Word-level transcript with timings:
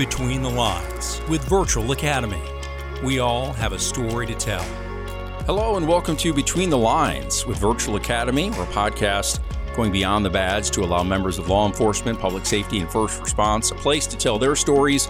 Between 0.00 0.40
the 0.40 0.48
Lines 0.48 1.20
with 1.28 1.44
Virtual 1.44 1.92
Academy. 1.92 2.40
We 3.04 3.18
all 3.18 3.52
have 3.52 3.74
a 3.74 3.78
story 3.78 4.26
to 4.28 4.34
tell. 4.34 4.62
Hello, 5.44 5.76
and 5.76 5.86
welcome 5.86 6.16
to 6.16 6.32
Between 6.32 6.70
the 6.70 6.78
Lines 6.78 7.44
with 7.44 7.58
Virtual 7.58 7.96
Academy, 7.96 8.48
our 8.48 8.66
podcast 8.68 9.40
going 9.76 9.92
beyond 9.92 10.24
the 10.24 10.30
badge 10.30 10.70
to 10.70 10.84
allow 10.84 11.02
members 11.02 11.38
of 11.38 11.50
law 11.50 11.66
enforcement, 11.66 12.18
public 12.18 12.46
safety, 12.46 12.78
and 12.78 12.90
first 12.90 13.20
response 13.20 13.72
a 13.72 13.74
place 13.74 14.06
to 14.06 14.16
tell 14.16 14.38
their 14.38 14.56
stories, 14.56 15.06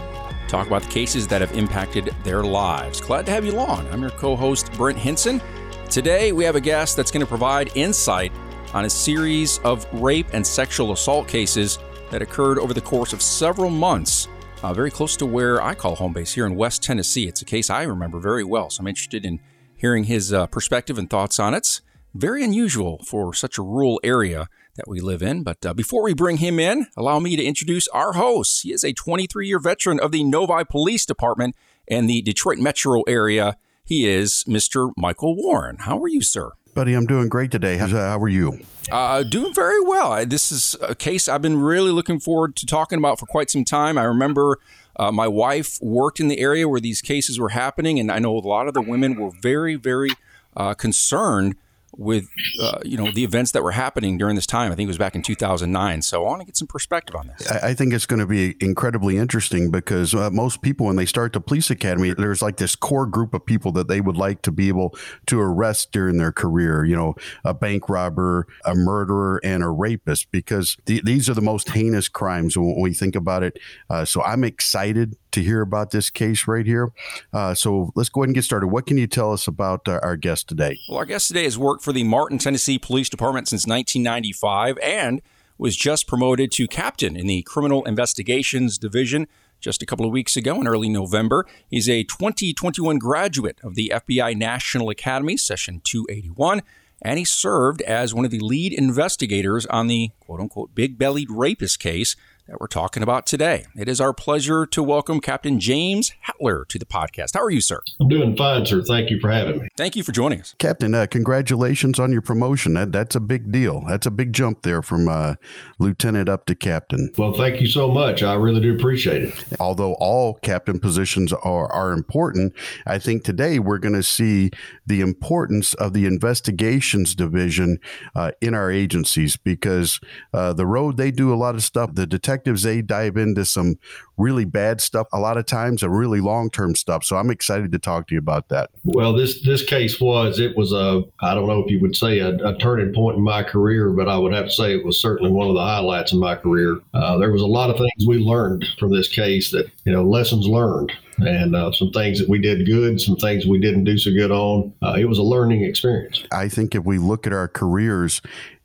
talk 0.48 0.66
about 0.66 0.82
the 0.82 0.88
cases 0.88 1.28
that 1.28 1.40
have 1.40 1.52
impacted 1.52 2.12
their 2.24 2.42
lives. 2.42 3.00
Glad 3.00 3.26
to 3.26 3.30
have 3.30 3.44
you 3.44 3.52
along. 3.52 3.86
I'm 3.92 4.00
your 4.00 4.10
co 4.10 4.34
host, 4.34 4.72
Brent 4.72 4.98
Hinson. 4.98 5.40
Today, 5.88 6.32
we 6.32 6.42
have 6.42 6.56
a 6.56 6.60
guest 6.60 6.96
that's 6.96 7.12
going 7.12 7.24
to 7.24 7.28
provide 7.28 7.70
insight 7.76 8.32
on 8.74 8.86
a 8.86 8.90
series 8.90 9.60
of 9.60 9.86
rape 9.92 10.26
and 10.32 10.44
sexual 10.44 10.90
assault 10.90 11.28
cases 11.28 11.78
that 12.10 12.22
occurred 12.22 12.58
over 12.58 12.74
the 12.74 12.80
course 12.80 13.12
of 13.12 13.22
several 13.22 13.70
months 13.70 14.26
uh, 14.62 14.74
very 14.74 14.90
close 14.90 15.16
to 15.16 15.26
where 15.26 15.62
I 15.62 15.74
call 15.74 15.96
home 15.96 16.12
base 16.12 16.34
here 16.34 16.46
in 16.46 16.54
West 16.54 16.82
Tennessee. 16.82 17.26
It's 17.26 17.42
a 17.42 17.46
case 17.46 17.70
I 17.70 17.82
remember 17.82 18.20
very 18.20 18.44
well, 18.44 18.70
so 18.70 18.80
I'm 18.80 18.86
interested 18.86 19.24
in 19.24 19.40
hearing 19.76 20.04
his 20.04 20.32
uh, 20.32 20.46
perspective 20.46 20.98
and 20.98 21.08
thoughts 21.08 21.38
on 21.38 21.54
it. 21.54 21.58
It's 21.58 21.80
very 22.14 22.44
unusual 22.44 23.02
for 23.06 23.32
such 23.32 23.56
a 23.56 23.62
rural 23.62 24.00
area 24.02 24.48
that 24.76 24.88
we 24.88 25.00
live 25.00 25.22
in. 25.22 25.42
But 25.42 25.64
uh, 25.64 25.74
before 25.74 26.02
we 26.02 26.14
bring 26.14 26.38
him 26.38 26.58
in, 26.58 26.86
allow 26.96 27.18
me 27.18 27.36
to 27.36 27.42
introduce 27.42 27.88
our 27.88 28.12
host. 28.12 28.62
He 28.62 28.72
is 28.72 28.84
a 28.84 28.92
23 28.92 29.46
year 29.46 29.58
veteran 29.58 30.00
of 30.00 30.12
the 30.12 30.24
Novi 30.24 30.64
Police 30.68 31.06
Department 31.06 31.54
and 31.88 32.08
the 32.08 32.22
Detroit 32.22 32.58
metro 32.58 33.02
area. 33.02 33.56
He 33.84 34.06
is 34.06 34.44
Mr. 34.46 34.90
Michael 34.96 35.36
Warren. 35.36 35.78
How 35.80 35.98
are 35.98 36.08
you, 36.08 36.22
sir? 36.22 36.52
Buddy, 36.80 36.94
I'm 36.94 37.04
doing 37.04 37.28
great 37.28 37.50
today. 37.50 37.76
How, 37.76 37.88
how 37.88 38.18
are 38.18 38.28
you? 38.30 38.58
Uh, 38.90 39.22
doing 39.22 39.52
very 39.52 39.82
well. 39.82 40.12
I, 40.12 40.24
this 40.24 40.50
is 40.50 40.78
a 40.80 40.94
case 40.94 41.28
I've 41.28 41.42
been 41.42 41.60
really 41.60 41.90
looking 41.90 42.18
forward 42.18 42.56
to 42.56 42.64
talking 42.64 42.98
about 42.98 43.18
for 43.18 43.26
quite 43.26 43.50
some 43.50 43.66
time. 43.66 43.98
I 43.98 44.04
remember 44.04 44.58
uh, 44.96 45.12
my 45.12 45.28
wife 45.28 45.78
worked 45.82 46.20
in 46.20 46.28
the 46.28 46.38
area 46.38 46.66
where 46.66 46.80
these 46.80 47.02
cases 47.02 47.38
were 47.38 47.50
happening, 47.50 48.00
and 48.00 48.10
I 48.10 48.18
know 48.18 48.34
a 48.34 48.40
lot 48.40 48.66
of 48.66 48.72
the 48.72 48.80
women 48.80 49.16
were 49.16 49.30
very, 49.42 49.74
very 49.74 50.08
uh, 50.56 50.72
concerned 50.72 51.56
with 52.00 52.30
uh, 52.58 52.78
you 52.82 52.96
know 52.96 53.10
the 53.12 53.22
events 53.22 53.52
that 53.52 53.62
were 53.62 53.72
happening 53.72 54.16
during 54.16 54.34
this 54.34 54.46
time. 54.46 54.72
I 54.72 54.74
think 54.74 54.86
it 54.86 54.88
was 54.88 54.98
back 54.98 55.14
in 55.14 55.20
2009. 55.20 56.00
So 56.00 56.24
I 56.24 56.28
want 56.28 56.40
to 56.40 56.46
get 56.46 56.56
some 56.56 56.66
perspective 56.66 57.14
on 57.14 57.26
this. 57.26 57.48
I, 57.50 57.68
I 57.68 57.74
think 57.74 57.92
it's 57.92 58.06
going 58.06 58.20
to 58.20 58.26
be 58.26 58.56
incredibly 58.58 59.18
interesting 59.18 59.70
because 59.70 60.14
uh, 60.14 60.30
most 60.30 60.62
people, 60.62 60.86
when 60.86 60.96
they 60.96 61.04
start 61.04 61.34
the 61.34 61.42
police 61.42 61.70
academy, 61.70 62.14
there's 62.14 62.40
like 62.40 62.56
this 62.56 62.74
core 62.74 63.06
group 63.06 63.34
of 63.34 63.44
people 63.44 63.70
that 63.72 63.86
they 63.86 64.00
would 64.00 64.16
like 64.16 64.40
to 64.42 64.50
be 64.50 64.68
able 64.68 64.96
to 65.26 65.38
arrest 65.38 65.92
during 65.92 66.16
their 66.16 66.32
career. 66.32 66.86
You 66.86 66.96
know, 66.96 67.14
a 67.44 67.52
bank 67.52 67.90
robber, 67.90 68.46
a 68.64 68.74
murderer, 68.74 69.38
and 69.44 69.62
a 69.62 69.68
rapist, 69.68 70.32
because 70.32 70.78
th- 70.86 71.04
these 71.04 71.28
are 71.28 71.34
the 71.34 71.42
most 71.42 71.68
heinous 71.68 72.08
crimes 72.08 72.56
when 72.56 72.80
we 72.80 72.94
think 72.94 73.14
about 73.14 73.42
it. 73.42 73.58
Uh, 73.90 74.06
so 74.06 74.22
I'm 74.22 74.42
excited 74.42 75.16
to 75.32 75.42
hear 75.42 75.60
about 75.60 75.90
this 75.90 76.10
case 76.10 76.46
right 76.46 76.66
here. 76.66 76.92
Uh, 77.32 77.54
so 77.54 77.92
let's 77.94 78.08
go 78.08 78.22
ahead 78.22 78.28
and 78.28 78.34
get 78.34 78.44
started. 78.44 78.68
What 78.68 78.86
can 78.86 78.98
you 78.98 79.06
tell 79.06 79.32
us 79.32 79.46
about 79.46 79.88
uh, 79.88 80.00
our 80.02 80.16
guest 80.16 80.48
today? 80.48 80.78
Well, 80.88 80.98
our 80.98 81.06
guest 81.06 81.28
today 81.28 81.44
has 81.44 81.58
worked 81.58 81.82
for 81.82 81.92
the 81.92 82.04
Martin, 82.04 82.38
Tennessee 82.38 82.78
Police 82.78 83.08
Department 83.08 83.48
since 83.48 83.66
1995 83.66 84.78
and 84.78 85.22
was 85.58 85.76
just 85.76 86.06
promoted 86.06 86.50
to 86.52 86.66
captain 86.66 87.16
in 87.16 87.26
the 87.26 87.42
Criminal 87.42 87.84
Investigations 87.84 88.78
Division 88.78 89.28
just 89.60 89.82
a 89.82 89.86
couple 89.86 90.06
of 90.06 90.12
weeks 90.12 90.36
ago 90.36 90.58
in 90.60 90.66
early 90.66 90.88
November. 90.88 91.46
He's 91.68 91.88
a 91.88 92.02
2021 92.04 92.98
graduate 92.98 93.58
of 93.62 93.74
the 93.74 93.92
FBI 93.94 94.36
National 94.36 94.88
Academy, 94.88 95.36
Session 95.36 95.82
281, 95.84 96.62
and 97.02 97.18
he 97.18 97.24
served 97.24 97.82
as 97.82 98.14
one 98.14 98.24
of 98.24 98.30
the 98.30 98.40
lead 98.40 98.72
investigators 98.72 99.66
on 99.66 99.86
the 99.86 100.10
quote 100.20 100.40
unquote 100.40 100.74
big 100.74 100.98
bellied 100.98 101.30
rapist 101.30 101.78
case 101.78 102.16
that 102.50 102.60
we're 102.60 102.66
talking 102.66 103.02
about 103.02 103.26
today. 103.26 103.64
It 103.76 103.88
is 103.88 104.00
our 104.00 104.12
pleasure 104.12 104.66
to 104.66 104.82
welcome 104.82 105.20
Captain 105.20 105.60
James 105.60 106.12
Hatler 106.26 106.66
to 106.66 106.80
the 106.80 106.84
podcast. 106.84 107.34
How 107.34 107.44
are 107.44 107.50
you, 107.50 107.60
sir? 107.60 107.80
I'm 108.00 108.08
doing 108.08 108.36
fine, 108.36 108.66
sir. 108.66 108.82
Thank 108.82 109.08
you 109.08 109.20
for 109.20 109.30
having 109.30 109.62
me. 109.62 109.68
Thank 109.76 109.94
you 109.94 110.02
for 110.02 110.10
joining 110.10 110.40
us. 110.40 110.56
Captain, 110.58 110.92
uh, 110.92 111.06
congratulations 111.08 112.00
on 112.00 112.10
your 112.10 112.22
promotion. 112.22 112.74
That, 112.74 112.90
that's 112.90 113.14
a 113.14 113.20
big 113.20 113.52
deal. 113.52 113.84
That's 113.86 114.04
a 114.04 114.10
big 114.10 114.32
jump 114.32 114.62
there 114.62 114.82
from 114.82 115.08
uh, 115.08 115.36
lieutenant 115.78 116.28
up 116.28 116.46
to 116.46 116.56
captain. 116.56 117.12
Well, 117.16 117.34
thank 117.34 117.60
you 117.60 117.68
so 117.68 117.88
much. 117.88 118.24
I 118.24 118.34
really 118.34 118.60
do 118.60 118.74
appreciate 118.74 119.22
it. 119.22 119.44
Although 119.60 119.94
all 120.00 120.34
captain 120.34 120.80
positions 120.80 121.32
are, 121.32 121.70
are 121.72 121.92
important, 121.92 122.52
I 122.84 122.98
think 122.98 123.22
today 123.22 123.60
we're 123.60 123.78
going 123.78 123.94
to 123.94 124.02
see 124.02 124.50
the 124.84 125.00
importance 125.00 125.74
of 125.74 125.92
the 125.92 126.04
investigations 126.04 127.14
division 127.14 127.78
uh, 128.16 128.32
in 128.40 128.54
our 128.54 128.72
agencies 128.72 129.36
because 129.36 130.00
uh, 130.34 130.52
the 130.52 130.66
road, 130.66 130.96
they 130.96 131.12
do 131.12 131.32
a 131.32 131.36
lot 131.36 131.54
of 131.54 131.62
stuff. 131.62 131.94
The 131.94 132.08
detectives 132.08 132.39
detectives, 132.40 132.62
they 132.62 132.82
dive 132.82 133.16
into 133.16 133.44
some 133.44 133.78
really 134.16 134.44
bad 134.44 134.80
stuff 134.80 135.06
a 135.12 135.18
lot 135.18 135.36
of 135.36 135.46
times 135.46 135.82
and 135.82 135.96
really 135.96 136.20
long 136.20 136.50
term 136.50 136.74
stuff. 136.74 137.04
So 137.04 137.16
I'm 137.16 137.30
excited 137.30 137.72
to 137.72 137.78
talk 137.78 138.08
to 138.08 138.14
you 138.14 138.18
about 138.18 138.48
that. 138.48 138.70
Well, 138.84 139.14
this 139.14 139.42
this 139.42 139.64
case 139.64 140.00
was 140.00 140.38
it 140.38 140.56
was 140.56 140.72
a 140.72 141.02
I 141.20 141.34
don't 141.34 141.46
know 141.46 141.60
if 141.60 141.70
you 141.70 141.80
would 141.80 141.96
say 141.96 142.18
a, 142.18 142.34
a 142.36 142.56
turning 142.58 142.92
point 142.94 143.16
in 143.16 143.22
my 143.22 143.42
career, 143.42 143.90
but 143.90 144.08
I 144.08 144.16
would 144.16 144.32
have 144.32 144.46
to 144.46 144.50
say 144.50 144.74
it 144.74 144.84
was 144.84 145.00
certainly 145.00 145.32
one 145.32 145.48
of 145.48 145.54
the 145.54 145.60
highlights 145.60 146.12
in 146.12 146.18
my 146.18 146.36
career. 146.36 146.78
Uh, 146.94 147.18
there 147.18 147.32
was 147.32 147.42
a 147.42 147.46
lot 147.46 147.70
of 147.70 147.76
things 147.76 148.06
we 148.06 148.18
learned 148.18 148.66
from 148.78 148.92
this 148.92 149.08
case 149.08 149.50
that 149.50 149.70
you 149.84 149.92
know 149.92 150.02
lessons 150.02 150.46
learned 150.46 150.92
and 151.18 151.54
uh, 151.54 151.70
some 151.72 151.90
things 151.90 152.18
that 152.18 152.28
we 152.30 152.38
did 152.38 152.64
good, 152.64 152.98
some 152.98 153.16
things 153.16 153.46
we 153.46 153.58
didn't 153.58 153.84
do 153.84 153.98
so 153.98 154.10
good 154.10 154.30
on. 154.30 154.72
Uh, 154.82 154.96
it 154.98 155.04
was 155.04 155.18
a 155.18 155.22
learning 155.22 155.62
experience. 155.64 156.24
I 156.32 156.48
think 156.48 156.74
if 156.74 156.84
we 156.84 156.96
look 156.96 157.26
at 157.26 157.34
our 157.34 157.46
careers 157.46 158.22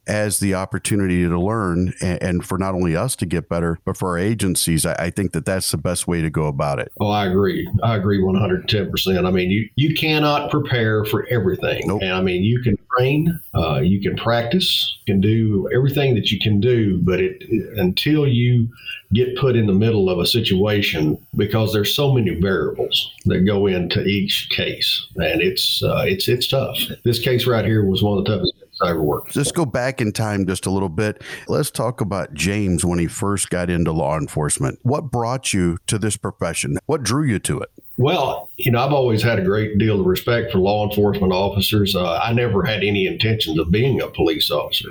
as 0.08 0.40
the 0.40 0.54
opportunity 0.54 1.24
to 1.24 1.40
learn 1.40 1.94
and, 2.02 2.22
and, 2.22 2.46
for 2.46 2.58
not 2.58 2.76
only 2.76 2.96
us 2.96 3.16
to 3.16 3.26
get 3.26 3.50
better, 3.50 3.80
but 3.86 3.98
for 3.98 4.10
our 4.10 4.18
agencies, 4.18 4.86
I, 4.86 4.94
I, 4.94 5.10
think 5.10 5.32
that 5.32 5.46
that's 5.46 5.72
the 5.72 5.78
best 5.78 6.08
way 6.08 6.22
to 6.22 6.30
go 6.30 6.46
about 6.46 6.80
it. 6.80 6.92
Oh, 7.00 7.10
I 7.10 7.26
agree. 7.26 7.70
I 7.84 7.96
agree 7.96 8.22
110%. 8.22 9.26
I 9.26 9.32
mean, 9.32 9.50
you, 9.50 9.70
you 9.76 9.96
cannot 9.96 10.52
prepare 10.52 11.06
for 11.06 11.26
everything. 11.30 11.88
Nope. 11.88 12.04
And 12.04 12.14
I 12.14 12.22
mean, 12.22 12.44
you 12.44 12.62
can 12.62 12.78
train, 12.96 13.40
uh, 13.56 13.80
you 13.80 14.02
can 14.02 14.16
practice, 14.16 14.96
you 15.06 15.14
can 15.14 15.22
do 15.22 15.70
everything 15.74 16.16
that 16.16 16.32
you 16.32 16.40
can 16.40 16.60
do, 16.60 17.00
but 17.00 17.20
it, 17.20 17.44
it, 17.50 17.78
until 17.78 18.28
you 18.28 18.70
get 19.14 19.36
put 19.38 19.56
in 19.56 19.66
the 19.66 19.74
middle 19.74 20.10
of 20.10 20.20
a 20.20 20.26
situation, 20.26 21.18
because 21.36 21.74
there's 21.74 21.96
so 21.96 22.14
many 22.14 22.40
variables 22.40 23.12
that 23.26 23.40
go 23.40 23.68
into 23.68 24.04
each 24.06 24.50
case, 24.52 25.08
and 25.16 25.42
it's 25.42 25.82
uh, 25.84 26.04
it's 26.06 26.28
it's 26.28 26.48
tough. 26.48 26.78
This 27.04 27.20
case 27.20 27.48
right 27.48 27.66
here 27.66 27.86
was 27.86 28.04
one 28.04 28.18
of 28.18 28.26
the 28.26 28.32
toughest 28.32 28.54
cyber 28.82 29.02
work. 29.02 29.36
Let's 29.36 29.52
go 29.52 29.66
back 29.66 30.02
in 30.02 30.12
time 30.12 30.46
just 30.46 30.66
a 30.66 30.70
little 30.70 30.90
bit. 30.90 31.22
Let's 31.48 31.72
talk 31.72 32.02
about 32.02 32.34
James 32.34 32.86
when 32.86 33.00
he 33.00 33.08
first 33.08 33.50
got 33.50 33.70
into 33.70 33.92
law 33.92 34.18
enforcement. 34.18 34.80
What 34.84 35.12
brought 35.12 35.54
you 35.54 35.78
to 35.88 35.98
this 35.98 36.18
profession? 36.18 36.78
What 36.86 37.04
drew 37.04 37.26
you 37.26 37.40
to 37.40 37.60
it? 37.60 37.70
Well, 37.98 38.50
you 38.58 38.72
know, 38.72 38.86
I've 38.86 38.92
always 38.92 39.24
had 39.24 39.40
a 39.40 39.44
great 39.44 39.78
deal 39.78 40.00
of 40.02 40.06
respect 40.06 40.52
for 40.52 40.58
law 40.58 40.88
enforcement 40.88 41.32
officers. 41.32 41.96
Uh, 41.96 42.18
I 42.18 42.34
never 42.34 42.64
had 42.64 42.84
any 42.84 43.08
intentions 43.08 43.58
of 43.58 43.72
being 43.72 44.02
a 44.02 44.08
police 44.08 44.52
officer 44.52 44.90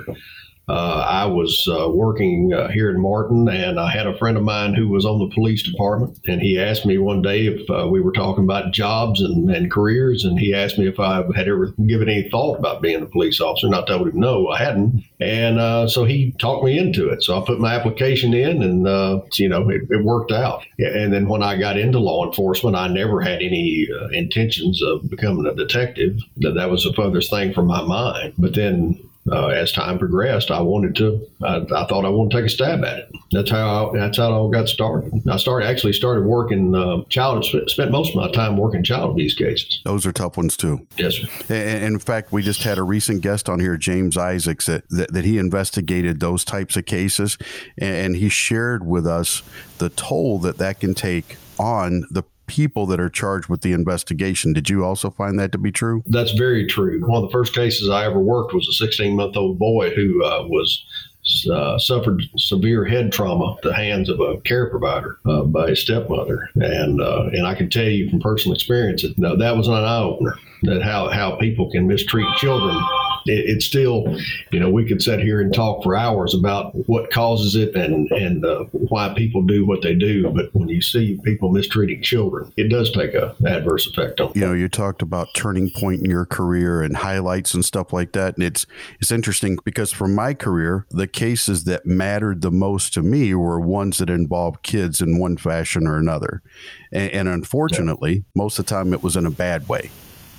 uh, 0.67 1.05
I 1.07 1.25
was 1.25 1.67
uh, 1.67 1.89
working 1.89 2.51
uh, 2.51 2.69
here 2.69 2.89
in 2.89 2.99
Martin, 2.99 3.47
and 3.47 3.79
I 3.79 3.91
had 3.91 4.07
a 4.07 4.17
friend 4.17 4.35
of 4.35 4.43
mine 4.43 4.73
who 4.73 4.87
was 4.87 5.05
on 5.05 5.19
the 5.19 5.33
police 5.33 5.61
department, 5.61 6.19
and 6.27 6.41
he 6.41 6.59
asked 6.59 6.87
me 6.87 6.97
one 6.97 7.21
day 7.21 7.45
if 7.45 7.69
uh, 7.69 7.87
we 7.87 8.01
were 8.01 8.11
talking 8.11 8.43
about 8.43 8.73
jobs 8.73 9.21
and, 9.21 9.51
and 9.51 9.71
careers, 9.71 10.25
and 10.25 10.39
he 10.39 10.55
asked 10.55 10.79
me 10.79 10.87
if 10.87 10.99
I 10.99 11.23
had 11.35 11.47
ever 11.47 11.67
given 11.85 12.09
any 12.09 12.27
thought 12.29 12.57
about 12.57 12.81
being 12.81 13.03
a 13.03 13.05
police 13.05 13.39
officer, 13.39 13.67
and 13.67 13.75
I 13.75 13.85
told 13.85 14.07
him 14.07 14.19
no, 14.19 14.47
I 14.47 14.57
hadn't, 14.57 15.03
and 15.19 15.59
uh, 15.59 15.87
so 15.87 16.03
he 16.03 16.31
talked 16.39 16.63
me 16.65 16.79
into 16.79 17.09
it. 17.09 17.21
So 17.21 17.39
I 17.39 17.45
put 17.45 17.59
my 17.59 17.75
application 17.75 18.33
in, 18.33 18.63
and 18.63 18.87
uh, 18.87 19.21
you 19.33 19.49
know, 19.49 19.69
it, 19.69 19.83
it, 19.91 20.03
worked 20.03 20.31
out. 20.31 20.65
And 20.79 21.13
then 21.13 21.27
when 21.27 21.41
I 21.41 21.57
got 21.57 21.77
into 21.77 21.99
law 21.99 22.25
enforcement, 22.25 22.75
I 22.75 22.87
never 22.87 23.21
had 23.21 23.41
any 23.41 23.87
intentions 24.11 24.81
of 24.83 25.09
becoming 25.09 25.45
a 25.45 25.53
detective. 25.53 26.19
That 26.37 26.55
that 26.55 26.69
was 26.69 26.83
the 26.83 26.93
furthest 26.93 27.29
thing 27.29 27.53
from 27.53 27.67
my 27.67 27.81
mind. 27.83 28.33
But 28.37 28.55
then 28.55 28.99
uh, 29.31 29.47
as 29.47 29.71
time 29.71 29.97
progressed, 29.97 30.51
I 30.51 30.61
wanted 30.61 30.95
to. 30.97 31.27
I, 31.43 31.57
I, 31.57 31.85
thought 31.87 32.05
I 32.05 32.09
wanted 32.09 32.31
to 32.31 32.37
take 32.37 32.45
a 32.45 32.49
stab 32.49 32.83
at 32.83 32.99
it. 32.99 33.11
That's 33.31 33.49
how. 33.49 33.89
I, 33.89 33.97
that's 33.97 34.17
how 34.17 34.27
it 34.27 34.31
all 34.31 34.49
got 34.49 34.69
started. 34.69 35.13
I 35.27 35.37
started 35.37 35.67
actually 35.67 35.93
started 35.93 36.25
working 36.25 36.75
uh, 36.75 37.03
child. 37.09 37.43
Spent 37.43 37.91
most 37.91 38.09
of 38.09 38.15
my 38.15 38.31
time 38.31 38.57
working 38.57 38.83
child 38.83 39.11
abuse 39.11 39.33
cases. 39.33 39.81
Those 39.83 40.05
are 40.05 40.11
tough 40.11 40.37
ones 40.37 40.55
too. 40.55 40.85
Yes, 40.97 41.15
sir. 41.15 41.27
And 41.49 41.83
in 41.95 41.99
fact, 41.99 42.31
we 42.31 42.43
just 42.43 42.61
had 42.63 42.77
a 42.77 42.83
recent 42.83 43.21
guest 43.21 43.49
on 43.49 43.59
here, 43.59 43.77
James 43.77 44.15
Isaacs, 44.15 44.67
that 44.67 44.87
that, 44.89 45.11
that 45.13 45.25
he 45.25 45.39
investigated 45.39 46.19
those 46.19 46.45
types 46.45 46.77
of 46.77 46.85
cases, 46.85 47.37
and, 47.77 47.95
and 47.95 48.15
he 48.15 48.29
shared 48.29 48.85
with 48.85 49.07
us 49.07 49.41
the 49.79 49.89
toll 49.89 50.37
that 50.39 50.57
that 50.59 50.79
can 50.79 50.93
take 50.93 51.37
on 51.57 52.05
the 52.11 52.23
people 52.47 52.85
that 52.87 52.99
are 52.99 53.09
charged 53.09 53.47
with 53.47 53.61
the 53.61 53.73
investigation. 53.73 54.53
Did 54.53 54.69
you 54.69 54.83
also 54.83 55.09
find 55.09 55.39
that 55.39 55.51
to 55.51 55.57
be 55.57 55.71
true? 55.71 56.03
That's 56.07 56.31
very 56.31 56.65
true. 56.65 57.01
One 57.07 57.23
of 57.23 57.29
the 57.29 57.33
first 57.33 57.53
cases 57.53 57.89
I 57.89 58.05
ever 58.05 58.19
worked 58.19 58.53
was 58.53 58.67
a 58.67 58.73
16 58.73 59.15
month 59.15 59.35
old 59.37 59.59
boy 59.59 59.91
who 59.91 60.23
uh, 60.23 60.43
was 60.47 60.85
uh, 61.51 61.77
suffered 61.79 62.23
severe 62.37 62.85
head 62.85 63.11
trauma 63.11 63.55
at 63.55 63.61
the 63.63 63.73
hands 63.73 64.09
of 64.09 64.19
a 64.19 64.37
care 64.41 64.69
provider 64.69 65.17
uh, 65.25 65.41
by 65.41 65.69
his 65.69 65.81
stepmother, 65.81 66.49
and 66.55 67.01
uh, 67.01 67.29
and 67.33 67.47
I 67.47 67.55
can 67.55 67.69
tell 67.69 67.87
you 67.87 68.09
from 68.09 68.19
personal 68.19 68.53
experience 68.53 69.01
that 69.01 69.17
no, 69.17 69.35
that 69.35 69.57
was 69.57 69.67
an 69.67 69.73
eye 69.73 70.03
opener 70.03 70.35
that 70.65 70.81
how 70.81 71.09
how 71.09 71.37
people 71.37 71.71
can 71.71 71.87
mistreat 71.87 72.27
children 72.37 72.75
it, 73.25 73.49
it's 73.49 73.65
still, 73.65 74.17
you 74.51 74.59
know, 74.59 74.69
we 74.69 74.85
could 74.85 75.01
sit 75.01 75.19
here 75.19 75.41
and 75.41 75.53
talk 75.53 75.83
for 75.83 75.95
hours 75.95 76.33
about 76.33 76.73
what 76.87 77.11
causes 77.11 77.55
it 77.55 77.75
and 77.75 78.09
and 78.11 78.45
uh, 78.45 78.65
why 78.71 79.13
people 79.15 79.41
do 79.41 79.65
what 79.65 79.81
they 79.81 79.95
do. 79.95 80.29
But 80.29 80.53
when 80.53 80.69
you 80.69 80.81
see 80.81 81.19
people 81.23 81.51
mistreating 81.51 82.01
children, 82.01 82.51
it 82.57 82.69
does 82.69 82.91
take 82.91 83.13
a 83.13 83.35
adverse 83.45 83.87
effect 83.87 84.21
on. 84.21 84.31
You 84.35 84.41
know, 84.41 84.53
you 84.53 84.69
talked 84.69 85.01
about 85.01 85.27
turning 85.35 85.69
point 85.71 86.03
in 86.03 86.09
your 86.09 86.25
career 86.25 86.81
and 86.81 86.95
highlights 86.95 87.53
and 87.53 87.65
stuff 87.65 87.93
like 87.93 88.13
that, 88.13 88.35
and 88.35 88.43
it's 88.43 88.65
it's 88.99 89.11
interesting 89.11 89.57
because 89.63 89.91
for 89.91 90.07
my 90.07 90.33
career, 90.33 90.85
the 90.91 91.07
cases 91.07 91.63
that 91.65 91.85
mattered 91.85 92.41
the 92.41 92.51
most 92.51 92.93
to 92.93 93.01
me 93.01 93.33
were 93.33 93.59
ones 93.59 93.97
that 93.97 94.09
involved 94.09 94.63
kids 94.63 95.01
in 95.01 95.19
one 95.19 95.37
fashion 95.37 95.87
or 95.87 95.97
another, 95.97 96.41
and, 96.91 97.11
and 97.11 97.27
unfortunately, 97.27 98.13
yeah. 98.13 98.21
most 98.35 98.59
of 98.59 98.65
the 98.65 98.69
time 98.69 98.93
it 98.93 99.03
was 99.03 99.15
in 99.15 99.25
a 99.25 99.31
bad 99.31 99.67
way. 99.67 99.89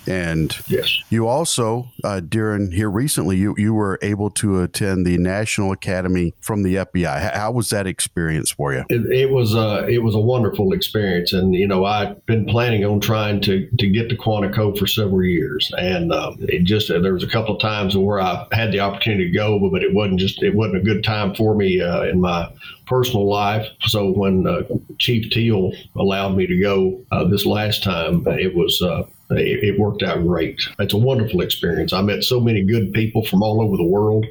And 0.06 0.56
yes. 0.68 1.02
you 1.10 1.26
also, 1.26 1.88
uh, 2.04 2.20
during 2.20 2.70
here 2.70 2.90
recently, 2.90 3.36
you, 3.36 3.54
you 3.58 3.74
were 3.74 3.98
able 4.02 4.30
to 4.30 4.62
attend 4.62 5.06
the 5.06 5.18
National 5.18 5.72
Academy 5.72 6.34
from 6.40 6.62
the 6.62 6.76
FBI. 6.76 7.34
How 7.34 7.50
was 7.50 7.70
that 7.70 7.86
experience 7.86 8.50
for 8.50 8.72
you? 8.72 8.84
It, 8.88 9.06
it 9.12 9.30
was 9.30 9.54
a 9.54 9.86
it 9.88 10.02
was 10.02 10.14
a 10.14 10.20
wonderful 10.20 10.72
experience, 10.72 11.32
and 11.32 11.54
you 11.54 11.66
know 11.66 11.84
I've 11.84 12.24
been 12.26 12.46
planning 12.46 12.84
on 12.84 13.00
trying 13.00 13.40
to 13.42 13.68
to 13.78 13.88
get 13.88 14.08
to 14.10 14.16
Quantico 14.16 14.76
for 14.78 14.86
several 14.86 15.24
years, 15.24 15.70
and 15.78 16.12
um, 16.12 16.36
it 16.40 16.64
just 16.64 16.90
uh, 16.90 16.98
there 17.00 17.14
was 17.14 17.24
a 17.24 17.28
couple 17.28 17.54
of 17.54 17.60
times 17.60 17.96
where 17.96 18.20
I 18.20 18.46
had 18.52 18.72
the 18.72 18.80
opportunity 18.80 19.30
to 19.30 19.36
go, 19.36 19.58
but 19.70 19.82
it 19.82 19.92
wasn't 19.92 20.20
just 20.20 20.42
it 20.42 20.54
wasn't 20.54 20.78
a 20.78 20.84
good 20.84 21.04
time 21.04 21.34
for 21.34 21.54
me 21.54 21.80
uh, 21.80 22.02
in 22.02 22.20
my 22.20 22.50
personal 22.86 23.28
life. 23.28 23.66
So 23.82 24.12
when 24.12 24.46
uh, 24.46 24.62
Chief 24.98 25.30
Teal 25.30 25.72
allowed 25.96 26.36
me 26.36 26.46
to 26.46 26.58
go 26.58 27.00
uh, 27.10 27.24
this 27.24 27.44
last 27.44 27.82
time, 27.82 28.24
it 28.26 28.54
was 28.54 28.80
uh, 28.80 29.02
it, 29.30 29.64
it, 29.64 29.78
worked 29.78 30.02
out 30.02 30.22
great. 30.26 30.60
It's 30.78 30.94
a 30.94 30.98
wonderful 30.98 31.40
experience. 31.40 31.92
I 31.92 32.02
met 32.02 32.24
so 32.24 32.40
many 32.40 32.62
good 32.62 32.92
people 32.92 33.24
from 33.24 33.42
all 33.42 33.60
over 33.60 33.76
the 33.76 33.84
world. 33.84 34.26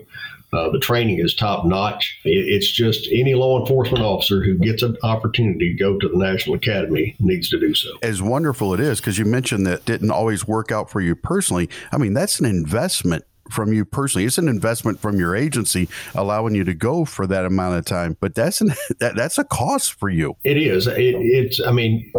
Uh, 0.54 0.70
the 0.70 0.80
training 0.80 1.20
is 1.20 1.36
top 1.36 1.66
notch. 1.66 2.18
It, 2.24 2.48
it's 2.48 2.72
just 2.72 3.10
any 3.12 3.34
law 3.34 3.60
enforcement 3.60 4.04
officer 4.04 4.42
who 4.42 4.58
gets 4.58 4.84
an 4.84 4.96
opportunity 5.04 5.74
to 5.74 5.78
go 5.78 5.98
to 5.98 6.08
the 6.08 6.18
National 6.18 6.56
Academy 6.56 7.16
needs 7.20 7.50
to 7.50 7.60
do 7.60 7.74
so. 7.74 7.90
As 8.02 8.22
wonderful 8.22 8.74
it 8.74 8.80
is, 8.80 9.02
because 9.02 9.18
you 9.18 9.26
mentioned 9.26 9.68
that 9.68 9.86
didn't 9.86 10.12
always 10.12 10.48
work 10.48 10.72
out 10.72 10.90
for 10.90 11.02
you 11.02 11.16
personally. 11.16 11.70
I 11.92 11.98
mean, 11.98 12.14
that's 12.14 12.40
an 12.40 12.46
investment 12.46 13.26
from 13.50 13.74
you 13.74 13.86
personally. 13.86 14.26
It's 14.26 14.38
an 14.38 14.48
investment 14.48 15.00
from 15.00 15.20
your 15.20 15.36
agency, 15.36 15.90
allowing 16.14 16.56
you 16.56 16.64
to 16.64 16.74
go 16.74 17.06
for 17.06 17.28
that 17.28 17.46
amount 17.46 17.78
of 17.78 17.86
time. 17.86 18.18
But 18.20 18.36
that's 18.36 18.62
an 18.62 18.74
that, 19.00 19.16
that's 19.16 19.38
a 19.38 19.44
cost 19.44 19.94
for 19.94 20.10
you. 20.10 20.36
It 20.44 20.58
is. 20.58 20.88
It, 20.88 20.98
it's. 20.98 21.62
I 21.62 21.72
mean, 21.72 22.12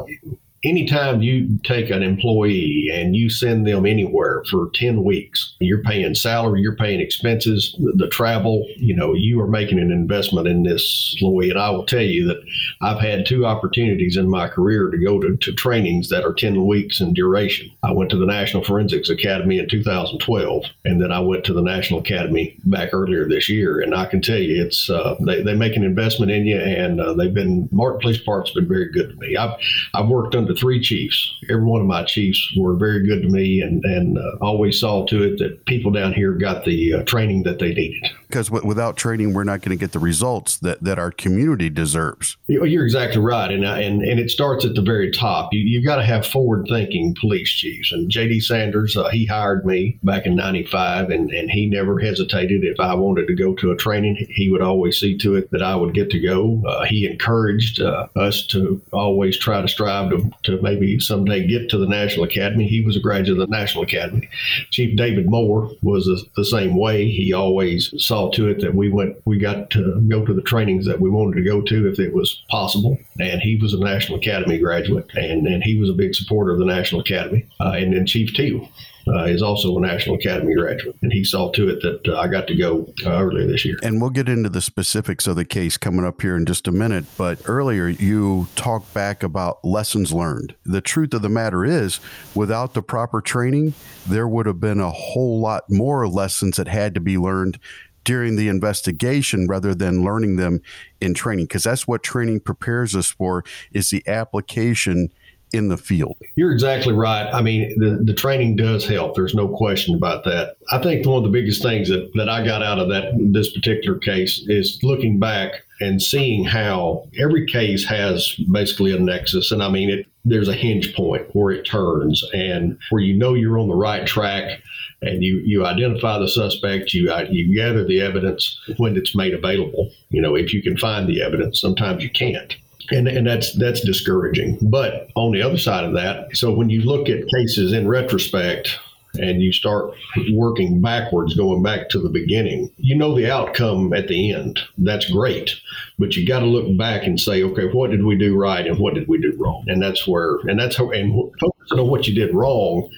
anytime 0.66 1.22
you 1.22 1.58
take 1.62 1.90
an 1.90 2.02
employee 2.02 2.90
and 2.92 3.14
you 3.14 3.30
send 3.30 3.66
them 3.66 3.86
anywhere 3.86 4.42
for 4.50 4.70
10 4.74 5.04
weeks, 5.04 5.54
you're 5.60 5.82
paying 5.82 6.14
salary, 6.14 6.60
you're 6.60 6.76
paying 6.76 7.00
expenses, 7.00 7.74
the 7.94 8.08
travel, 8.08 8.66
you 8.76 8.94
know, 8.94 9.14
you 9.14 9.40
are 9.40 9.46
making 9.46 9.78
an 9.78 9.92
investment 9.92 10.48
in 10.48 10.64
this, 10.64 11.16
Louis. 11.20 11.50
And 11.50 11.58
I 11.58 11.70
will 11.70 11.86
tell 11.86 12.02
you 12.02 12.26
that 12.26 12.42
I've 12.82 13.00
had 13.00 13.26
two 13.26 13.46
opportunities 13.46 14.16
in 14.16 14.28
my 14.28 14.48
career 14.48 14.90
to 14.90 14.98
go 14.98 15.20
to, 15.20 15.36
to 15.36 15.52
trainings 15.52 16.08
that 16.08 16.24
are 16.24 16.34
10 16.34 16.66
weeks 16.66 17.00
in 17.00 17.14
duration. 17.14 17.70
I 17.84 17.92
went 17.92 18.10
to 18.10 18.18
the 18.18 18.26
National 18.26 18.64
Forensics 18.64 19.08
Academy 19.08 19.58
in 19.58 19.68
2012, 19.68 20.64
and 20.84 21.00
then 21.00 21.12
I 21.12 21.20
went 21.20 21.44
to 21.44 21.52
the 21.52 21.62
National 21.62 22.00
Academy 22.00 22.58
back 22.64 22.92
earlier 22.92 23.28
this 23.28 23.48
year. 23.48 23.80
And 23.80 23.94
I 23.94 24.06
can 24.06 24.20
tell 24.20 24.38
you, 24.38 24.64
it's 24.64 24.90
uh, 24.90 25.14
they, 25.24 25.42
they 25.42 25.54
make 25.54 25.76
an 25.76 25.84
investment 25.84 26.32
in 26.32 26.46
you, 26.46 26.58
and 26.58 27.00
uh, 27.00 27.12
they've 27.12 27.32
been, 27.32 27.68
Martin 27.70 28.00
Police 28.00 28.18
Department's 28.18 28.52
been 28.52 28.68
very 28.68 28.90
good 28.90 29.10
to 29.10 29.16
me. 29.16 29.36
I've, 29.36 29.58
I've 29.94 30.08
worked 30.08 30.34
under 30.34 30.55
three 30.58 30.80
chiefs. 30.80 31.34
Every 31.48 31.64
one 31.64 31.80
of 31.80 31.86
my 31.86 32.04
chiefs 32.04 32.52
were 32.56 32.76
very 32.76 33.06
good 33.06 33.22
to 33.22 33.28
me 33.28 33.60
and, 33.60 33.84
and 33.84 34.18
uh, 34.18 34.36
always 34.40 34.80
saw 34.80 35.06
to 35.06 35.22
it 35.22 35.38
that 35.38 35.64
people 35.66 35.90
down 35.90 36.12
here 36.12 36.32
got 36.32 36.64
the 36.64 36.94
uh, 36.94 37.02
training 37.04 37.42
that 37.44 37.58
they 37.58 37.72
needed. 37.72 38.10
Because 38.28 38.48
w- 38.48 38.66
without 38.66 38.96
training, 38.96 39.34
we're 39.34 39.44
not 39.44 39.60
going 39.60 39.76
to 39.76 39.80
get 39.80 39.92
the 39.92 39.98
results 39.98 40.58
that, 40.58 40.82
that 40.82 40.98
our 40.98 41.10
community 41.10 41.70
deserves. 41.70 42.36
You're 42.48 42.84
exactly 42.84 43.20
right. 43.20 43.50
And, 43.50 43.64
and, 43.64 44.02
and 44.02 44.18
it 44.18 44.30
starts 44.30 44.64
at 44.64 44.74
the 44.74 44.82
very 44.82 45.10
top. 45.10 45.52
You, 45.52 45.60
you've 45.60 45.84
got 45.84 45.96
to 45.96 46.04
have 46.04 46.26
forward 46.26 46.66
thinking 46.68 47.14
police 47.20 47.50
chiefs. 47.50 47.92
And 47.92 48.10
J.D. 48.10 48.40
Sanders, 48.40 48.96
uh, 48.96 49.08
he 49.08 49.26
hired 49.26 49.64
me 49.64 49.98
back 50.02 50.26
in 50.26 50.34
95, 50.36 51.10
and, 51.10 51.30
and 51.30 51.50
he 51.50 51.66
never 51.66 51.98
hesitated. 51.98 52.64
If 52.64 52.80
I 52.80 52.94
wanted 52.94 53.26
to 53.28 53.34
go 53.34 53.54
to 53.54 53.72
a 53.72 53.76
training, 53.76 54.26
he 54.30 54.50
would 54.50 54.62
always 54.62 54.98
see 54.98 55.16
to 55.18 55.34
it 55.36 55.50
that 55.50 55.62
I 55.62 55.76
would 55.76 55.94
get 55.94 56.10
to 56.10 56.20
go. 56.20 56.62
Uh, 56.66 56.84
he 56.84 57.06
encouraged 57.06 57.80
uh, 57.80 58.08
us 58.16 58.46
to 58.48 58.80
always 58.92 59.38
try 59.38 59.60
to 59.60 59.68
strive 59.68 60.10
to, 60.10 60.30
to 60.44 60.62
maybe 60.62 60.98
someday 60.98 61.46
get 61.46 61.70
to 61.70 61.78
the 61.78 61.86
National 61.86 62.24
Academy. 62.24 62.66
He 62.66 62.80
was 62.80 62.96
a 62.96 63.00
graduate 63.00 63.40
of 63.40 63.48
the 63.48 63.56
National 63.56 63.84
Academy. 63.84 64.28
Chief 64.70 64.96
David 64.96 65.28
Moore 65.28 65.70
was 65.82 66.06
the, 66.06 66.24
the 66.36 66.44
same 66.44 66.76
way. 66.76 67.08
He 67.08 67.32
always 67.32 67.92
saw 68.04 68.15
to 68.30 68.48
it 68.48 68.60
that 68.60 68.74
we 68.74 68.88
went, 68.88 69.16
we 69.24 69.38
got 69.38 69.70
to 69.70 70.00
go 70.08 70.24
to 70.24 70.34
the 70.34 70.42
trainings 70.42 70.86
that 70.86 71.00
we 71.00 71.10
wanted 71.10 71.36
to 71.36 71.44
go 71.44 71.60
to 71.62 71.88
if 71.88 71.98
it 71.98 72.12
was 72.12 72.42
possible. 72.50 72.98
And 73.20 73.40
he 73.40 73.56
was 73.56 73.74
a 73.74 73.78
National 73.78 74.18
Academy 74.18 74.58
graduate, 74.58 75.10
and, 75.14 75.46
and 75.46 75.62
he 75.62 75.78
was 75.78 75.90
a 75.90 75.94
big 75.94 76.14
supporter 76.14 76.52
of 76.52 76.58
the 76.58 76.64
National 76.64 77.00
Academy. 77.00 77.46
Uh, 77.60 77.74
and 77.76 77.92
then 77.92 78.06
Chief 78.06 78.32
Teal 78.34 78.68
uh, 79.08 79.24
is 79.24 79.42
also 79.42 79.76
a 79.76 79.80
National 79.80 80.16
Academy 80.16 80.54
graduate, 80.54 80.96
and 81.02 81.12
he 81.12 81.22
saw 81.22 81.50
to 81.52 81.68
it 81.68 81.80
that 81.82 82.12
uh, 82.12 82.18
I 82.18 82.26
got 82.26 82.46
to 82.48 82.56
go 82.56 82.92
uh, 83.04 83.10
earlier 83.10 83.46
this 83.46 83.64
year. 83.64 83.78
And 83.82 84.00
we'll 84.00 84.10
get 84.10 84.28
into 84.28 84.48
the 84.48 84.60
specifics 84.60 85.26
of 85.26 85.36
the 85.36 85.44
case 85.44 85.76
coming 85.76 86.04
up 86.04 86.20
here 86.22 86.36
in 86.36 86.44
just 86.44 86.66
a 86.66 86.72
minute. 86.72 87.04
But 87.16 87.40
earlier, 87.44 87.86
you 87.86 88.48
talked 88.56 88.92
back 88.92 89.22
about 89.22 89.64
lessons 89.64 90.12
learned. 90.12 90.54
The 90.64 90.80
truth 90.80 91.14
of 91.14 91.22
the 91.22 91.28
matter 91.28 91.64
is, 91.64 92.00
without 92.34 92.74
the 92.74 92.82
proper 92.82 93.20
training, 93.20 93.74
there 94.08 94.26
would 94.26 94.46
have 94.46 94.60
been 94.60 94.80
a 94.80 94.90
whole 94.90 95.40
lot 95.40 95.70
more 95.70 96.08
lessons 96.08 96.56
that 96.56 96.68
had 96.68 96.94
to 96.94 97.00
be 97.00 97.16
learned 97.16 97.58
during 98.06 98.36
the 98.36 98.46
investigation 98.46 99.48
rather 99.48 99.74
than 99.74 100.04
learning 100.04 100.36
them 100.36 100.62
in 101.00 101.12
training 101.12 101.44
because 101.44 101.64
that's 101.64 101.88
what 101.88 102.04
training 102.04 102.38
prepares 102.38 102.94
us 102.94 103.10
for 103.10 103.44
is 103.72 103.90
the 103.90 104.06
application 104.06 105.10
in 105.52 105.68
the 105.68 105.76
field. 105.76 106.16
You're 106.34 106.52
exactly 106.52 106.92
right. 106.92 107.28
I 107.32 107.40
mean, 107.40 107.78
the, 107.78 108.02
the 108.04 108.14
training 108.14 108.56
does 108.56 108.86
help. 108.86 109.14
There's 109.14 109.34
no 109.34 109.48
question 109.48 109.94
about 109.94 110.24
that. 110.24 110.56
I 110.72 110.82
think 110.82 111.06
one 111.06 111.18
of 111.18 111.22
the 111.24 111.30
biggest 111.30 111.62
things 111.62 111.88
that, 111.88 112.10
that 112.14 112.28
I 112.28 112.44
got 112.44 112.62
out 112.62 112.78
of 112.78 112.88
that 112.88 113.12
this 113.32 113.52
particular 113.52 113.98
case 113.98 114.44
is 114.48 114.78
looking 114.82 115.18
back 115.18 115.62
and 115.80 116.02
seeing 116.02 116.44
how 116.44 117.06
every 117.18 117.46
case 117.46 117.84
has 117.84 118.34
basically 118.50 118.94
a 118.94 118.98
nexus. 118.98 119.52
And 119.52 119.62
I 119.62 119.68
mean, 119.68 119.90
it 119.90 120.06
there's 120.26 120.48
a 120.48 120.54
hinge 120.54 120.92
point 120.94 121.24
where 121.34 121.52
it 121.52 121.64
turns 121.64 122.24
and 122.34 122.76
where 122.90 123.00
you 123.00 123.16
know 123.16 123.34
you're 123.34 123.58
on 123.58 123.68
the 123.68 123.76
right 123.76 124.04
track 124.06 124.60
and 125.00 125.22
you, 125.22 125.40
you 125.44 125.64
identify 125.64 126.18
the 126.18 126.28
suspect, 126.28 126.92
you, 126.92 127.12
uh, 127.12 127.26
you 127.30 127.54
gather 127.54 127.84
the 127.84 128.00
evidence 128.00 128.58
when 128.76 128.96
it's 128.96 129.14
made 129.14 129.34
available. 129.34 129.92
You 130.10 130.20
know, 130.20 130.34
if 130.34 130.52
you 130.52 130.62
can 130.62 130.76
find 130.76 131.08
the 131.08 131.22
evidence, 131.22 131.60
sometimes 131.60 132.02
you 132.02 132.10
can't 132.10 132.56
and 132.90 133.08
and 133.08 133.26
that's 133.26 133.54
that's 133.54 133.80
discouraging. 133.80 134.58
But 134.62 135.10
on 135.14 135.32
the 135.32 135.42
other 135.42 135.58
side 135.58 135.84
of 135.84 135.94
that, 135.94 136.36
so 136.36 136.52
when 136.52 136.70
you 136.70 136.82
look 136.82 137.08
at 137.08 137.28
cases 137.28 137.72
in 137.72 137.88
retrospect 137.88 138.78
and 139.18 139.40
you 139.40 139.52
start 139.52 139.94
working 140.32 140.80
backwards, 140.82 141.34
going 141.34 141.62
back 141.62 141.88
to 141.88 141.98
the 141.98 142.08
beginning, 142.08 142.70
you 142.76 142.94
know 142.94 143.16
the 143.16 143.30
outcome 143.30 143.92
at 143.94 144.08
the 144.08 144.32
end. 144.32 144.60
That's 144.78 145.10
great, 145.10 145.54
but 145.98 146.16
you 146.16 146.26
got 146.26 146.40
to 146.40 146.46
look 146.46 146.76
back 146.76 147.04
and 147.04 147.18
say, 147.18 147.42
okay, 147.42 147.66
what 147.66 147.90
did 147.90 148.04
we 148.04 148.16
do 148.16 148.36
right 148.36 148.66
and 148.66 148.78
what 148.78 148.94
did 148.94 149.08
we 149.08 149.18
do 149.18 149.34
wrong? 149.38 149.64
And 149.68 149.82
that's 149.82 150.06
where 150.06 150.36
and 150.44 150.58
that's 150.58 150.76
how 150.76 150.90
and 150.90 151.12
focusing 151.40 151.78
on 151.78 151.88
what 151.88 152.06
you 152.06 152.14
did 152.14 152.34
wrong 152.34 152.88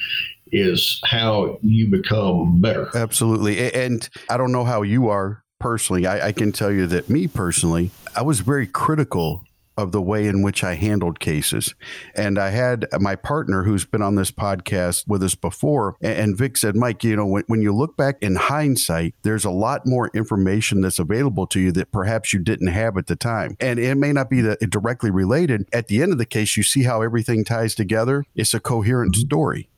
is 0.50 1.00
how 1.04 1.59
you 1.61 1.88
become 1.88 2.61
better. 2.61 2.90
Absolutely, 2.95 3.73
and 3.73 4.09
I 4.30 4.37
don't 4.37 4.52
know 4.52 4.64
how 4.64 4.83
you 4.83 5.09
are 5.09 5.45
personally. 5.59 6.07
I, 6.07 6.28
I 6.28 6.33
can 6.33 6.52
tell 6.52 6.71
you 6.71 6.87
that 6.87 7.11
me 7.11 7.26
personally, 7.26 7.90
I 8.16 8.23
was 8.23 8.40
very 8.40 8.66
critical 8.66 9.45
of 9.78 9.92
the 9.92 10.02
way 10.02 10.26
in 10.26 10.42
which 10.42 10.64
I 10.64 10.75
handled 10.75 11.20
cases. 11.20 11.75
And 12.14 12.38
I 12.38 12.50
had 12.50 12.87
my 12.99 13.14
partner 13.14 13.62
who's 13.62 13.85
been 13.85 14.02
on 14.02 14.16
this 14.16 14.32
podcast 14.32 15.06
with 15.06 15.23
us 15.23 15.37
before, 15.37 15.97
and 16.02 16.37
Vic 16.37 16.56
said, 16.56 16.76
Mike, 16.76 17.04
you 17.04 17.16
know, 17.16 17.25
when, 17.25 17.44
when 17.47 17.62
you 17.62 17.73
look 17.73 17.97
back 17.97 18.16
in 18.20 18.35
hindsight, 18.35 19.14
there's 19.23 19.44
a 19.44 19.50
lot 19.50 19.87
more 19.87 20.11
information 20.12 20.80
that's 20.80 20.99
available 20.99 21.47
to 21.47 21.61
you 21.61 21.73
that 21.73 21.92
perhaps 21.92 22.32
you 22.32 22.40
didn't 22.40 22.66
have 22.66 22.97
at 22.97 23.06
the 23.06 23.16
time. 23.16 23.56
And 23.61 23.78
it 23.78 23.94
may 23.94 24.12
not 24.12 24.28
be 24.28 24.42
directly 24.68 25.11
related. 25.11 25.68
At 25.73 25.87
the 25.87 26.02
end 26.02 26.11
of 26.11 26.18
the 26.18 26.26
case, 26.26 26.56
you 26.56 26.64
see 26.64 26.82
how 26.82 27.00
everything 27.00 27.44
ties 27.44 27.76
together. 27.76 28.25
It's 28.35 28.54
a 28.54 28.61
coherent 28.61 29.14
mm-hmm. 29.14 29.26
story. 29.26 29.68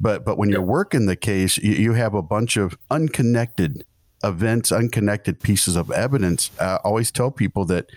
But 0.00 0.24
but 0.24 0.38
when 0.38 0.50
you're 0.50 0.62
working 0.62 1.06
the 1.06 1.16
case, 1.16 1.58
you, 1.58 1.72
you 1.72 1.92
have 1.94 2.14
a 2.14 2.22
bunch 2.22 2.56
of 2.56 2.78
unconnected 2.90 3.84
events, 4.22 4.70
unconnected 4.70 5.40
pieces 5.40 5.74
of 5.74 5.90
evidence. 5.90 6.50
I 6.60 6.76
always 6.84 7.10
tell 7.10 7.32
people 7.32 7.64
that 7.66 7.90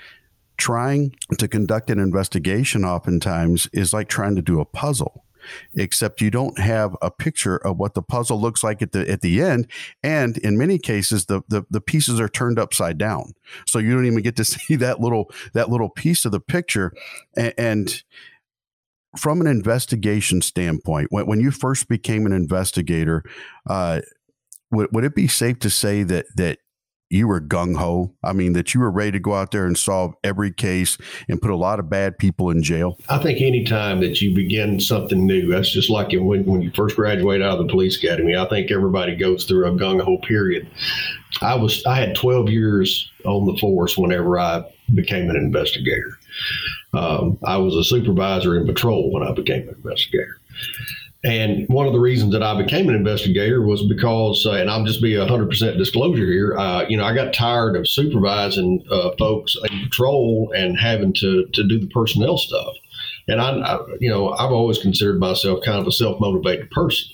trying 0.62 1.16
to 1.40 1.48
conduct 1.48 1.90
an 1.90 1.98
investigation 1.98 2.86
oftentimes 2.86 3.68
is 3.74 3.94
like 3.94 4.08
trying 4.08 4.36
to 4.36 4.44
do 4.44 4.60
a 4.60 4.66
puzzle 4.66 5.26
except 5.74 6.22
you 6.22 6.30
don't 6.30 6.60
have 6.60 6.96
a 7.02 7.10
picture 7.10 7.58
of 7.58 7.78
what 7.78 7.96
the 7.96 8.02
puzzle 8.04 8.40
looks 8.40 8.64
like 8.64 8.80
at 8.84 8.92
the 8.92 9.10
at 9.10 9.22
the 9.22 9.42
end. 9.42 9.66
And 10.04 10.38
in 10.38 10.60
many 10.60 10.78
cases 10.78 11.26
the, 11.26 11.42
the 11.48 11.64
the 11.72 11.82
pieces 11.82 12.20
are 12.20 12.30
turned 12.30 12.60
upside 12.60 13.00
down. 13.00 13.34
So 13.66 13.80
you 13.80 13.96
don't 13.96 14.06
even 14.06 14.22
get 14.22 14.36
to 14.36 14.46
see 14.54 14.76
that 14.76 15.00
little 15.00 15.32
that 15.54 15.72
little 15.72 15.90
piece 15.90 16.26
of 16.26 16.32
the 16.32 16.40
picture. 16.40 16.94
And, 17.36 17.54
and 17.58 18.04
from 19.18 19.42
an 19.42 19.48
investigation 19.48 20.44
standpoint 20.44 21.08
when, 21.10 21.26
when 21.26 21.40
you 21.40 21.50
first 21.50 21.90
became 21.90 22.28
an 22.28 22.34
investigator 22.34 23.24
uh, 23.68 24.02
would, 24.70 24.90
would 24.94 25.06
it 25.06 25.16
be 25.16 25.28
safe 25.28 25.58
to 25.58 25.72
say 25.72 26.04
that 26.04 26.28
that 26.36 26.60
you 27.12 27.28
were 27.28 27.42
gung 27.42 27.76
ho. 27.76 28.14
I 28.24 28.34
mean, 28.34 28.54
that 28.54 28.74
you 28.74 28.80
were 28.80 28.90
ready 28.90 29.12
to 29.12 29.20
go 29.20 29.34
out 29.34 29.52
there 29.52 29.66
and 29.66 29.78
solve 29.78 30.14
every 30.24 30.52
case 30.52 30.98
and 31.28 31.42
put 31.42 31.52
a 31.52 31.56
lot 31.56 31.80
of 31.80 31.90
bad 31.90 32.18
people 32.18 32.50
in 32.50 32.64
jail. 32.64 32.98
I 33.10 33.18
think 33.18 33.42
any 33.42 33.66
time 33.66 34.00
that 34.00 34.22
you 34.22 34.34
begin 34.34 34.80
something 34.80 35.26
new, 35.26 35.48
that's 35.48 35.72
just 35.72 35.90
like 35.90 36.12
when, 36.14 36.46
when 36.46 36.62
you 36.62 36.72
first 36.72 36.96
graduate 36.96 37.42
out 37.42 37.60
of 37.60 37.68
the 37.68 37.72
police 37.72 38.02
academy. 38.02 38.36
I 38.36 38.48
think 38.48 38.72
everybody 38.72 39.16
goes 39.16 39.44
through 39.44 39.68
a 39.68 39.72
gung 39.72 40.02
ho 40.02 40.18
period. 40.20 40.70
I 41.42 41.56
was 41.56 41.86
I 41.86 41.96
had 41.96 42.16
12 42.16 42.50
years 42.50 43.12
on 43.26 43.46
the 43.46 43.58
force 43.60 43.98
whenever 43.98 44.40
I 44.40 44.64
became 44.94 45.30
an 45.30 45.36
investigator. 45.36 46.18
Um, 46.94 47.38
I 47.44 47.58
was 47.58 47.76
a 47.76 47.84
supervisor 47.84 48.58
in 48.58 48.66
patrol 48.66 49.12
when 49.12 49.24
I 49.24 49.32
became 49.34 49.68
an 49.68 49.76
investigator. 49.76 50.40
And 51.24 51.70
one 51.70 51.86
of 51.86 51.94
the 51.94 52.00
reasons 52.00 52.34
that 52.34 52.42
I 52.42 52.60
became 52.60 52.90
an 52.90 52.96
investigator 52.96 53.62
was 53.62 53.88
because, 53.88 54.44
uh, 54.46 54.54
and 54.54 54.72
I'll 54.72 54.84
just 54.84 55.04
be 55.04 55.14
100% 55.14 55.78
disclosure 55.78 56.26
here, 56.26 56.58
uh, 56.58 56.86
you 56.90 56.98
know, 56.98 57.04
I 57.04 57.14
got 57.14 57.32
tired 57.34 57.76
of 57.76 57.88
supervising 57.88 58.84
uh, 58.90 59.12
folks 59.20 59.56
in 59.70 59.84
patrol 59.84 60.52
and 60.56 60.80
having 60.80 61.14
to, 61.14 61.46
to 61.46 61.68
do 61.68 61.80
the 61.80 61.88
personnel 61.88 62.38
stuff. 62.38 62.76
And 63.28 63.40
I, 63.40 63.52
I, 63.52 63.80
you 64.00 64.10
know, 64.10 64.32
I've 64.32 64.52
always 64.52 64.80
considered 64.80 65.20
myself 65.20 65.64
kind 65.64 65.80
of 65.80 65.86
a 65.86 65.92
self 65.92 66.20
motivated 66.20 66.72
person. 66.72 67.08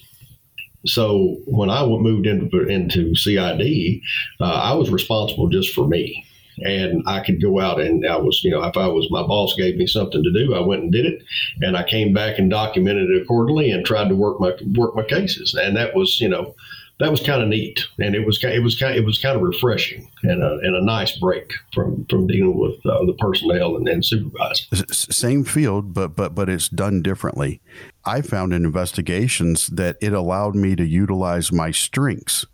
So 0.86 1.36
when 1.46 1.70
I 1.70 1.86
moved 1.86 2.28
into, 2.28 2.66
into 2.66 3.14
CID, 3.14 4.02
uh, 4.40 4.46
I 4.46 4.74
was 4.74 4.90
responsible 4.90 5.50
just 5.50 5.74
for 5.74 5.86
me 5.86 6.26
and 6.60 7.04
I 7.06 7.22
could 7.22 7.42
go 7.42 7.60
out 7.60 7.80
and 7.80 8.06
I 8.06 8.18
was, 8.18 8.44
you 8.44 8.52
know, 8.52 8.64
if 8.64 8.78
I 8.78 8.88
was 8.88 9.10
my 9.12 9.26
boss 9.26 9.56
gave 9.56 9.78
me 9.78 9.88
something 9.88 10.24
to 10.24 10.32
do, 10.32 10.54
I 10.56 10.60
went 10.60 10.84
and 10.84 10.92
did 10.92 11.06
it, 11.06 11.24
and 11.62 11.78
I 11.78 11.84
came 11.84 12.14
back 12.14 12.40
and 12.40 12.50
documented 12.50 13.10
it 13.10 13.22
accordingly 13.22 13.72
and 13.72 13.86
tried 13.86 14.10
to 14.10 14.16
work 14.16 14.40
my 14.40 14.54
work 14.76 14.96
my 14.96 15.04
cases, 15.04 15.54
and 15.54 15.76
that 15.78 15.96
was, 15.96 16.20
you 16.20 16.30
know, 16.30 16.56
that 17.00 17.12
was 17.12 17.22
kind 17.22 17.44
of 17.44 17.48
neat, 17.48 17.86
and 18.00 18.16
it 18.16 18.26
was 18.26 18.44
it 18.44 18.64
was 18.64 18.78
kind 18.78 18.96
it 18.96 19.06
was 19.06 19.20
kind 19.20 19.36
of 19.36 19.44
refreshing 19.44 20.10
and 20.24 20.42
a, 20.42 20.54
and 20.64 20.76
a 20.76 20.84
nice 20.84 21.18
break 21.20 21.54
from 21.74 22.06
from 22.10 22.26
dealing 22.26 22.58
with 22.58 22.84
uh, 22.86 23.06
the 23.06 23.14
personnel 23.20 23.76
and, 23.76 23.88
and 23.88 24.04
supervising. 24.04 24.66
Same 24.92 25.44
field, 25.44 25.94
but 25.94 26.16
but 26.16 26.34
but 26.34 26.50
it's 26.50 26.70
done 26.70 27.04
differently. 27.04 27.62
I 28.04 28.22
found 28.22 28.54
in 28.54 28.66
investigations 28.66 29.68
that 29.68 29.98
it 30.02 30.14
allowed 30.14 30.56
me 30.56 30.76
to 30.76 30.86
utilize 30.86 31.52
my 31.52 31.72
strengths 31.72 32.46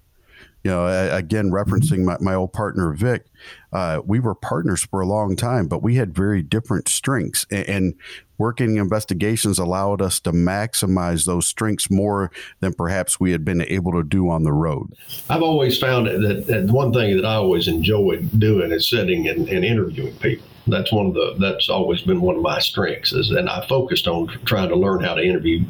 you 0.64 0.72
know, 0.72 0.88
again, 1.14 1.52
referencing 1.52 2.06
my, 2.06 2.18
my 2.22 2.34
old 2.34 2.54
partner, 2.54 2.94
Vic, 2.94 3.26
uh, 3.74 4.02
we 4.06 4.20
were 4.20 4.34
partners 4.34 4.86
for 4.86 5.02
a 5.02 5.06
long 5.06 5.36
time, 5.36 5.68
but 5.68 5.84
we 5.84 5.96
had 5.96 6.16
very 6.16 6.42
different 6.42 6.88
strengths. 6.88 7.46
And, 7.52 7.70
and, 7.70 7.94
working 8.40 8.76
investigations 8.76 9.58
allowed 9.58 10.02
us 10.02 10.20
to 10.20 10.32
maximize 10.32 11.26
those 11.26 11.48
strengths 11.48 11.90
more 11.90 12.30
than 12.60 12.74
perhaps 12.74 13.18
we 13.18 13.32
had 13.32 13.46
been 13.46 13.62
able 13.62 13.94
to 13.94 14.04
do 14.04 14.28
on 14.28 14.44
the 14.44 14.52
road. 14.52 14.92
I've 15.30 15.44
always 15.44 15.78
found 15.78 16.08
that, 16.08 16.48
that 16.48 16.66
one 16.66 16.92
thing 16.92 17.16
that 17.16 17.26
I 17.26 17.36
always 17.36 17.70
enjoyed 17.70 18.38
doing 18.38 18.72
is 18.72 18.90
sitting 18.90 19.30
and, 19.30 19.48
and 19.48 19.64
interviewing 19.64 20.16
people 20.16 20.46
that's 20.68 20.92
one 20.92 21.08
of 21.08 21.14
the 21.14 21.36
that's 21.40 21.70
always 21.70 22.02
been 22.02 22.22
one 22.22 22.36
of 22.36 22.42
my 22.42 22.60
strengths 22.60 23.12
is 23.12 23.32
and 23.32 23.50
i 23.50 23.66
focused 23.68 24.08
on 24.08 24.28
trying 24.46 24.70
to 24.70 24.76
learn 24.76 25.04
how 25.04 25.14
to 25.14 25.24
interview 25.24 25.64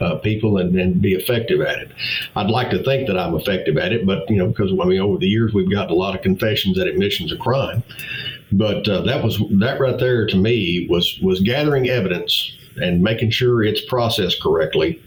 uh, 0.00 0.16
people 0.16 0.58
and, 0.58 0.78
and 0.78 1.00
be 1.00 1.14
effective 1.14 1.60
at 1.60 1.78
it. 1.78 1.90
I'd 2.36 2.50
like 2.50 2.70
to 2.70 2.82
think 2.82 3.08
that 3.08 3.18
I'm 3.18 3.34
effective 3.34 3.76
at 3.76 3.92
it, 3.92 4.06
but 4.06 4.28
you 4.30 4.36
know, 4.36 4.48
because 4.48 4.70
I 4.70 4.84
mean, 4.84 5.00
over 5.00 5.18
the 5.18 5.26
years 5.26 5.52
we've 5.52 5.70
gotten 5.70 5.90
a 5.90 5.94
lot 5.94 6.14
of 6.14 6.22
confessions 6.22 6.78
and 6.78 6.88
admissions 6.88 7.32
of 7.32 7.38
crime. 7.38 7.82
But 8.52 8.88
uh, 8.88 9.02
that 9.02 9.22
was 9.22 9.38
that 9.58 9.78
right 9.80 9.98
there 9.98 10.26
to 10.26 10.36
me 10.36 10.86
was 10.88 11.18
was 11.22 11.40
gathering 11.40 11.88
evidence 11.88 12.56
and 12.76 13.02
making 13.02 13.30
sure 13.30 13.62
it's 13.62 13.84
processed 13.84 14.42
correctly, 14.42 15.02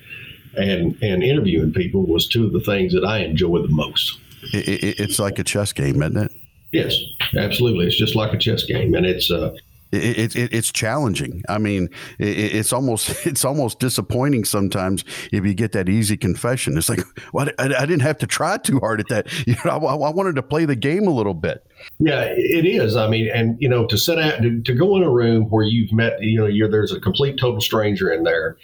and 0.56 0.98
and 1.02 1.24
interviewing 1.24 1.74
people 1.74 2.06
was 2.06 2.28
two 2.28 2.46
of 2.46 2.54
the 2.54 2.62
things 2.62 2.94
that 2.94 3.04
I 3.04 3.20
enjoy 3.20 3.62
the 3.62 3.70
most. 3.70 4.20
It, 4.54 4.68
it, 4.68 5.00
it's 5.00 5.20
like 5.20 5.40
a 5.40 5.44
chess 5.44 5.72
game, 5.72 6.02
isn't 6.02 6.18
it? 6.18 6.32
Yes, 6.72 6.98
absolutely. 7.38 7.88
It's 7.88 7.98
just 7.98 8.16
like 8.16 8.34
a 8.34 8.38
chess 8.38 8.64
game, 8.64 8.94
and 8.94 9.06
it's 9.06 9.32
uh, 9.32 9.54
it, 9.92 10.36
it, 10.36 10.54
it's 10.54 10.72
challenging. 10.72 11.44
I 11.50 11.58
mean, 11.58 11.90
it, 12.18 12.38
it's 12.56 12.72
almost 12.72 13.10
it's 13.26 13.44
almost 13.44 13.80
disappointing 13.80 14.46
sometimes 14.46 15.04
if 15.32 15.46
you 15.46 15.54
get 15.54 15.74
that 15.74 15.90
easy 15.90 16.18
confession. 16.18 16.78
It's 16.78 16.90
like, 16.90 17.02
well, 17.34 17.50
I, 17.60 17.66
I 17.66 17.86
didn't 17.86 18.02
have 18.02 18.18
to 18.20 18.28
try 18.28 18.58
too 18.58 18.80
hard 18.80 19.00
at 19.00 19.08
that. 19.10 19.28
You 19.52 19.56
know, 19.66 19.72
I, 19.72 19.96
I, 19.96 20.10
wanted 20.12 20.36
to 20.36 20.44
play 20.44 20.66
the 20.66 20.76
game 20.76 21.08
a 21.08 21.12
little 21.12 21.34
bit. 21.34 21.66
Yeah, 22.00 22.26
it 22.26 22.66
is. 22.66 22.96
I 22.96 23.10
mean, 23.10 23.30
and 23.34 23.58
you 23.60 23.68
know, 23.68 23.86
to 23.88 23.98
sit 23.98 24.20
out 24.20 24.42
to, 24.42 24.62
to 24.62 24.74
go 24.74 24.96
in 24.96 25.04
a 25.04 25.10
room 25.10 25.46
where 25.50 25.66
you've 25.66 25.92
met, 25.92 26.22
you 26.22 26.40
know, 26.40 26.46
you're 26.46 26.70
there's 26.70 26.94
a 26.94 27.00
complete 27.00 27.38
total 27.40 27.60
stranger 27.60 28.12
in 28.12 28.24
there, 28.24 28.58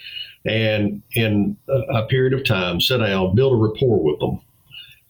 and 0.46 1.02
in 1.14 1.56
a, 1.68 1.80
a 1.96 2.06
period 2.06 2.32
of 2.32 2.44
time, 2.44 2.80
sit 2.80 2.98
down, 2.98 3.34
build 3.34 3.52
a 3.52 3.56
rapport 3.56 4.02
with 4.02 4.20
them, 4.20 4.40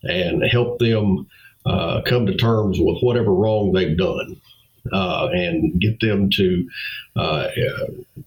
and 0.03 0.43
help 0.45 0.79
them 0.79 1.29
uh, 1.69 2.03
come 2.03 2.27
to 2.27 2.37
terms 2.37 2.79
with 2.81 3.01
whatever 3.03 3.33
wrong 3.33 3.73
they've 3.73 3.97
done 3.97 4.41
uh, 4.93 5.29
and 5.33 5.81
get 5.81 6.01
them 6.01 6.31
to 6.31 6.69
uh, 7.17 7.49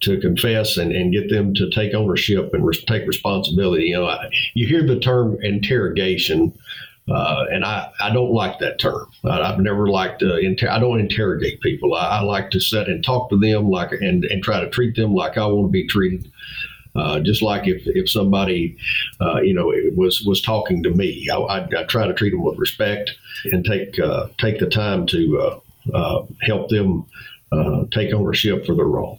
to 0.02 0.20
confess 0.20 0.78
and, 0.78 0.92
and 0.92 1.14
get 1.14 1.30
them 1.30 1.54
to 1.56 1.70
take 1.70 1.94
ownership 1.94 2.54
and 2.54 2.66
re- 2.66 2.86
take 2.88 3.08
responsibility. 3.08 3.86
You 3.86 3.96
know, 3.96 4.06
I, 4.08 4.30
you 4.54 4.68
hear 4.68 4.86
the 4.86 5.00
term 5.00 5.38
interrogation. 5.42 6.58
Uh, 7.10 7.46
and 7.52 7.66
I, 7.66 7.92
I 8.00 8.14
don't 8.14 8.32
like 8.32 8.60
that 8.60 8.80
term. 8.80 9.08
I, 9.26 9.46
have 9.50 9.60
never 9.60 9.88
liked 9.88 10.22
uh, 10.22 10.38
inter- 10.38 10.70
I 10.70 10.80
don't 10.80 11.00
interrogate 11.00 11.60
people. 11.60 11.96
I, 11.96 12.20
I, 12.20 12.22
like 12.22 12.52
to 12.52 12.60
sit 12.60 12.88
and 12.88 13.04
talk 13.04 13.32
to 13.32 13.40
them 13.40 13.70
like 13.70 13.92
and, 13.92 14.24
and 14.24 14.42
try 14.42 14.62
to 14.62 14.70
treat 14.70 14.96
them 14.96 15.14
like 15.14 15.36
I 15.36 15.48
want 15.48 15.68
to 15.68 15.72
be 15.72 15.88
treated. 15.88 16.32
Uh, 16.96 17.20
just 17.22 17.42
like 17.42 17.68
if, 17.68 17.84
if 17.86 18.10
somebody, 18.10 18.78
uh, 19.22 19.40
you 19.42 19.54
know, 19.54 19.74
was 19.96 20.22
was 20.24 20.42
talking 20.42 20.84
to 20.84 20.90
me, 20.90 21.28
I, 21.32 21.38
I, 21.38 21.68
I, 21.78 21.84
try 21.86 22.06
to 22.06 22.14
treat 22.14 22.32
them 22.32 22.44
with 22.44 22.58
respect 22.58 23.12
and 23.46 23.64
take 23.64 23.98
uh, 23.98 24.28
take 24.38 24.60
the 24.60 24.70
time 24.70 25.06
to 25.08 25.40
uh, 25.40 25.98
uh, 25.98 26.26
help 26.42 26.70
them 26.70 27.06
take 27.92 28.14
ownership 28.14 28.66
for 28.66 28.76
their 28.76 28.86
wrong. 28.86 29.18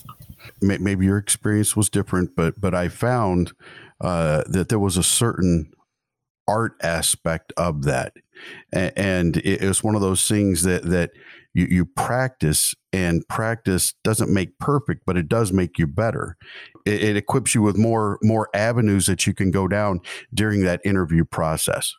Maybe 0.60 1.06
your 1.06 1.18
experience 1.18 1.74
was 1.74 1.88
different, 1.88 2.36
but 2.36 2.60
but 2.60 2.74
I 2.74 2.88
found 2.88 3.52
that 4.00 4.66
there 4.68 4.78
was 4.78 4.98
a 4.98 5.02
certain 5.02 5.72
art 6.46 6.74
aspect 6.82 7.54
of 7.56 7.84
that, 7.84 8.14
and 8.72 9.38
it 9.38 9.62
was 9.62 9.82
one 9.82 9.94
of 9.94 10.02
those 10.02 10.28
things 10.28 10.62
that 10.64 10.82
that 10.84 11.12
you, 11.54 11.66
you 11.66 11.84
practice 11.84 12.74
and 12.92 13.26
practice 13.28 13.94
doesn't 14.04 14.32
make 14.32 14.58
perfect 14.58 15.02
but 15.06 15.16
it 15.16 15.28
does 15.28 15.52
make 15.52 15.78
you 15.78 15.86
better 15.86 16.36
it, 16.84 17.02
it, 17.02 17.16
equips 17.16 17.54
you 17.54 17.62
with 17.62 17.76
more 17.76 18.18
more 18.22 18.48
avenues 18.54 19.06
that 19.06 19.26
you 19.26 19.34
can 19.34 19.50
go 19.50 19.68
down 19.68 20.00
during 20.34 20.62
that 20.62 20.80
interview 20.84 21.24
process 21.24 21.94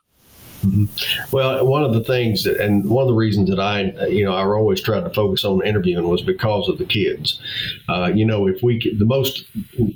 Mm-hmm. 0.66 1.36
Well, 1.36 1.66
one 1.66 1.84
of 1.84 1.94
the 1.94 2.04
things 2.04 2.44
that, 2.44 2.58
and 2.58 2.90
one 2.90 3.04
of 3.04 3.08
the 3.08 3.14
reasons 3.14 3.50
that 3.50 3.60
I, 3.60 4.08
you 4.08 4.24
know, 4.24 4.34
I 4.34 4.46
always 4.46 4.82
tried 4.82 5.02
to 5.02 5.10
focus 5.10 5.44
on 5.44 5.66
interviewing 5.66 6.08
was 6.08 6.22
because 6.22 6.70
of 6.70 6.78
the 6.78 6.86
kids. 6.86 7.42
Uh, 7.90 8.12
you 8.14 8.26
know, 8.26 8.48
if 8.48 8.64
we 8.64 8.80
the 8.98 9.06
most, 9.06 9.46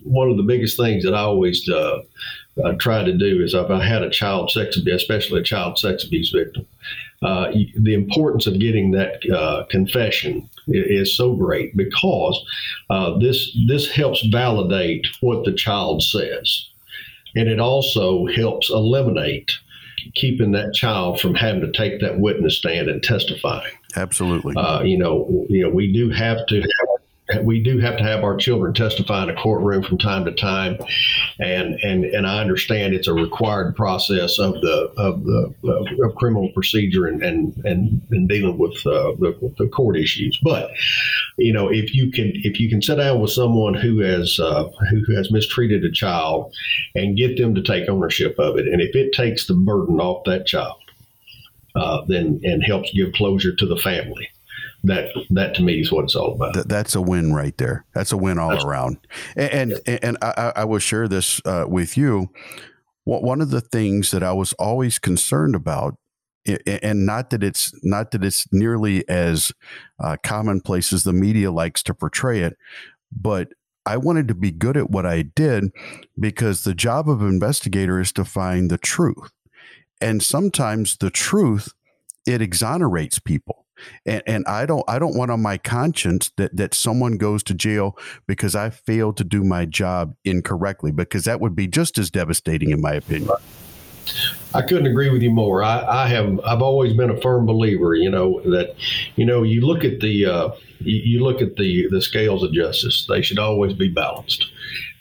one 0.04 0.30
of 0.30 0.38
the 0.38 0.44
biggest 0.44 0.78
things 0.78 1.04
that 1.04 1.14
I 1.14 1.22
always 1.22 1.68
uh, 1.70 2.02
uh, 2.64 2.74
try 2.80 3.04
to 3.04 3.14
do 3.14 3.42
is 3.42 3.54
if 3.54 3.70
I 3.70 3.84
had 3.84 4.04
a 4.04 4.10
child 4.10 4.52
sex 4.52 4.78
abuse, 4.78 5.02
especially 5.02 5.40
a 5.40 5.44
child 5.44 5.80
sex 5.80 6.04
abuse 6.04 6.32
victim, 6.32 6.66
uh, 7.24 7.52
the 7.76 7.94
importance 7.94 8.46
of 8.46 8.60
getting 8.60 8.92
that 8.92 9.20
uh, 9.32 9.66
confession 9.70 10.48
is 10.68 11.16
so 11.16 11.34
great 11.34 11.76
because 11.76 12.46
uh, 12.90 13.18
this 13.18 13.58
this 13.68 13.90
helps 13.90 14.26
validate 14.28 15.08
what 15.22 15.44
the 15.44 15.54
child 15.54 16.04
says, 16.04 16.70
and 17.36 17.48
it 17.48 17.60
also 17.60 18.28
helps 18.28 18.70
eliminate 18.70 19.52
keeping 20.14 20.52
that 20.52 20.74
child 20.74 21.20
from 21.20 21.34
having 21.34 21.62
to 21.62 21.72
take 21.72 22.00
that 22.02 22.20
witness 22.20 22.58
stand 22.58 22.88
and 22.88 23.02
testify. 23.04 23.66
Absolutely. 23.96 24.56
Uh, 24.56 24.84
you 24.84 24.98
know, 24.98 25.46
you 25.50 25.64
know, 25.64 25.70
we 25.70 25.92
do 25.92 26.10
have 26.10 26.46
to 26.48 26.56
have 26.56 26.87
we 27.44 27.62
do 27.62 27.80
have 27.80 27.98
to 27.98 28.04
have 28.04 28.24
our 28.24 28.38
children 28.38 28.74
testify 28.74 29.24
in 29.24 29.30
a 29.30 29.36
courtroom 29.36 29.84
from 29.84 29.98
time 29.98 30.24
to 30.26 30.32
time, 30.32 30.78
and 31.40 31.76
and 31.84 32.06
and 32.06 32.26
I 32.26 32.40
understand 32.40 32.94
it's 32.94 33.08
a 33.08 33.14
required 33.14 33.76
process 33.76 34.40
of 34.40 34.54
the 34.62 34.92
of 34.98 35.24
the 35.26 35.54
of 36.04 36.16
criminal 36.16 36.50
procedure 36.54 37.06
and 37.06 37.22
and 37.22 37.54
and, 37.66 38.02
and 38.12 38.30
dealing 38.30 38.58
with 38.58 38.78
uh, 38.86 39.12
the, 39.20 39.54
the 39.58 39.68
court 39.68 39.98
issues. 39.98 40.40
But 40.42 40.72
you 41.38 41.52
know, 41.52 41.68
if 41.68 41.94
you 41.94 42.12
can 42.12 42.32
if 42.36 42.60
you 42.60 42.70
can 42.70 42.82
sit 42.82 42.96
down 42.96 43.20
with 43.20 43.32
someone 43.32 43.74
who 43.74 44.00
has 44.00 44.40
uh, 44.40 44.70
who 44.90 45.16
has 45.16 45.30
mistreated 45.30 45.84
a 45.84 45.92
child 45.92 46.54
and 46.96 47.18
get 47.18 47.38
them 47.38 47.54
to 47.56 47.62
take 47.62 47.90
ownership 47.90 48.40
of 48.40 48.58
it, 48.58 48.68
and 48.68 48.82
if 48.82 48.96
it 48.96 49.12
takes 49.12 49.48
the 49.48 49.54
burden 49.54 50.00
off 50.00 50.24
that 50.26 50.46
child, 50.46 50.78
uh, 51.76 52.06
then 52.08 52.40
and 52.44 52.64
helps 52.64 52.94
give 52.94 53.12
closure 53.14 53.54
to 53.54 53.66
the 53.66 53.78
family 53.78 54.30
that 54.84 55.10
that 55.30 55.56
to 55.56 55.64
me 55.64 55.82
is 55.82 55.92
what 55.92 56.06
it's 56.06 56.16
all 56.16 56.34
about. 56.34 56.54
Th- 56.54 56.66
that's 56.66 56.96
a 56.96 57.02
win 57.02 57.34
right 57.34 57.58
there. 57.58 57.86
That's 57.94 58.12
a 58.12 58.18
win 58.18 58.40
all 58.40 58.52
that's, 58.52 58.64
around. 58.64 59.00
And 59.36 59.52
and, 59.52 59.82
yeah. 59.88 60.00
and 60.02 60.18
I, 60.22 60.54
I, 60.58 60.64
will 60.66 60.80
share 60.80 61.08
this 61.08 61.42
uh, 61.46 61.66
with 61.68 61.98
you. 61.98 62.30
One 63.04 63.42
of 63.42 63.52
the 63.52 63.62
things 63.62 64.12
that 64.12 64.22
I 64.22 64.34
was 64.34 64.54
always 64.54 65.00
concerned 65.00 65.56
about, 65.56 65.96
and 66.66 67.06
not 67.06 67.30
that 67.30 67.44
it's 67.44 67.74
not 67.84 68.12
that 68.12 68.24
it's 68.24 68.46
nearly 68.52 69.08
as 69.08 69.52
uh, 70.04 70.18
commonplace 70.24 70.92
as 70.92 71.04
the 71.04 71.14
media 71.14 71.52
likes 71.52 71.82
to 71.84 71.94
portray 71.94 72.42
it, 72.42 72.58
but 73.12 73.50
I 73.86 73.96
wanted 73.96 74.28
to 74.28 74.36
be 74.36 74.52
good 74.52 74.76
at 74.76 74.90
what 74.90 75.06
I 75.06 75.22
did 75.22 75.72
because 76.20 76.64
the 76.64 76.74
job 76.74 77.10
of 77.10 77.22
investigator 77.22 78.00
is 78.02 78.12
to 78.14 78.26
find 78.26 78.70
the 78.70 78.78
truth. 78.78 79.32
and 80.02 80.22
sometimes 80.22 80.98
the 80.98 81.10
truth 81.10 81.74
it 82.28 82.42
exonerates 82.42 83.20
people 83.20 83.67
and, 84.06 84.22
and 84.26 84.46
I 84.48 84.66
don't 84.66 84.84
I 84.88 85.00
don't 85.00 85.16
want 85.16 85.32
on 85.32 85.42
my 85.42 85.58
conscience 85.58 86.32
that 86.38 86.56
that 86.56 86.74
someone 86.74 87.18
goes 87.18 87.44
to 87.44 87.54
jail 87.54 87.98
because 88.28 88.56
I 88.56 88.70
failed 88.70 89.18
to 89.18 89.24
do 89.24 89.44
my 89.44 89.66
job 89.66 90.16
incorrectly 90.26 90.92
because 90.92 91.26
that 91.26 91.40
would 91.42 91.56
be 91.56 91.68
just 91.68 91.98
as 91.98 92.10
devastating 92.10 92.72
in 92.72 92.82
my 92.82 92.94
opinion. 92.94 93.32
I 94.54 94.62
couldn't 94.62 94.88
agree 94.88 95.10
with 95.10 95.22
you 95.22 95.30
more. 95.30 95.64
I, 95.64 95.86
I 95.86 96.08
have 96.08 96.40
I've 96.46 96.62
always 96.62 96.94
been 96.94 97.10
a 97.10 97.22
firm 97.22 97.46
believer, 97.46 97.94
you 97.96 98.10
know, 98.10 98.42
that 98.46 98.76
you 99.16 99.26
know 99.26 99.44
you 99.44 99.62
look 99.62 99.84
at 99.84 100.00
the 100.00 100.26
uh, 100.26 100.50
you, 100.80 101.02
you 101.04 101.24
look 101.24 101.42
at 101.42 101.56
the 101.58 101.88
the 101.90 102.02
scales 102.02 102.44
of 102.44 102.54
justice; 102.54 103.06
they 103.08 103.22
should 103.22 103.40
always 103.40 103.74
be 103.74 103.90
balanced, 103.90 104.46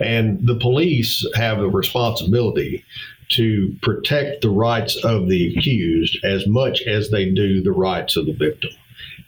and 0.01 0.45
the 0.47 0.57
police 0.57 1.27
have 1.35 1.61
a 1.61 1.69
responsibility 1.69 2.85
to 3.31 3.75
protect 3.83 4.43
the 4.43 4.51
rights 4.51 4.97
of 5.05 5.29
the 5.29 5.57
accused 5.57 6.25
as 6.25 6.47
much 6.47 6.83
as 6.83 7.11
they 7.11 7.31
do 7.31 7.63
the 7.63 7.73
rights 7.73 8.17
of 8.17 8.27
the 8.27 8.33
victim. 8.33 8.71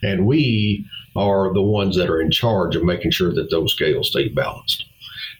And 0.02 0.26
we 0.26 0.86
are 1.16 1.52
the 1.52 1.62
ones 1.62 1.96
that 1.96 2.08
are 2.08 2.20
in 2.20 2.30
charge 2.30 2.76
of 2.76 2.84
making 2.84 3.10
sure 3.10 3.32
that 3.32 3.50
those 3.50 3.72
scales 3.72 4.10
stay 4.10 4.28
balanced. 4.28 4.84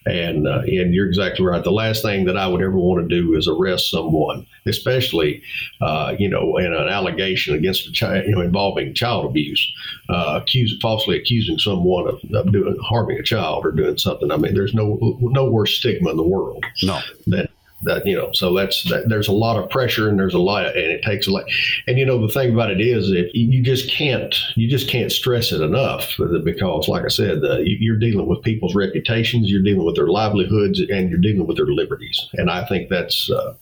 And 0.07 0.49
uh, 0.49 0.61
and 0.61 0.95
you're 0.95 1.07
exactly 1.07 1.45
right. 1.45 1.63
The 1.63 1.71
last 1.71 2.03
thing 2.03 2.25
that 2.27 2.37
I 2.37 2.47
would 2.47 2.63
ever 2.63 2.79
want 2.79 3.07
to 3.07 3.15
do 3.15 3.35
is 3.35 3.47
arrest 3.47 3.91
someone, 3.91 4.47
especially 4.65 5.43
uh, 5.83 6.15
you 6.19 6.29
know 6.29 6.57
in 6.57 6.73
an 6.73 6.89
allegation 6.89 7.55
against 7.55 7.87
a 7.87 7.93
child, 7.93 8.25
you 8.25 8.35
know, 8.35 8.41
involving 8.41 8.95
child 8.95 9.27
abuse, 9.27 9.71
uh, 10.09 10.41
accused 10.41 10.81
falsely 10.81 11.19
accusing 11.19 11.59
someone 11.59 12.09
of, 12.09 12.21
of, 12.33 12.51
doing 12.53 12.79
harming 12.83 13.19
a 13.19 13.23
child 13.23 13.67
or 13.67 13.73
doing 13.73 13.99
something. 13.99 14.31
I 14.33 14.37
mean, 14.39 14.55
there's 14.55 14.73
no 14.73 14.99
no 15.21 15.51
worse 15.51 15.77
stigma 15.77 16.11
in 16.11 16.17
the 16.17 16.23
world 16.23 16.65
no. 16.83 17.01
than 17.27 17.49
that 17.83 18.05
you 18.05 18.17
know 18.17 18.31
so 18.33 18.55
that's 18.55 18.83
that, 18.91 19.09
there's 19.09 19.29
a 19.29 19.33
lot 19.33 19.57
of 19.57 19.71
pressure 19.71 20.09
and 20.09 20.19
there's 20.19 20.35
a 20.35 20.39
lot 20.39 20.67
of, 20.67 20.75
and 20.75 20.85
it 20.85 21.03
takes 21.03 21.27
a 21.27 21.31
lot. 21.31 21.45
And 21.87 21.99
you 21.99 22.05
know 22.05 22.21
the 22.21 22.33
thing 22.33 22.53
about 22.53 22.71
it 22.71 22.81
is 22.81 23.11
if 23.11 23.33
you 23.35 23.63
just 23.63 23.91
can't 23.91 24.35
you 24.57 24.69
just 24.69 24.89
can't 24.89 25.13
stress 25.13 25.53
it 25.53 25.61
enough 25.61 26.15
because 26.45 26.89
like 26.89 27.05
i 27.05 27.09
said 27.09 27.45
uh, 27.45 27.59
you're 27.59 27.99
dealing 27.99 28.27
with 28.27 28.43
people's 28.43 28.75
reputations 28.75 29.51
you're 29.51 29.63
dealing 29.63 29.87
with 29.87 29.97
their 29.97 30.09
livelihoods 30.09 30.81
and 30.81 31.11
you're 31.11 31.21
dealing 31.21 31.47
with 31.47 31.57
their 31.57 31.67
liberties. 31.67 32.29
And 32.35 32.51
i 32.51 32.65
think 32.67 32.89
that's 32.89 33.31
uh, 33.31 33.55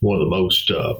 one 0.00 0.16
of 0.16 0.20
the 0.20 0.30
most 0.30 0.70
uh, 0.70 0.94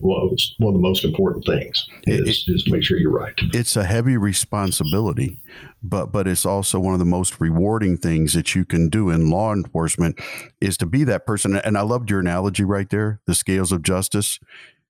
one 0.00 0.74
of 0.74 0.74
the 0.74 0.82
most 0.82 1.04
important 1.04 1.44
things 1.44 1.86
is, 2.06 2.44
it, 2.48 2.52
is 2.54 2.70
make 2.70 2.82
sure 2.82 2.98
you're 2.98 3.10
right. 3.10 3.34
It's 3.52 3.76
a 3.76 3.84
heavy 3.84 4.16
responsibility, 4.16 5.40
but 5.82 6.12
but 6.12 6.26
it's 6.26 6.46
also 6.46 6.80
one 6.80 6.94
of 6.94 6.98
the 6.98 7.04
most 7.04 7.40
rewarding 7.40 7.96
things 7.96 8.34
that 8.34 8.54
you 8.54 8.64
can 8.64 8.88
do 8.88 9.10
in 9.10 9.30
law 9.30 9.52
enforcement 9.52 10.20
is 10.60 10.76
to 10.78 10.86
be 10.86 11.04
that 11.04 11.26
person. 11.26 11.56
And 11.56 11.76
I 11.78 11.82
loved 11.82 12.10
your 12.10 12.20
analogy 12.20 12.64
right 12.64 12.88
there, 12.88 13.20
the 13.26 13.34
scales 13.34 13.72
of 13.72 13.82
justice. 13.82 14.38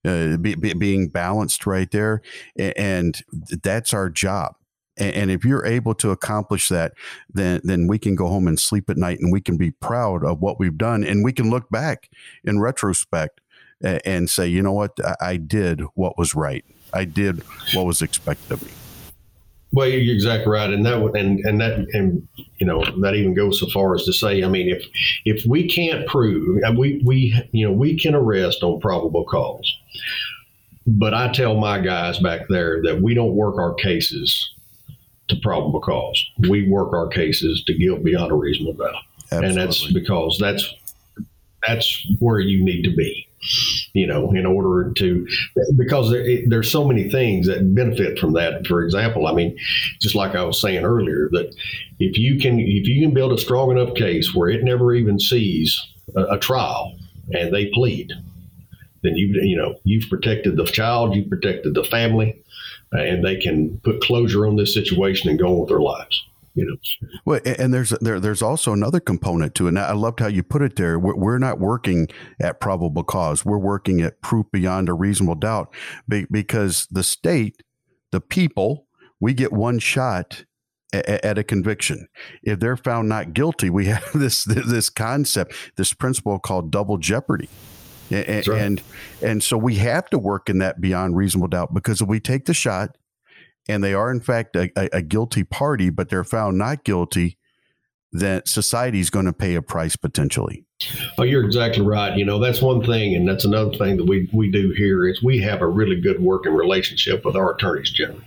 Uh, 0.05 0.37
be, 0.37 0.55
be, 0.55 0.73
being 0.75 1.09
balanced 1.09 1.67
right 1.67 1.91
there, 1.91 2.23
and 2.57 3.21
that's 3.65 3.93
our 3.93 4.09
job. 4.09 4.55
And 4.97 5.31
if 5.31 5.45
you're 5.45 5.67
able 5.67 5.95
to 5.95 6.11
accomplish 6.11 6.69
that, 6.69 6.93
then 7.29 7.61
then 7.65 7.89
we 7.89 7.99
can 7.99 8.15
go 8.15 8.29
home 8.29 8.47
and 8.47 8.59
sleep 8.59 8.89
at 8.91 8.97
night, 8.97 9.19
and 9.21 9.33
we 9.33 9.41
can 9.41 9.57
be 9.57 9.73
proud 9.73 10.25
of 10.25 10.41
what 10.41 10.59
we've 10.61 10.79
done, 10.79 11.03
and 11.03 11.25
we 11.25 11.33
can 11.33 11.51
look 11.51 11.69
back 11.71 12.09
in 12.45 12.61
retrospect 12.61 13.41
and 13.83 14.29
say, 14.29 14.47
you 14.47 14.63
know 14.63 14.73
what, 14.73 14.97
I 15.21 15.37
did 15.37 15.83
what 15.95 16.19
was 16.19 16.35
right. 16.35 16.65
I 16.93 17.05
did 17.05 17.43
what 17.75 17.87
was 17.87 18.03
expected 18.03 18.53
of 18.53 18.63
me. 18.65 18.73
Well, 19.71 19.87
you're 19.87 20.15
exactly 20.15 20.51
right, 20.51 20.71
and 20.71 20.85
that 20.87 20.97
and 21.15 21.41
and 21.41 21.61
that 21.61 21.87
and 21.93 22.27
you 22.57 22.67
know 22.67 22.83
that 23.03 23.15
even 23.15 23.35
goes 23.35 23.61
so 23.61 23.67
far 23.69 23.95
as 23.95 24.05
to 24.05 24.15
say, 24.15 24.43
I 24.43 24.49
mean, 24.49 24.71
if 24.71 24.83
if 25.27 25.45
we 25.47 25.69
can't 25.69 26.07
prove, 26.07 26.63
we 26.77 27.03
we 27.05 27.39
you 27.53 27.67
know 27.67 27.73
we 27.73 27.99
can 27.99 28.15
arrest 28.15 28.63
on 28.63 28.81
probable 28.81 29.25
cause, 29.25 29.71
but 30.87 31.13
I 31.13 31.31
tell 31.33 31.55
my 31.55 31.81
guys 31.81 32.19
back 32.19 32.49
there 32.49 32.83
that 32.85 33.03
we 33.03 33.13
don't 33.13 33.35
work 33.35 33.59
our 33.59 33.75
cases 33.75 34.55
to 35.29 35.37
probable 35.43 35.81
cause. 35.81 36.25
We 36.49 36.67
work 36.67 36.95
our 36.95 37.09
cases 37.09 37.63
to 37.67 37.75
guilt 37.75 38.03
beyond 38.03 38.33
a 38.33 38.37
reasonable 38.37 38.73
doubt, 38.73 39.03
Absolutely. 39.25 39.49
and 39.49 39.59
that's 39.59 39.93
because 39.93 40.39
that's 40.41 40.75
that's 41.67 42.07
where 42.21 42.41
you 42.41 42.65
need 42.65 42.85
to 42.85 42.97
be 42.97 43.28
you 43.93 44.07
know, 44.07 44.33
in 44.33 44.47
order 44.47 44.93
to, 44.93 45.27
because 45.77 46.11
there, 46.11 46.41
there's 46.47 46.71
so 46.71 46.85
many 46.85 47.11
things 47.11 47.47
that 47.47 47.75
benefit 47.75 48.19
from 48.19 48.33
that. 48.35 48.67
For 48.67 48.85
example, 48.85 49.27
I 49.27 49.33
mean, 49.33 49.57
just 50.01 50.15
like 50.15 50.35
I 50.35 50.45
was 50.45 50.61
saying 50.61 50.85
earlier, 50.85 51.29
that 51.33 51.55
if 51.99 52.19
you 52.19 52.39
can, 52.39 52.59
if 52.59 52.87
you 52.87 53.01
can 53.01 53.15
build 53.15 53.33
a 53.33 53.39
strong 53.39 53.71
enough 53.71 53.95
case 53.95 54.35
where 54.35 54.49
it 54.49 54.65
never 54.65 54.95
even 54.95 55.19
sees 55.19 55.81
a, 56.15 56.35
a 56.35 56.39
trial 56.39 56.97
and 57.33 57.53
they 57.53 57.67
plead, 57.67 58.13
then 59.03 59.15
you, 59.17 59.29
you 59.43 59.57
know, 59.57 59.77
you've 59.85 60.09
protected 60.11 60.57
the 60.57 60.65
child, 60.65 61.15
you've 61.15 61.31
protected 61.31 61.75
the 61.75 61.85
family, 61.85 62.43
and 62.93 63.25
they 63.25 63.37
can 63.37 63.79
put 63.79 64.01
closure 64.01 64.47
on 64.47 64.57
this 64.57 64.75
situation 64.75 65.31
and 65.31 65.39
go 65.39 65.47
on 65.47 65.61
with 65.61 65.69
their 65.69 65.81
lives 65.81 66.25
you 66.59 66.67
know. 66.67 67.19
Well, 67.25 67.41
and 67.45 67.73
there's 67.73 67.91
there 68.01 68.19
there's 68.19 68.43
also 68.43 68.73
another 68.73 69.01
component 69.01 69.55
to 69.57 69.67
it. 69.67 69.71
And 69.71 69.79
I 69.79 69.93
loved 69.93 70.21
how 70.21 70.27
you 70.27 70.43
put 70.43 70.63
it 70.63 70.77
there. 70.77 70.99
We're, 70.99 71.17
we're 71.17 71.39
not 71.39 71.61
working 71.61 72.09
at 72.41 72.61
probable 72.61 73.05
cause. 73.05 73.45
We're 73.45 73.59
working 73.59 74.01
at 74.01 74.21
proof 74.23 74.47
beyond 74.53 74.89
a 74.89 74.95
reasonable 74.95 75.37
doubt, 75.37 75.73
because 76.09 76.87
the 76.91 77.05
state, 77.05 77.63
the 78.11 78.21
people, 78.21 78.87
we 79.21 79.35
get 79.35 79.53
one 79.53 79.79
shot 79.79 80.45
at 80.93 81.37
a 81.39 81.45
conviction. 81.45 82.09
If 82.43 82.61
they're 82.61 82.77
found 82.77 83.09
not 83.09 83.35
guilty, 83.35 83.71
we 83.71 83.87
have 83.95 84.11
this 84.15 84.45
this 84.45 84.91
concept, 84.91 85.55
this 85.77 85.93
principle 85.93 86.39
called 86.39 86.71
double 86.71 86.99
jeopardy. 86.99 87.49
And, 88.11 88.49
right. 88.49 88.61
and 88.63 88.83
and 89.21 89.43
so 89.43 89.59
we 89.59 89.77
have 89.77 90.09
to 90.11 90.19
work 90.19 90.49
in 90.49 90.59
that 90.59 90.81
beyond 90.81 91.15
reasonable 91.15 91.49
doubt 91.49 91.75
because 91.75 92.01
if 92.01 92.09
we 92.09 92.21
take 92.21 92.47
the 92.47 92.55
shot 92.55 92.97
and 93.69 93.85
they 93.85 93.95
are 93.95 94.11
in 94.11 94.21
fact 94.21 94.57
a, 94.57 94.71
a, 94.77 94.99
a 94.99 95.03
guilty 95.03 95.45
party, 95.45 95.91
but 95.91 96.09
they're 96.09 96.25
found 96.25 96.59
not 96.59 96.85
guilty, 96.85 97.39
then 98.11 98.43
society 98.47 99.01
is 99.01 99.11
going 99.11 99.27
to 99.27 99.33
pay 99.33 99.55
a 99.55 99.63
price 99.63 99.97
potentially. 99.97 100.65
Oh, 101.19 101.25
you're 101.25 101.45
exactly 101.45 101.85
right. 101.85 102.17
You 102.17 102.25
know, 102.25 102.39
that's 102.39 102.63
one 102.63 102.85
thing, 102.85 103.15
and 103.15 103.29
that's 103.29 103.45
another 103.45 103.77
thing 103.77 103.97
that 103.97 104.07
we, 104.07 104.31
we 104.33 104.51
do 104.51 104.71
here 104.71 105.07
is 105.07 105.23
we 105.23 105.41
have 105.41 105.61
a 105.61 105.67
really 105.67 106.01
good 106.01 106.21
working 106.21 106.55
relationship 106.55 107.25
with 107.25 107.37
our 107.37 107.55
attorneys 107.55 107.91
general. 107.91 108.21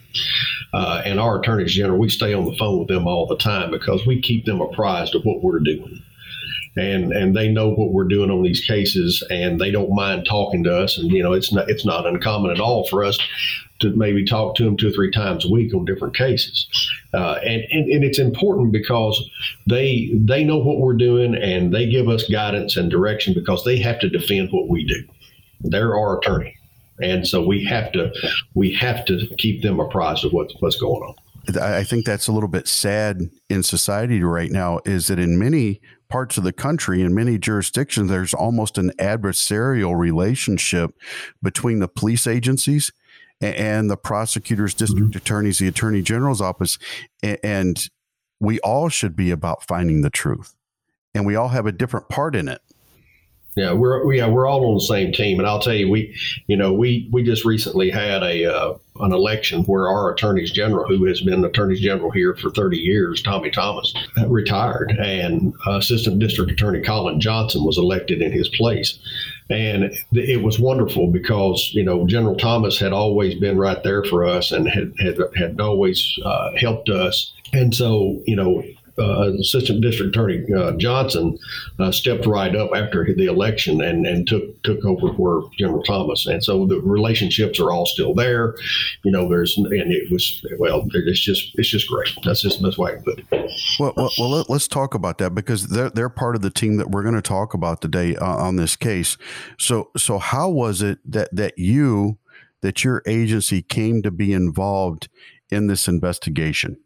Uh, 0.74 1.02
and 1.06 1.20
our 1.20 1.40
attorneys 1.40 1.74
general, 1.74 1.98
we 1.98 2.10
stay 2.10 2.34
on 2.34 2.46
the 2.46 2.56
phone 2.58 2.80
with 2.80 2.90
them 2.90 3.08
all 3.08 3.26
the 3.26 3.38
time 3.38 3.72
because 3.72 4.06
we 4.06 4.22
keep 4.22 4.46
them 4.46 4.62
apprised 4.62 5.16
of 5.16 5.24
what 5.24 5.42
we're 5.42 5.60
doing 5.60 6.04
and 6.78 7.12
and 7.12 7.36
they 7.36 7.50
know 7.50 7.70
what 7.70 7.92
we're 7.92 8.06
doing 8.06 8.32
on 8.32 8.44
these 8.44 8.62
cases, 8.62 9.22
and 9.30 9.60
they 9.60 9.72
don't 9.72 9.94
mind 9.94 10.26
talking 10.26 10.64
to 10.64 10.74
us. 10.74 10.98
And 10.98 11.12
you 11.12 11.22
know, 11.22 11.34
it's 11.34 11.52
not 11.52 11.70
it's 11.70 11.86
not 11.86 12.06
uncommon 12.06 12.52
at 12.52 12.62
all 12.62 12.88
for 12.88 13.04
us 13.04 13.20
to 13.82 13.90
maybe 13.96 14.26
talk 14.26 14.56
to 14.56 14.64
them 14.64 14.78
two 14.78 14.90
or 14.90 14.92
three 14.92 15.12
times 15.12 15.46
a 15.46 15.50
week 15.50 15.74
on 15.74 15.86
different 15.86 16.16
cases. 16.16 16.68
Uh, 17.14 17.40
and, 17.44 17.64
and, 17.72 17.92
and 17.92 18.04
it's 18.04 18.20
important 18.20 18.72
because 18.72 19.30
they 19.68 20.12
they 20.14 20.44
know 20.44 20.58
what 20.58 20.80
we're 20.80 20.94
doing 20.94 21.36
and 21.36 21.74
they 21.74 21.90
give 21.90 22.08
us 22.08 22.28
guidance 22.30 22.78
and 22.78 22.90
direction 22.90 23.34
because 23.34 23.64
they 23.64 23.78
have 23.78 24.00
to 24.00 24.10
defend 24.10 24.50
what 24.52 24.70
we 24.70 24.86
do. 24.86 25.04
They're 25.62 25.96
our 25.96 26.18
attorney, 26.18 26.56
and 27.02 27.28
so 27.28 27.46
we 27.46 27.64
have 27.66 27.92
to 27.92 28.12
we 28.56 28.72
have 28.74 29.06
to 29.06 29.28
keep 29.38 29.62
them 29.62 29.80
apprised 29.80 30.26
of 30.26 30.34
what's 30.34 30.54
what's 30.60 30.78
going 30.78 31.04
on. 31.04 31.16
I 31.60 31.84
think 31.84 32.06
that's 32.06 32.28
a 32.28 32.32
little 32.32 32.50
bit 32.50 32.68
sad 32.68 33.30
in 33.50 33.64
society 33.64 34.24
right 34.24 34.52
now. 34.52 34.80
Is 34.86 35.08
that 35.08 35.20
in 35.20 35.38
many 35.38 35.82
parts 36.08 36.38
of 36.38 36.44
the 36.44 36.54
country, 36.54 37.02
in 37.02 37.16
many 37.16 37.38
jurisdictions, 37.38 38.10
there's 38.10 38.34
almost 38.34 38.78
an 38.78 38.92
adversarial 39.00 39.98
relationship 39.98 40.92
between 41.42 41.80
the 41.80 41.88
police 41.88 42.28
agencies 42.28 42.92
and 43.42 43.90
the 43.90 43.98
prosecutors, 43.98 44.74
district 44.74 45.10
mm-hmm. 45.10 45.18
attorneys, 45.18 45.60
the 45.60 45.68
attorney 45.68 46.02
general's 46.02 46.42
office. 46.42 46.78
And 47.22 47.80
we 48.40 48.60
all 48.60 48.90
should 48.90 49.16
be 49.16 49.32
about 49.32 49.64
finding 49.64 50.02
the 50.02 50.10
truth. 50.10 50.56
And 51.14 51.26
we 51.26 51.36
all 51.36 51.50
have 51.50 51.66
a 51.66 51.72
different 51.72 52.10
part 52.10 52.36
in 52.36 52.48
it. 52.48 52.62
Yeah, 53.58 53.74
we're 53.74 54.14
yeah 54.14 54.28
we're 54.28 54.48
all 54.48 54.66
on 54.66 54.76
the 54.76 54.82
same 54.82 55.12
team, 55.12 55.38
and 55.38 55.46
I'll 55.46 55.60
tell 55.60 55.74
you, 55.74 55.90
we 55.90 56.16
you 56.48 56.56
know 56.56 56.72
we 56.72 57.10
we 57.12 57.22
just 57.22 57.44
recently 57.44 57.90
had 57.90 58.24
a 58.24 58.46
uh, 58.46 58.78
an 59.02 59.12
election 59.12 59.64
where 59.64 59.90
our 59.90 60.14
attorneys 60.14 60.52
general, 60.52 60.88
who 60.88 61.04
has 61.06 61.20
been 61.20 61.44
attorney 61.44 61.76
general 61.76 62.12
here 62.12 62.34
for 62.36 62.50
30 62.50 62.78
years, 62.78 63.22
Tommy 63.22 63.52
Thomas, 63.52 63.94
retired, 64.28 64.92
and 64.92 65.54
Assistant 65.68 66.20
District 66.20 66.50
Attorney 66.50 66.82
Colin 66.82 67.20
Johnson 67.20 67.66
was 67.66 67.78
elected 67.78 68.22
in 68.22 68.32
his 68.32 68.48
place, 68.48 69.00
and 69.54 69.92
it 70.14 70.42
was 70.42 70.60
wonderful 70.60 71.08
because 71.08 71.72
you 71.74 71.84
know 71.84 72.06
General 72.08 72.36
Thomas 72.36 72.80
had 72.80 72.94
always 72.94 73.36
been 73.36 73.58
right 73.58 73.82
there 73.84 74.04
for 74.04 74.26
us 74.26 74.52
and 74.52 74.68
had 74.68 74.94
had, 75.00 75.18
had 75.36 75.60
always 75.60 76.18
uh, 76.24 76.52
helped 76.58 76.90
us, 76.90 77.34
and 77.54 77.74
so 77.76 78.22
you 78.26 78.36
know 78.36 78.64
uh, 78.98 79.34
Assistant 79.40 79.82
District 79.82 80.16
Attorney 80.16 80.46
uh, 80.54 80.72
Johnson 80.74 81.38
uh, 81.80 81.92
stepped 81.92 82.26
right 82.26 82.56
up 82.56 82.72
after 82.76 83.14
the 83.14 83.26
election 83.26 83.82
and, 83.82 84.06
and 84.06 84.28
took 84.28 84.62
took 84.64 84.84
over 84.86 85.14
for 85.16 85.50
General 85.58 85.84
Thomas, 85.84 86.28
and 86.28 86.44
so 86.44 86.66
the 86.66 86.80
relationships 86.82 87.60
are 87.60 87.72
all 87.72 87.86
still 87.86 88.14
there. 88.14 88.56
You 89.04 89.12
know, 89.12 89.28
there's 89.28 89.58
and 89.58 89.92
it 89.92 90.12
was 90.12 90.46
well, 90.58 90.88
it's 90.94 91.20
just 91.20 91.52
it's 91.56 91.70
just 91.70 91.88
great. 91.88 92.14
That's 92.24 92.42
just 92.42 92.62
the 92.62 92.68
best 92.68 92.78
way 92.78 92.92
can 92.94 93.04
put 93.04 93.20
it. 93.20 93.52
Well, 93.80 93.94
well, 93.96 94.12
well 94.18 94.30
let, 94.30 94.50
us 94.50 94.68
talk 94.68 94.94
about 94.94 95.18
that 95.20 95.36
because 95.36 95.68
they're 95.68 95.90
they're 95.90 96.10
part 96.10 96.36
of 96.36 96.42
the 96.42 96.50
team 96.50 96.78
that 96.78 96.92
we're 96.92 97.04
going 97.04 97.16
to 97.16 97.22
talk 97.22 97.54
about 97.54 97.82
today 97.82 98.16
uh, 98.16 98.26
on 98.26 98.56
this 98.56 98.76
case. 98.76 99.18
So 99.58 99.92
so 99.98 100.20
how 100.20 100.50
was 100.50 100.82
it 100.82 101.00
that 101.06 101.30
that 101.36 101.58
you 101.58 102.18
that 102.62 102.84
your 102.84 103.02
agency 103.08 103.62
came 103.62 104.02
to 104.04 104.12
be 104.12 104.34
involved 104.34 105.10
in 105.50 105.68
this 105.68 105.88
investigation? 105.88 106.78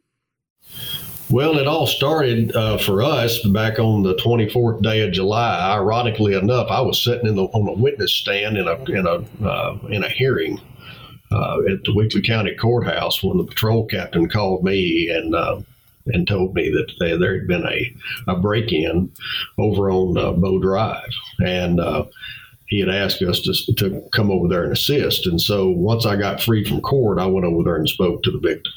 Well, 1.31 1.57
it 1.57 1.65
all 1.65 1.87
started 1.87 2.55
uh, 2.55 2.77
for 2.77 3.01
us 3.01 3.43
back 3.47 3.79
on 3.79 4.03
the 4.03 4.13
24th 4.15 4.83
day 4.83 5.01
of 5.01 5.11
July. 5.11 5.71
Ironically 5.73 6.35
enough, 6.35 6.69
I 6.69 6.81
was 6.81 7.03
sitting 7.03 7.27
in 7.27 7.35
the, 7.35 7.45
on 7.45 7.67
a 7.67 7.73
witness 7.73 8.13
stand 8.13 8.57
in 8.57 8.67
a 8.67 8.75
in 8.83 9.07
a 9.07 9.43
uh, 9.43 9.79
in 9.89 10.03
a 10.03 10.09
hearing 10.09 10.61
uh, 11.31 11.61
at 11.61 11.83
the 11.83 11.93
Weakley 11.95 12.23
County 12.23 12.53
Courthouse 12.53 13.23
when 13.23 13.37
the 13.37 13.43
patrol 13.43 13.87
captain 13.87 14.29
called 14.29 14.63
me 14.63 15.09
and 15.09 15.33
uh, 15.33 15.61
and 16.07 16.27
told 16.27 16.53
me 16.53 16.69
that 16.69 16.93
they, 16.99 17.17
there 17.17 17.39
had 17.39 17.47
been 17.47 17.65
a, 17.65 17.95
a 18.27 18.35
break 18.35 18.71
in 18.71 19.11
over 19.57 19.89
on 19.89 20.15
uh, 20.17 20.31
Bow 20.31 20.59
Drive 20.59 21.09
and 21.43 21.79
uh, 21.79 22.05
he 22.67 22.79
had 22.79 22.89
asked 22.89 23.23
us 23.23 23.39
to, 23.41 23.73
to 23.73 24.07
come 24.13 24.29
over 24.29 24.47
there 24.47 24.63
and 24.63 24.73
assist. 24.73 25.25
And 25.25 25.41
so 25.41 25.69
once 25.69 26.05
I 26.05 26.15
got 26.17 26.41
free 26.41 26.63
from 26.63 26.81
court, 26.81 27.17
I 27.17 27.25
went 27.25 27.45
over 27.45 27.63
there 27.63 27.77
and 27.77 27.89
spoke 27.89 28.21
to 28.23 28.31
the 28.31 28.39
victim. 28.39 28.73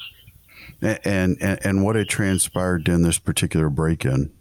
And 0.81 1.37
and, 1.41 1.59
and 1.65 1.83
what 1.83 1.95
had 1.95 2.07
transpired 2.07 2.87
in 2.87 3.03
this 3.03 3.19
particular 3.19 3.69
break 3.69 4.05
in? 4.05 4.31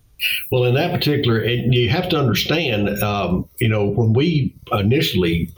Well, 0.51 0.64
in 0.64 0.74
that 0.74 0.92
particular, 0.92 1.44
you 1.44 1.88
have 1.90 2.09
to 2.09 2.18
understand, 2.18 2.88
um, 3.03 3.48
you 3.61 3.68
know, 3.68 3.87
when 3.87 4.12
we 4.12 4.55
initially 4.72 5.53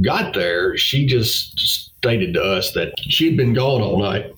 got 0.00 0.32
there, 0.32 0.76
she 0.78 1.06
just 1.06 1.58
stated 1.58 2.32
to 2.34 2.42
us 2.42 2.72
that 2.72 2.94
she'd 3.00 3.36
been 3.36 3.52
gone 3.52 3.82
all 3.82 4.00
night 4.00 4.32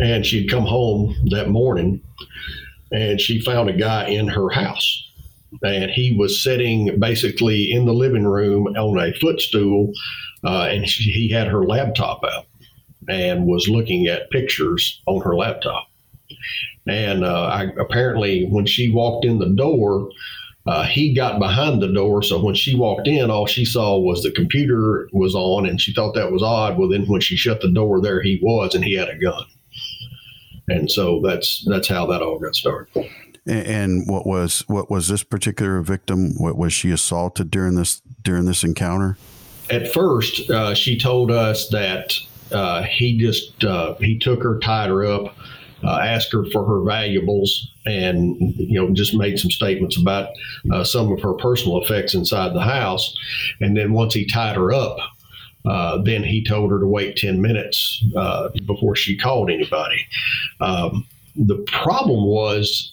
and 0.00 0.26
she'd 0.26 0.50
come 0.50 0.66
home 0.66 1.14
that 1.30 1.48
morning 1.48 2.02
and 2.90 3.20
she 3.20 3.40
found 3.40 3.68
a 3.68 3.72
guy 3.72 4.08
in 4.08 4.26
her 4.26 4.50
house 4.50 5.04
and 5.62 5.90
he 5.90 6.16
was 6.16 6.42
sitting 6.42 6.98
basically 6.98 7.70
in 7.70 7.84
the 7.84 7.94
living 7.94 8.26
room 8.26 8.66
on 8.66 8.98
a 8.98 9.12
footstool, 9.14 9.92
uh, 10.44 10.68
and 10.70 10.88
she, 10.88 11.10
he 11.10 11.28
had 11.28 11.46
her 11.46 11.64
laptop 11.64 12.24
out 12.24 12.46
and 13.08 13.46
was 13.46 13.68
looking 13.68 14.06
at 14.06 14.30
pictures 14.30 15.02
on 15.06 15.22
her 15.22 15.36
laptop. 15.36 15.88
And 16.86 17.24
uh, 17.24 17.46
I, 17.46 17.64
apparently, 17.80 18.46
when 18.46 18.66
she 18.66 18.90
walked 18.90 19.24
in 19.24 19.38
the 19.38 19.48
door, 19.48 20.10
uh, 20.66 20.84
he 20.84 21.14
got 21.14 21.38
behind 21.38 21.82
the 21.82 21.92
door. 21.92 22.22
So 22.22 22.42
when 22.42 22.54
she 22.54 22.74
walked 22.74 23.06
in, 23.06 23.30
all 23.30 23.46
she 23.46 23.64
saw 23.64 23.98
was 23.98 24.22
the 24.22 24.30
computer 24.30 25.08
was 25.12 25.34
on, 25.34 25.66
and 25.66 25.80
she 25.80 25.92
thought 25.92 26.14
that 26.14 26.32
was 26.32 26.42
odd. 26.42 26.78
Well, 26.78 26.88
then 26.88 27.06
when 27.06 27.20
she 27.20 27.36
shut 27.36 27.60
the 27.60 27.70
door, 27.70 28.00
there 28.00 28.22
he 28.22 28.38
was, 28.42 28.74
and 28.74 28.84
he 28.84 28.94
had 28.94 29.08
a 29.08 29.18
gun. 29.18 29.44
And 30.68 30.90
so 30.90 31.20
that's 31.20 31.64
that's 31.68 31.88
how 31.88 32.06
that 32.06 32.22
all 32.22 32.38
got 32.38 32.54
started. 32.54 33.10
And 33.46 34.08
what 34.08 34.26
was 34.26 34.64
what 34.66 34.90
was 34.90 35.08
this 35.08 35.22
particular 35.22 35.82
victim? 35.82 36.32
What 36.38 36.56
was 36.56 36.72
she 36.72 36.90
assaulted 36.90 37.50
during 37.50 37.74
this 37.74 38.00
during 38.22 38.46
this 38.46 38.64
encounter? 38.64 39.18
At 39.68 39.92
first, 39.92 40.50
uh, 40.50 40.74
she 40.74 40.98
told 40.98 41.30
us 41.30 41.68
that 41.68 42.14
uh, 42.52 42.82
he 42.82 43.18
just 43.18 43.64
uh, 43.64 43.94
he 43.94 44.18
took 44.18 44.42
her, 44.42 44.58
tied 44.58 44.90
her 44.90 45.04
up, 45.04 45.36
uh, 45.82 45.98
asked 45.98 46.32
her 46.32 46.44
for 46.52 46.64
her 46.64 46.82
valuables, 46.82 47.70
and 47.86 48.36
you 48.56 48.80
know 48.80 48.90
just 48.92 49.14
made 49.14 49.38
some 49.38 49.50
statements 49.50 49.96
about 49.96 50.30
uh, 50.72 50.84
some 50.84 51.12
of 51.12 51.20
her 51.20 51.34
personal 51.34 51.82
effects 51.82 52.14
inside 52.14 52.54
the 52.54 52.60
house. 52.60 53.16
And 53.60 53.76
then 53.76 53.92
once 53.92 54.14
he 54.14 54.26
tied 54.26 54.56
her 54.56 54.72
up, 54.72 54.98
uh, 55.64 55.98
then 56.02 56.22
he 56.22 56.44
told 56.44 56.70
her 56.70 56.78
to 56.78 56.86
wait 56.86 57.16
10 57.16 57.40
minutes 57.40 58.04
uh, 58.16 58.50
before 58.66 58.94
she 58.96 59.16
called 59.16 59.50
anybody. 59.50 60.06
Um, 60.60 61.06
the 61.36 61.56
problem 61.66 62.26
was 62.26 62.92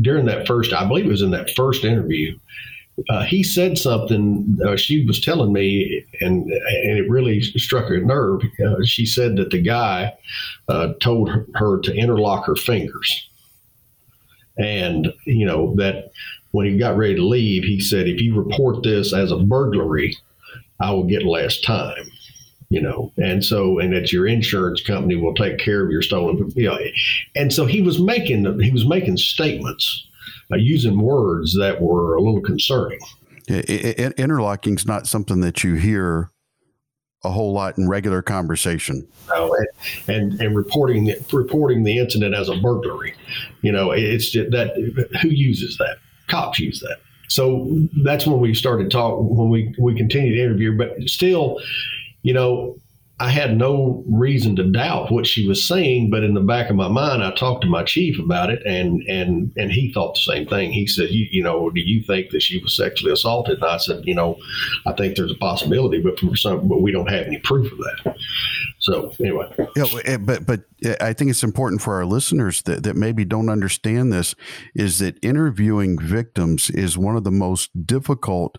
during 0.00 0.26
that 0.26 0.46
first, 0.46 0.72
I 0.72 0.86
believe 0.86 1.06
it 1.06 1.10
was 1.10 1.22
in 1.22 1.30
that 1.32 1.50
first 1.50 1.84
interview, 1.84 2.38
uh, 3.08 3.24
he 3.24 3.42
said 3.42 3.78
something. 3.78 4.58
Uh, 4.64 4.76
she 4.76 5.04
was 5.04 5.20
telling 5.20 5.52
me, 5.52 6.04
and 6.20 6.44
and 6.44 6.98
it 6.98 7.08
really 7.08 7.40
struck 7.40 7.86
her 7.86 8.00
nerve. 8.00 8.42
Uh, 8.64 8.76
she 8.84 9.06
said 9.06 9.36
that 9.36 9.50
the 9.50 9.60
guy 9.60 10.12
uh, 10.68 10.92
told 11.00 11.30
her, 11.54 11.80
to 11.80 11.94
interlock 11.94 12.44
her 12.46 12.56
fingers, 12.56 13.28
and 14.58 15.12
you 15.24 15.46
know 15.46 15.74
that 15.76 16.12
when 16.50 16.66
he 16.66 16.78
got 16.78 16.96
ready 16.96 17.14
to 17.14 17.26
leave, 17.26 17.64
he 17.64 17.80
said, 17.80 18.08
"If 18.08 18.20
you 18.20 18.40
report 18.40 18.82
this 18.82 19.14
as 19.14 19.32
a 19.32 19.38
burglary, 19.38 20.16
I 20.80 20.92
will 20.92 21.04
get 21.04 21.24
less 21.24 21.60
time." 21.60 22.10
you 22.68 22.80
know, 22.80 23.12
and 23.18 23.44
so 23.44 23.78
and 23.78 23.92
that 23.92 24.14
your 24.14 24.26
insurance 24.26 24.80
company 24.80 25.14
will 25.14 25.34
take 25.34 25.58
care 25.58 25.84
of 25.84 25.90
your 25.90 26.00
stolen, 26.00 26.50
you 26.56 26.70
know, 26.70 26.78
and 27.36 27.52
so 27.52 27.66
he 27.66 27.82
was 27.82 28.00
making 28.00 28.60
he 28.60 28.70
was 28.70 28.86
making 28.86 29.18
statements 29.18 30.06
uh, 30.52 30.56
using 30.56 31.00
words 31.00 31.56
that 31.56 31.80
were 31.80 32.14
a 32.14 32.20
little 32.20 32.40
concerning. 32.40 32.98
interlocking 33.48 34.74
is 34.74 34.86
not 34.86 35.06
something 35.06 35.40
that 35.40 35.64
you 35.64 35.74
hear 35.74 36.30
a 37.24 37.30
whole 37.30 37.52
lot 37.52 37.78
in 37.78 37.88
regular 37.88 38.22
conversation. 38.22 39.06
No, 39.28 39.54
and, 39.54 39.68
and, 40.08 40.40
and 40.40 40.56
reporting 40.56 41.04
the, 41.04 41.16
reporting 41.32 41.84
the 41.84 41.98
incident 41.98 42.34
as 42.34 42.48
a 42.48 42.56
burglary, 42.56 43.14
you 43.62 43.70
know, 43.70 43.92
it's 43.92 44.30
just 44.30 44.50
that 44.50 44.74
who 45.22 45.28
uses 45.28 45.78
that? 45.78 45.98
Cops 46.28 46.58
use 46.58 46.80
that. 46.80 46.98
So 47.28 47.68
that's 48.04 48.26
when 48.26 48.40
we 48.40 48.54
started 48.54 48.90
talk 48.90 49.18
when 49.20 49.48
we 49.48 49.74
we 49.78 49.94
continued 49.94 50.34
to 50.34 50.42
interview, 50.42 50.76
but 50.76 51.00
still, 51.08 51.60
you 52.22 52.34
know, 52.34 52.76
I 53.22 53.28
had 53.28 53.56
no 53.56 54.02
reason 54.08 54.56
to 54.56 54.64
doubt 54.64 55.12
what 55.12 55.28
she 55.28 55.46
was 55.46 55.64
saying, 55.64 56.10
but 56.10 56.24
in 56.24 56.34
the 56.34 56.40
back 56.40 56.70
of 56.70 56.74
my 56.74 56.88
mind, 56.88 57.22
I 57.22 57.30
talked 57.30 57.62
to 57.62 57.70
my 57.70 57.84
chief 57.84 58.18
about 58.18 58.50
it, 58.50 58.60
and 58.66 59.00
and 59.08 59.52
and 59.56 59.70
he 59.70 59.92
thought 59.92 60.14
the 60.14 60.32
same 60.32 60.44
thing. 60.44 60.72
He 60.72 60.88
said, 60.88 61.10
"You, 61.10 61.28
you 61.30 61.40
know, 61.40 61.70
do 61.70 61.80
you 61.80 62.02
think 62.02 62.30
that 62.30 62.42
she 62.42 62.58
was 62.58 62.76
sexually 62.76 63.12
assaulted?" 63.12 63.58
And 63.58 63.64
I 63.64 63.76
said, 63.76 64.02
"You 64.06 64.16
know, 64.16 64.38
I 64.86 64.92
think 64.94 65.14
there's 65.14 65.30
a 65.30 65.36
possibility, 65.36 66.00
but 66.00 66.18
for 66.18 66.34
some, 66.34 66.66
but 66.66 66.82
we 66.82 66.90
don't 66.90 67.08
have 67.10 67.26
any 67.26 67.38
proof 67.38 67.70
of 67.70 67.78
that." 67.78 68.16
So 68.80 69.12
anyway, 69.20 69.54
yeah, 69.76 69.84
eh, 70.04 70.16
but 70.16 70.44
but 70.44 70.62
eh, 70.84 70.96
I 71.00 71.12
think 71.12 71.30
it's 71.30 71.44
important 71.44 71.80
for 71.80 71.94
our 71.94 72.04
listeners 72.04 72.62
that 72.62 72.82
that 72.82 72.96
maybe 72.96 73.24
don't 73.24 73.50
understand 73.50 74.12
this 74.12 74.34
is 74.74 74.98
that 74.98 75.22
interviewing 75.22 75.96
victims 75.96 76.70
is 76.70 76.98
one 76.98 77.16
of 77.16 77.22
the 77.22 77.30
most 77.30 77.70
difficult 77.86 78.58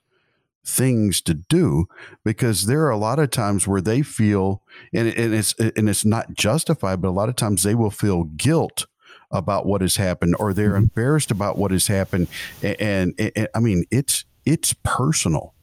things 0.65 1.21
to 1.21 1.33
do 1.33 1.85
because 2.23 2.65
there 2.65 2.83
are 2.85 2.89
a 2.89 2.97
lot 2.97 3.19
of 3.19 3.29
times 3.29 3.67
where 3.67 3.81
they 3.81 4.01
feel 4.01 4.61
and, 4.93 5.09
and 5.09 5.33
it's 5.33 5.53
and 5.59 5.89
it's 5.89 6.05
not 6.05 6.33
justified 6.33 7.01
but 7.01 7.09
a 7.09 7.11
lot 7.11 7.27
of 7.27 7.35
times 7.35 7.63
they 7.63 7.75
will 7.75 7.91
feel 7.91 8.23
guilt 8.23 8.85
about 9.29 9.65
what 9.65 9.81
has 9.81 9.97
happened 9.97 10.35
or 10.39 10.53
they're 10.53 10.69
mm-hmm. 10.69 10.83
embarrassed 10.83 11.31
about 11.31 11.57
what 11.57 11.71
has 11.71 11.87
happened 11.87 12.27
and, 12.61 12.79
and, 12.79 13.31
and, 13.35 13.47
i 13.53 13.59
mean 13.59 13.83
it's 13.91 14.23
it's 14.45 14.73
personal 14.83 15.53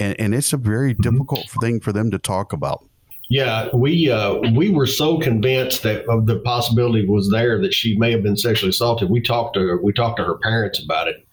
and, 0.00 0.18
and 0.18 0.34
it's 0.34 0.52
a 0.52 0.56
very 0.56 0.94
mm-hmm. 0.94 1.02
difficult 1.02 1.48
thing 1.60 1.78
for 1.78 1.92
them 1.92 2.10
to 2.10 2.18
talk 2.18 2.52
about 2.52 2.84
yeah, 3.32 3.68
we 3.72 4.10
uh, 4.10 4.40
we 4.56 4.70
were 4.70 4.88
so 4.88 5.16
convinced 5.18 5.84
that 5.84 6.04
of 6.06 6.26
the 6.26 6.40
possibility 6.40 7.06
was 7.06 7.30
there 7.30 7.60
that 7.60 7.72
she 7.72 7.96
may 7.96 8.10
have 8.10 8.24
been 8.24 8.36
sexually 8.36 8.70
assaulted. 8.70 9.08
We 9.08 9.20
talked 9.20 9.54
to 9.54 9.60
her, 9.60 9.80
we 9.80 9.92
talked 9.92 10.16
to 10.16 10.24
her 10.24 10.34
parents 10.38 10.82
about 10.82 11.06
it, 11.06 11.24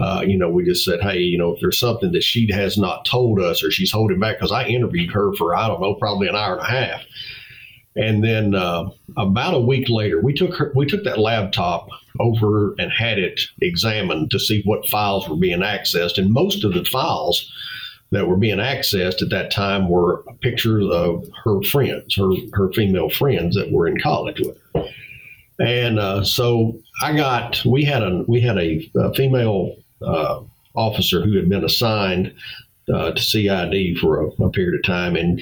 uh, 0.00 0.22
you 0.26 0.38
know, 0.38 0.48
we 0.48 0.64
just 0.64 0.84
said, 0.84 1.00
hey, 1.02 1.18
you 1.18 1.36
know, 1.36 1.54
if 1.54 1.60
there's 1.60 1.78
something 1.78 2.12
that 2.12 2.22
she 2.22 2.50
has 2.50 2.78
not 2.78 3.04
told 3.04 3.38
us 3.38 3.62
or 3.62 3.70
she's 3.70 3.92
holding 3.92 4.18
back, 4.18 4.38
because 4.38 4.52
I 4.52 4.64
interviewed 4.64 5.12
her 5.12 5.34
for, 5.34 5.54
I 5.54 5.68
don't 5.68 5.80
know, 5.80 5.94
probably 5.94 6.26
an 6.26 6.36
hour 6.36 6.54
and 6.56 6.62
a 6.62 6.70
half. 6.70 7.02
And 7.96 8.24
then 8.24 8.54
uh, 8.54 8.88
about 9.18 9.54
a 9.54 9.60
week 9.60 9.88
later, 9.88 10.20
we 10.20 10.32
took 10.32 10.54
her, 10.54 10.72
we 10.74 10.86
took 10.86 11.04
that 11.04 11.18
laptop 11.18 11.88
over 12.18 12.74
and 12.78 12.90
had 12.90 13.18
it 13.18 13.42
examined 13.60 14.30
to 14.30 14.38
see 14.38 14.62
what 14.64 14.88
files 14.88 15.28
were 15.28 15.36
being 15.36 15.60
accessed. 15.60 16.16
And 16.16 16.32
most 16.32 16.64
of 16.64 16.72
the 16.72 16.84
files 16.84 17.52
that 18.10 18.26
were 18.26 18.36
being 18.36 18.58
accessed 18.58 19.22
at 19.22 19.30
that 19.30 19.50
time 19.50 19.88
were 19.88 20.24
pictures 20.40 20.86
of 20.90 21.28
her 21.44 21.60
friends, 21.62 22.16
her 22.16 22.30
her 22.54 22.72
female 22.72 23.10
friends 23.10 23.54
that 23.56 23.70
were 23.70 23.86
in 23.86 24.00
college 24.00 24.40
with 24.40 24.56
her. 24.74 24.84
And 25.60 25.98
uh, 25.98 26.24
so 26.24 26.80
I 27.02 27.14
got 27.14 27.62
we 27.66 27.84
had 27.84 28.02
a 28.02 28.24
we 28.26 28.40
had 28.40 28.56
a, 28.56 28.90
a 28.96 29.12
female 29.14 29.76
uh, 30.02 30.40
officer 30.74 31.22
who 31.22 31.36
had 31.36 31.48
been 31.48 31.64
assigned 31.64 32.32
uh, 32.92 33.12
to 33.12 33.22
CID 33.22 33.98
for 33.98 34.22
a, 34.22 34.26
a, 34.42 34.50
period 34.50 34.74
of 34.74 34.84
time. 34.84 35.16
And 35.16 35.40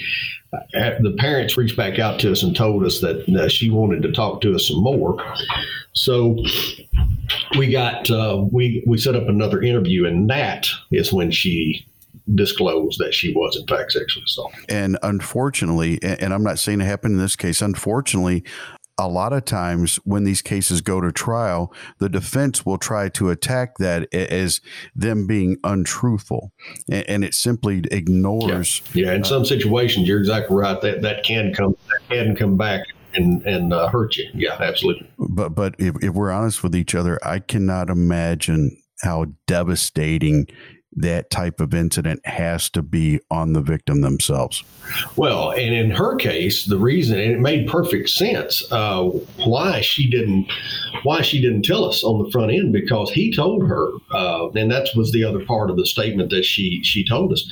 uh, 0.53 0.91
the 1.01 1.15
parents 1.19 1.57
reached 1.57 1.77
back 1.77 1.99
out 1.99 2.21
to 2.21 2.33
us 2.33 2.43
and 2.43 2.55
told 2.55 2.85
us 2.85 3.01
that 3.01 3.51
she 3.51 3.71
wanted 3.71 4.03
to 4.03 4.13
talk 4.13 4.41
to 4.43 4.55
us 4.55 4.69
some 4.69 4.83
more. 4.83 5.17
So 5.93 6.37
we 7.57 7.71
got 7.71 8.11
uh, 8.11 8.45
we 8.51 8.83
we 8.87 8.99
set 8.99 9.17
up 9.17 9.29
another 9.29 9.63
interview, 9.63 10.07
and 10.07 10.29
that 10.31 10.69
is 10.91 11.13
when 11.13 11.31
she 11.31 11.87
disclosed 12.35 12.99
that 12.99 13.15
she 13.15 13.33
was 13.33 13.57
in 13.57 13.67
fact 13.67 13.93
sexually 13.93 14.25
assaulted. 14.25 14.65
And 14.69 14.99
unfortunately, 15.03 15.99
and 16.03 16.33
I'm 16.35 16.43
not 16.43 16.59
saying 16.59 16.81
it 16.81 16.85
happened 16.85 17.15
in 17.15 17.21
this 17.21 17.37
case, 17.37 17.63
unfortunately, 17.63 18.45
a 18.99 19.09
lot 19.09 19.33
of 19.33 19.45
times 19.45 19.97
when 20.05 20.25
these 20.25 20.43
cases 20.43 20.81
go 20.81 21.01
to 21.01 21.13
trial, 21.13 21.73
the 21.99 22.09
defense 22.09 22.67
will 22.67 22.79
try 22.79 23.09
to 23.11 23.31
attack 23.31 23.79
that 23.79 24.13
as 24.13 24.61
them 24.95 25.27
being 25.27 25.57
untruthful, 25.63 26.53
and, 26.91 27.25
it 27.25 27.35
simply 27.35 27.83
ignores. 27.91 28.83
Yeah, 28.95 29.07
yeah 29.07 29.15
in 29.15 29.25
some 29.25 29.45
situations, 29.45 30.09
you're 30.09 30.19
exactly 30.19 30.57
right. 30.57 30.81
That 30.81 31.03
that 31.03 31.25
can 31.25 31.55
come 31.55 31.77
that 31.89 32.01
can 32.09 32.37
come 32.37 32.57
back 32.57 32.83
and 33.15 33.43
and 33.47 33.73
uh, 33.73 33.89
hurt 33.89 34.17
you. 34.17 34.29
Yeah, 34.35 34.57
absolutely. 34.59 35.09
But 35.19 35.51
but 35.51 35.75
if, 35.79 35.95
if 36.03 36.15
we're 36.15 36.31
honest 36.31 36.63
with 36.63 36.75
each 36.75 36.95
other, 36.95 37.19
I 37.25 37.39
cannot 37.39 37.91
imagine 37.91 38.83
how 39.03 39.27
devastating 39.47 40.47
that 41.01 41.31
type 41.31 41.61
of 41.61 41.75
incident 41.75 42.25
has 42.27 42.69
to 42.71 42.83
be 42.83 43.21
on 43.31 43.53
the 43.53 43.61
victim 43.61 44.01
themselves. 44.01 44.65
Well, 45.17 45.51
and 45.51 45.75
in 45.75 45.91
her 45.91 46.17
case, 46.17 46.65
the 46.65 46.79
reason 46.79 47.19
and 47.19 47.33
it 47.33 47.41
made 47.41 47.69
perfect 47.69 48.09
sense 48.09 48.65
uh, 48.73 49.05
why 49.45 49.81
she 49.81 50.09
didn't 50.09 50.51
why 51.03 51.23
she 51.23 51.41
didn't 51.41 51.63
tell 51.65 51.85
us 51.85 52.03
on 52.03 52.23
the 52.23 52.31
front 52.31 52.53
end 52.53 52.73
because 52.73 53.11
he 53.11 53.35
told 53.35 53.67
her, 53.67 53.91
uh, 54.13 54.49
and 54.51 54.71
that 54.71 54.89
was 54.97 55.13
the 55.13 55.25
other 55.25 55.45
part 55.45 55.71
of 55.71 55.77
the 55.77 55.87
statement 55.87 56.31
that 56.31 56.45
she 56.45 56.83
she 56.83 57.07
told 57.07 57.33
us. 57.33 57.49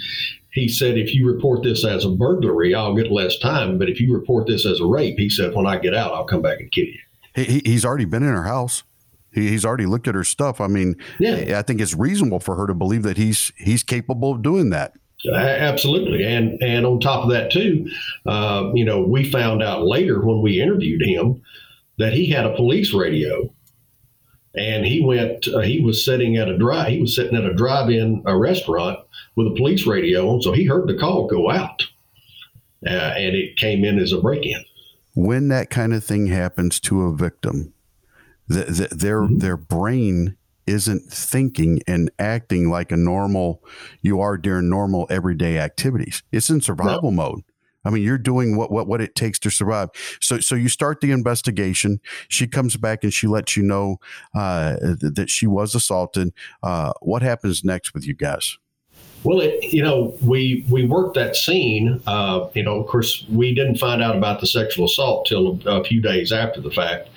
He 0.53 0.69
said, 0.69 0.97
if 0.97 1.15
you 1.15 1.31
report 1.31 1.63
this 1.63 1.85
as 1.85 2.07
a 2.07 2.09
burglary, 2.09 2.75
I'll 2.75 2.95
get 2.95 3.13
less 3.13 3.39
time. 3.39 3.77
But 3.77 3.91
if 3.91 4.01
you 4.01 4.15
report 4.15 4.47
this 4.47 4.65
as 4.65 4.81
a 4.81 4.87
rape, 4.87 5.19
he 5.19 5.29
said, 5.29 5.55
when 5.55 5.67
I 5.67 5.77
get 5.77 5.95
out, 5.95 6.15
I'll 6.15 6.25
come 6.25 6.41
back 6.41 6.61
and 6.61 6.73
kill 6.73 6.87
you. 6.87 6.99
He, 7.35 7.61
he's 7.63 7.85
already 7.85 8.07
been 8.07 8.23
in 8.23 8.35
her 8.35 8.45
house 8.45 8.83
he's 9.33 9.65
already 9.65 9.87
looked 9.87 10.09
at 10.09 10.15
her 10.15 10.25
stuff. 10.25 10.61
I 10.61 10.67
mean, 10.67 10.97
yeah. 11.19 11.59
I 11.59 11.63
think 11.63 11.81
it's 11.81 11.95
reasonable 11.95 12.41
for 12.41 12.57
her 12.57 12.67
to 12.67 12.75
believe 12.75 13.03
that 13.03 13.17
he's 13.17 13.53
he's 13.57 13.83
capable 13.83 14.33
of 14.33 14.43
doing 14.43 14.71
that. 14.71 14.95
Absolutely, 15.33 16.25
and 16.25 16.63
and 16.63 16.85
on 16.85 17.01
top 17.01 17.25
of 17.25 17.31
that 17.31 17.51
too, 17.51 17.89
uh, 18.27 18.71
you 18.75 18.85
know, 18.85 19.03
we 19.03 19.29
found 19.31 19.63
out 19.63 19.83
later 19.83 20.21
when 20.25 20.43
we 20.43 20.61
interviewed 20.61 21.03
him 21.03 21.43
that 21.99 22.13
he 22.13 22.27
had 22.27 22.45
a 22.45 22.55
police 22.55 22.93
radio, 22.93 23.53
and 24.55 24.85
he 24.85 25.05
went. 25.05 25.49
Uh, 25.49 25.61
he 25.61 25.81
was 25.81 26.05
sitting 26.05 26.37
at 26.37 26.49
a 26.49 26.59
drive. 26.59 26.89
He 26.89 27.01
was 27.01 27.17
sitting 27.17 27.37
at 27.37 27.45
a 27.45 27.55
drive-in 27.55 28.23
a 28.27 28.37
restaurant 28.37 28.99
with 29.37 29.47
a 29.47 29.55
police 29.57 29.87
radio 29.87 30.29
on, 30.29 30.43
so 30.43 30.53
he 30.53 30.65
heard 30.65 30.87
the 30.87 30.99
call 30.99 31.27
go 31.27 31.51
out, 31.51 31.83
uh, 32.87 32.91
and 32.91 33.35
it 33.35 33.57
came 33.57 33.85
in 33.85 33.99
as 33.99 34.13
a 34.13 34.21
break-in. 34.21 34.65
When 35.15 35.49
that 35.49 35.71
kind 35.71 35.95
of 35.95 36.05
thing 36.05 36.27
happens 36.27 36.79
to 36.81 37.05
a 37.05 37.17
victim, 37.17 37.73
the, 38.49 38.65
the, 38.65 38.95
their 38.95 39.23
mm-hmm. 39.23 39.39
their 39.39 39.57
brain 39.57 40.37
isn't 40.67 41.13
thinking 41.13 41.81
and 41.87 42.11
acting 42.19 42.71
like 42.71 42.91
a 42.91 42.97
normal 42.97 43.63
you 44.03 44.21
are 44.21 44.37
during 44.37 44.69
normal 44.69 45.07
everyday 45.11 45.59
activities. 45.59 46.23
It's 46.33 46.51
in 46.51 46.61
survival 46.61 47.13
no. 47.13 47.23
mode. 47.23 47.43
I 47.85 47.91
mean, 47.91 48.03
you're 48.03 48.19
doing 48.19 48.57
what, 48.57 48.73
what 48.73 48.89
what 48.89 49.01
it 49.01 49.15
takes 49.15 49.39
to 49.41 49.51
survive. 49.51 49.91
So 50.21 50.41
so 50.41 50.57
you 50.57 50.69
start 50.69 51.01
the 51.01 51.13
investigation. 51.13 52.01
She 52.29 52.49
comes 52.49 52.77
back 52.77 53.05
and 53.05 53.15
she 53.15 53.29
lets 53.29 53.57
you 53.57 53.63
know 53.63 53.99
uh, 54.35 54.77
that 54.81 55.27
she 55.29 55.47
was 55.47 55.75
assaulted. 55.75 56.33
Uh, 56.63 56.93
what 57.01 57.23
happens 57.23 57.63
next 57.63 57.95
with 57.95 58.05
you 58.05 58.15
guys? 58.15 58.59
Well, 59.23 59.41
it, 59.41 59.73
you 59.73 59.83
know, 59.83 60.17
we 60.23 60.65
we 60.69 60.85
worked 60.85 61.15
that 61.15 61.37
scene. 61.37 62.01
Uh, 62.07 62.49
you 62.55 62.63
know, 62.63 62.81
of 62.81 62.89
course, 62.89 63.25
we 63.29 63.55
didn't 63.55 63.77
find 63.77 64.03
out 64.03 64.17
about 64.17 64.41
the 64.41 64.47
sexual 64.47 64.87
assault 64.87 65.27
till 65.27 65.61
a, 65.67 65.81
a 65.81 65.85
few 65.85 66.01
days 66.01 66.33
after 66.33 66.61
the 66.61 66.71
fact 66.71 67.09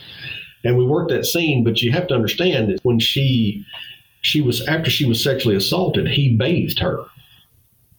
and 0.64 0.78
we 0.78 0.86
worked 0.86 1.12
that 1.12 1.26
scene. 1.26 1.64
But 1.64 1.82
you 1.82 1.92
have 1.92 2.08
to 2.08 2.16
understand 2.16 2.70
that 2.70 2.80
when 2.84 3.00
she 3.00 3.66
she 4.22 4.42
was 4.42 4.66
after 4.68 4.90
she 4.90 5.06
was 5.06 5.24
sexually 5.24 5.56
assaulted, 5.56 6.08
he 6.08 6.36
bathed 6.36 6.80
her. 6.80 7.06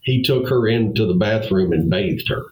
He 0.02 0.22
took 0.22 0.48
her 0.48 0.66
into 0.66 1.06
the 1.06 1.14
bathroom 1.14 1.72
and 1.72 1.90
bathed 1.90 2.28
her. 2.28 2.44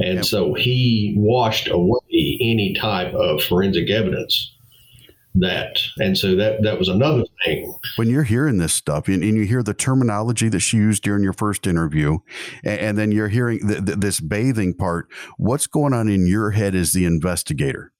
And 0.00 0.16
yep. 0.16 0.24
so 0.24 0.54
he 0.54 1.14
washed 1.16 1.68
away 1.68 2.00
any 2.40 2.74
type 2.78 3.14
of 3.14 3.42
forensic 3.42 3.90
evidence 3.90 4.52
that 5.34 5.78
and 5.98 6.16
so 6.16 6.36
that 6.36 6.62
that 6.62 6.78
was 6.78 6.88
another 6.88 7.24
thing 7.44 7.74
when 7.96 8.10
you're 8.10 8.22
hearing 8.22 8.58
this 8.58 8.74
stuff 8.74 9.08
and, 9.08 9.22
and 9.22 9.34
you 9.34 9.44
hear 9.44 9.62
the 9.62 9.72
terminology 9.72 10.48
that 10.50 10.60
she 10.60 10.76
used 10.76 11.02
during 11.02 11.22
your 11.22 11.32
first 11.32 11.66
interview 11.66 12.18
and, 12.64 12.80
and 12.80 12.98
then 12.98 13.10
you're 13.10 13.28
hearing 13.28 13.66
the, 13.66 13.80
the, 13.80 13.96
this 13.96 14.20
bathing 14.20 14.74
part 14.74 15.08
what's 15.38 15.66
going 15.66 15.94
on 15.94 16.06
in 16.06 16.26
your 16.26 16.50
head 16.50 16.74
as 16.74 16.92
the 16.92 17.06
investigator 17.06 17.91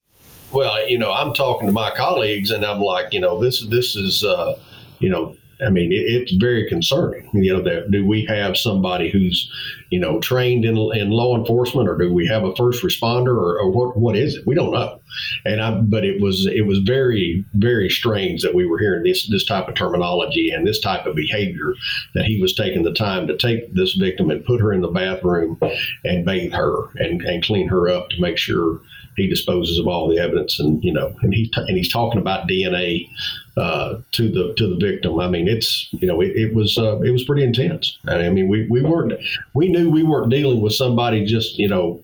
well, 0.52 0.88
you 0.88 0.98
know, 0.98 1.12
I'm 1.12 1.32
talking 1.34 1.66
to 1.66 1.72
my 1.72 1.90
colleagues, 1.90 2.50
and 2.50 2.64
I'm 2.64 2.80
like, 2.80 3.12
you 3.12 3.20
know, 3.20 3.40
this 3.40 3.66
this 3.68 3.96
is, 3.96 4.24
uh, 4.24 4.58
you 4.98 5.08
know, 5.08 5.36
I 5.64 5.70
mean, 5.70 5.92
it, 5.92 6.04
it's 6.06 6.32
very 6.32 6.68
concerning. 6.68 7.28
You 7.32 7.54
know, 7.54 7.62
that 7.62 7.90
do 7.90 8.06
we 8.06 8.24
have 8.26 8.56
somebody 8.56 9.10
who's, 9.10 9.50
you 9.90 10.00
know, 10.00 10.20
trained 10.20 10.64
in, 10.64 10.76
in 10.94 11.10
law 11.10 11.36
enforcement, 11.36 11.88
or 11.88 11.96
do 11.96 12.12
we 12.12 12.26
have 12.26 12.44
a 12.44 12.54
first 12.56 12.82
responder, 12.82 13.36
or, 13.36 13.60
or 13.60 13.70
what? 13.70 13.96
What 13.96 14.16
is 14.16 14.36
it? 14.36 14.46
We 14.46 14.54
don't 14.54 14.72
know. 14.72 15.00
And 15.44 15.60
I, 15.60 15.72
but 15.80 16.04
it 16.04 16.20
was 16.20 16.46
it 16.46 16.66
was 16.66 16.78
very 16.78 17.44
very 17.54 17.88
strange 17.88 18.42
that 18.42 18.54
we 18.54 18.66
were 18.66 18.78
hearing 18.78 19.04
this 19.04 19.28
this 19.28 19.44
type 19.44 19.68
of 19.68 19.74
terminology 19.74 20.50
and 20.50 20.66
this 20.66 20.80
type 20.80 21.06
of 21.06 21.14
behavior 21.14 21.74
that 22.14 22.24
he 22.24 22.40
was 22.40 22.54
taking 22.54 22.82
the 22.82 22.92
time 22.92 23.26
to 23.26 23.36
take 23.36 23.72
this 23.74 23.94
victim 23.94 24.30
and 24.30 24.44
put 24.44 24.60
her 24.60 24.72
in 24.72 24.80
the 24.80 24.88
bathroom 24.88 25.58
and 26.04 26.24
bathe 26.24 26.52
her 26.52 26.90
and 26.96 27.22
and 27.22 27.44
clean 27.44 27.68
her 27.68 27.88
up 27.88 28.10
to 28.10 28.20
make 28.20 28.38
sure 28.38 28.80
he 29.16 29.26
disposes 29.26 29.78
of 29.78 29.86
all 29.86 30.08
the 30.08 30.18
evidence, 30.18 30.58
and 30.58 30.82
you 30.82 30.92
know, 30.92 31.14
and 31.22 31.34
he 31.34 31.48
t- 31.48 31.60
and 31.60 31.76
he's 31.76 31.92
talking 31.92 32.20
about 32.20 32.48
DNA 32.48 33.08
uh, 33.56 33.98
to 34.12 34.30
the 34.30 34.54
to 34.54 34.68
the 34.68 34.76
victim. 34.76 35.20
I 35.20 35.28
mean, 35.28 35.48
it's 35.48 35.88
you 35.92 36.06
know, 36.06 36.20
it, 36.20 36.34
it 36.34 36.54
was 36.54 36.78
uh, 36.78 37.00
it 37.00 37.10
was 37.10 37.24
pretty 37.24 37.44
intense. 37.44 37.98
I 38.06 38.28
mean, 38.30 38.48
we 38.48 38.66
we 38.68 38.82
weren't 38.82 39.12
we 39.54 39.68
knew 39.68 39.90
we 39.90 40.02
weren't 40.02 40.30
dealing 40.30 40.60
with 40.60 40.74
somebody 40.74 41.24
just 41.26 41.58
you 41.58 41.68
know 41.68 42.00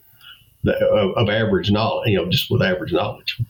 of, 0.67 1.29
average 1.29 1.71
knowledge, 1.71 2.09
you 2.09 2.17
know, 2.17 2.29
just 2.29 2.51
with 2.51 2.63
average 2.63 2.93
knowledge. 2.93 3.41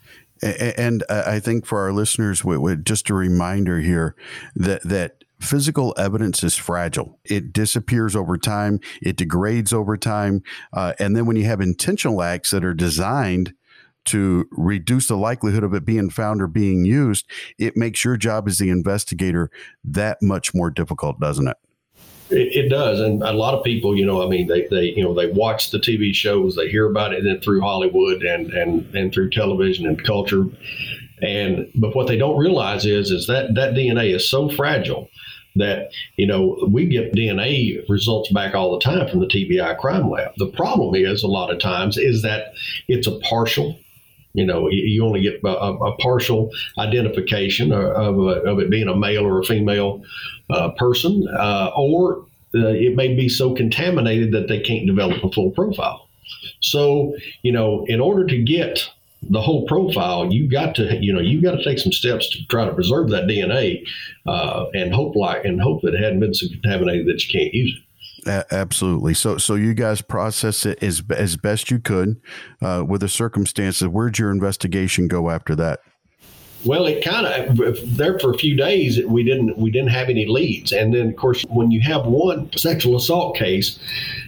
And 0.42 1.02
I 1.10 1.40
think 1.40 1.66
for 1.66 1.80
our 1.80 1.92
listeners, 1.92 2.42
just 2.84 3.10
a 3.10 3.14
reminder 3.14 3.80
here 3.80 4.14
that 4.54 4.82
that 4.84 5.24
physical 5.40 5.94
evidence 5.96 6.42
is 6.42 6.56
fragile. 6.56 7.18
It 7.24 7.52
disappears 7.52 8.16
over 8.16 8.36
time, 8.36 8.80
it 9.00 9.16
degrades 9.16 9.72
over 9.72 9.96
time. 9.96 10.42
Uh, 10.72 10.94
and 10.98 11.16
then 11.16 11.26
when 11.26 11.36
you 11.36 11.44
have 11.44 11.60
intentional 11.60 12.22
acts 12.22 12.50
that 12.50 12.64
are 12.64 12.74
designed 12.74 13.54
to 14.06 14.48
reduce 14.50 15.06
the 15.06 15.16
likelihood 15.16 15.64
of 15.64 15.74
it 15.74 15.84
being 15.84 16.10
found 16.10 16.40
or 16.40 16.46
being 16.46 16.84
used, 16.84 17.26
it 17.58 17.76
makes 17.76 18.04
your 18.04 18.16
job 18.16 18.48
as 18.48 18.58
the 18.58 18.70
investigator 18.70 19.50
that 19.84 20.18
much 20.22 20.54
more 20.54 20.70
difficult, 20.70 21.20
doesn't 21.20 21.46
it? 21.48 21.56
It, 22.30 22.64
it, 22.64 22.68
does, 22.68 23.00
and 23.00 23.22
a 23.22 23.32
lot 23.32 23.54
of 23.54 23.64
people, 23.64 23.96
you 23.96 24.04
know, 24.04 24.22
I 24.22 24.28
mean, 24.28 24.48
they, 24.48 24.66
they, 24.68 24.92
you 24.94 25.02
know, 25.02 25.14
they 25.14 25.30
watch 25.30 25.70
the 25.70 25.78
TV 25.78 26.14
shows, 26.14 26.56
they 26.56 26.68
hear 26.68 26.90
about 26.90 27.14
it 27.14 27.24
and 27.24 27.42
through 27.42 27.60
Hollywood 27.60 28.22
and 28.22 28.52
and 28.52 28.94
and 28.94 29.12
through 29.12 29.30
television 29.30 29.86
and 29.86 30.02
culture, 30.04 30.44
and 31.22 31.70
but 31.74 31.96
what 31.96 32.06
they 32.06 32.16
don't 32.16 32.38
realize 32.38 32.84
is 32.84 33.10
is 33.10 33.26
that 33.28 33.54
that 33.54 33.74
DNA 33.74 34.14
is 34.14 34.28
so 34.28 34.48
fragile 34.48 35.08
that 35.56 35.90
you 36.16 36.26
know 36.26 36.58
we 36.70 36.86
get 36.86 37.14
DNA 37.14 37.82
results 37.88 38.30
back 38.32 38.54
all 38.54 38.72
the 38.72 38.84
time 38.84 39.08
from 39.08 39.20
the 39.20 39.26
TBI 39.26 39.78
crime 39.78 40.10
lab. 40.10 40.32
The 40.36 40.52
problem 40.52 40.94
is 40.94 41.22
a 41.22 41.28
lot 41.28 41.50
of 41.50 41.60
times 41.60 41.96
is 41.96 42.22
that 42.22 42.54
it's 42.88 43.06
a 43.06 43.18
partial. 43.20 43.78
You 44.34 44.46
know, 44.46 44.68
you 44.70 45.04
only 45.04 45.22
get 45.22 45.40
a, 45.44 45.48
a 45.48 45.96
partial 45.96 46.50
identification 46.78 47.72
of, 47.72 48.18
of, 48.18 48.58
it 48.60 48.70
being 48.70 48.88
a 48.88 48.94
male 48.94 49.24
or 49.24 49.40
a 49.40 49.44
female 49.44 50.02
uh, 50.50 50.70
person, 50.72 51.26
uh, 51.28 51.70
or 51.76 52.26
uh, 52.54 52.68
it 52.68 52.94
may 52.94 53.14
be 53.14 53.28
so 53.28 53.54
contaminated 53.54 54.32
that 54.32 54.48
they 54.48 54.60
can't 54.60 54.86
develop 54.86 55.22
a 55.24 55.30
full 55.32 55.50
profile. 55.50 56.08
So, 56.60 57.16
you 57.42 57.52
know, 57.52 57.84
in 57.86 58.00
order 58.00 58.26
to 58.26 58.42
get 58.42 58.88
the 59.22 59.40
whole 59.40 59.66
profile, 59.66 60.32
you 60.32 60.48
got 60.48 60.74
to 60.76 60.96
you 61.00 61.12
know 61.12 61.20
you 61.20 61.42
got 61.42 61.52
to 61.52 61.64
take 61.64 61.78
some 61.78 61.92
steps 61.92 62.28
to 62.30 62.46
try 62.46 62.64
to 62.64 62.74
preserve 62.74 63.10
that 63.10 63.24
DNA 63.24 63.84
uh, 64.26 64.66
and 64.74 64.94
hope 64.94 65.16
like 65.16 65.44
and 65.44 65.60
hope 65.60 65.82
that 65.82 65.94
it 65.94 66.02
hadn't 66.02 66.20
been 66.20 66.34
so 66.34 66.46
contaminated 66.48 67.06
that 67.06 67.24
you 67.24 67.40
can't 67.40 67.52
use 67.52 67.76
it. 67.76 67.87
Absolutely. 68.26 69.14
So, 69.14 69.38
so 69.38 69.54
you 69.54 69.74
guys 69.74 70.02
process 70.02 70.66
it 70.66 70.82
as 70.82 71.02
as 71.10 71.36
best 71.36 71.70
you 71.70 71.78
could 71.78 72.20
uh, 72.62 72.84
with 72.86 73.00
the 73.00 73.08
circumstances. 73.08 73.88
Where'd 73.88 74.18
your 74.18 74.30
investigation 74.30 75.08
go 75.08 75.30
after 75.30 75.54
that? 75.56 75.80
Well, 76.64 76.86
it 76.86 77.04
kind 77.04 77.26
of 77.26 77.96
there 77.96 78.18
for 78.18 78.32
a 78.32 78.38
few 78.38 78.56
days. 78.56 79.00
We 79.04 79.22
didn't 79.22 79.56
we 79.56 79.70
didn't 79.70 79.90
have 79.90 80.08
any 80.08 80.26
leads, 80.26 80.72
and 80.72 80.92
then 80.92 81.08
of 81.10 81.16
course 81.16 81.44
when 81.50 81.70
you 81.70 81.80
have 81.82 82.06
one 82.06 82.50
sexual 82.56 82.96
assault 82.96 83.36
case, 83.36 83.78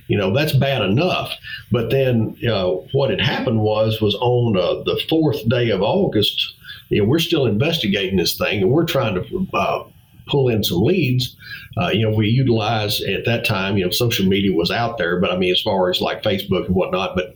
you 0.06 0.16
know 0.16 0.32
that's 0.32 0.52
bad 0.52 0.82
enough. 0.82 1.32
But 1.72 1.90
then 1.90 2.36
uh, 2.48 2.68
what 2.92 3.10
had 3.10 3.20
happened 3.20 3.60
was 3.60 4.00
was 4.00 4.14
on 4.20 4.56
uh, 4.56 4.82
the 4.84 5.00
fourth 5.08 5.48
day 5.48 5.70
of 5.70 5.82
August. 5.82 6.54
You 6.88 7.02
know, 7.02 7.08
we're 7.08 7.18
still 7.18 7.46
investigating 7.46 8.16
this 8.16 8.38
thing, 8.38 8.62
and 8.62 8.70
we're 8.70 8.84
trying 8.84 9.14
to 9.14 9.46
uh, 9.52 9.84
pull 10.26 10.48
in 10.48 10.64
some 10.64 10.82
leads. 10.82 11.36
Uh, 11.76 11.88
you 11.88 12.02
know, 12.02 12.14
we 12.16 12.28
utilize 12.28 13.00
at 13.02 13.24
that 13.24 13.44
time, 13.44 13.76
you 13.76 13.84
know, 13.84 13.90
social 13.90 14.26
media 14.26 14.52
was 14.52 14.70
out 14.70 14.98
there, 14.98 15.20
but 15.20 15.30
I 15.30 15.36
mean, 15.36 15.52
as 15.52 15.62
far 15.62 15.90
as 15.90 16.00
like 16.00 16.22
Facebook 16.22 16.66
and 16.66 16.74
whatnot, 16.74 17.14
but 17.14 17.34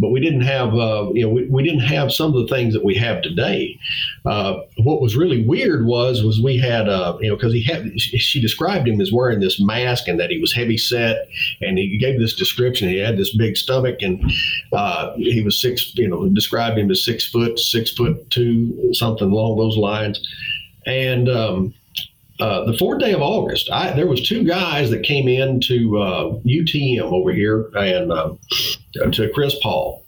but 0.00 0.10
we 0.10 0.20
didn't 0.20 0.40
have 0.40 0.74
uh, 0.74 1.10
you 1.12 1.22
know 1.22 1.28
we, 1.28 1.44
we 1.44 1.62
didn't 1.62 1.80
have 1.80 2.12
some 2.12 2.34
of 2.34 2.40
the 2.40 2.52
things 2.52 2.72
that 2.72 2.84
we 2.84 2.94
have 2.96 3.22
today. 3.22 3.78
Uh, 4.24 4.60
what 4.78 5.00
was 5.00 5.14
really 5.14 5.44
weird 5.44 5.84
was 5.84 6.24
was 6.24 6.40
we 6.40 6.56
had 6.56 6.88
uh, 6.88 7.16
you 7.20 7.28
know 7.28 7.36
because 7.36 7.52
he 7.52 7.62
had 7.62 8.00
she 8.00 8.40
described 8.40 8.88
him 8.88 9.00
as 9.00 9.12
wearing 9.12 9.40
this 9.40 9.60
mask 9.60 10.08
and 10.08 10.18
that 10.18 10.30
he 10.30 10.38
was 10.38 10.52
heavy 10.52 10.78
set 10.78 11.28
and 11.60 11.78
he 11.78 11.98
gave 11.98 12.18
this 12.18 12.34
description. 12.34 12.88
He 12.88 12.96
had 12.96 13.18
this 13.18 13.36
big 13.36 13.56
stomach 13.56 14.00
and 14.00 14.32
uh, 14.72 15.14
he 15.16 15.42
was 15.42 15.60
six 15.60 15.94
you 15.96 16.08
know 16.08 16.28
described 16.30 16.78
him 16.78 16.90
as 16.90 17.04
six 17.04 17.28
foot 17.28 17.58
six 17.58 17.92
foot 17.92 18.30
two 18.30 18.92
something 18.94 19.30
along 19.30 19.58
those 19.58 19.76
lines 19.76 20.20
and. 20.86 21.28
Um, 21.28 21.74
uh, 22.40 22.64
the 22.64 22.76
fourth 22.76 23.00
day 23.00 23.12
of 23.12 23.20
August, 23.20 23.70
I, 23.70 23.92
there 23.92 24.06
was 24.06 24.26
two 24.26 24.44
guys 24.44 24.90
that 24.90 25.02
came 25.02 25.28
in 25.28 25.60
to 25.60 25.98
uh, 25.98 26.24
UTM 26.46 27.00
over 27.00 27.32
here 27.32 27.70
and 27.74 28.12
uh, 28.12 28.34
to 29.12 29.30
Chris 29.34 29.56
Paul, 29.62 30.04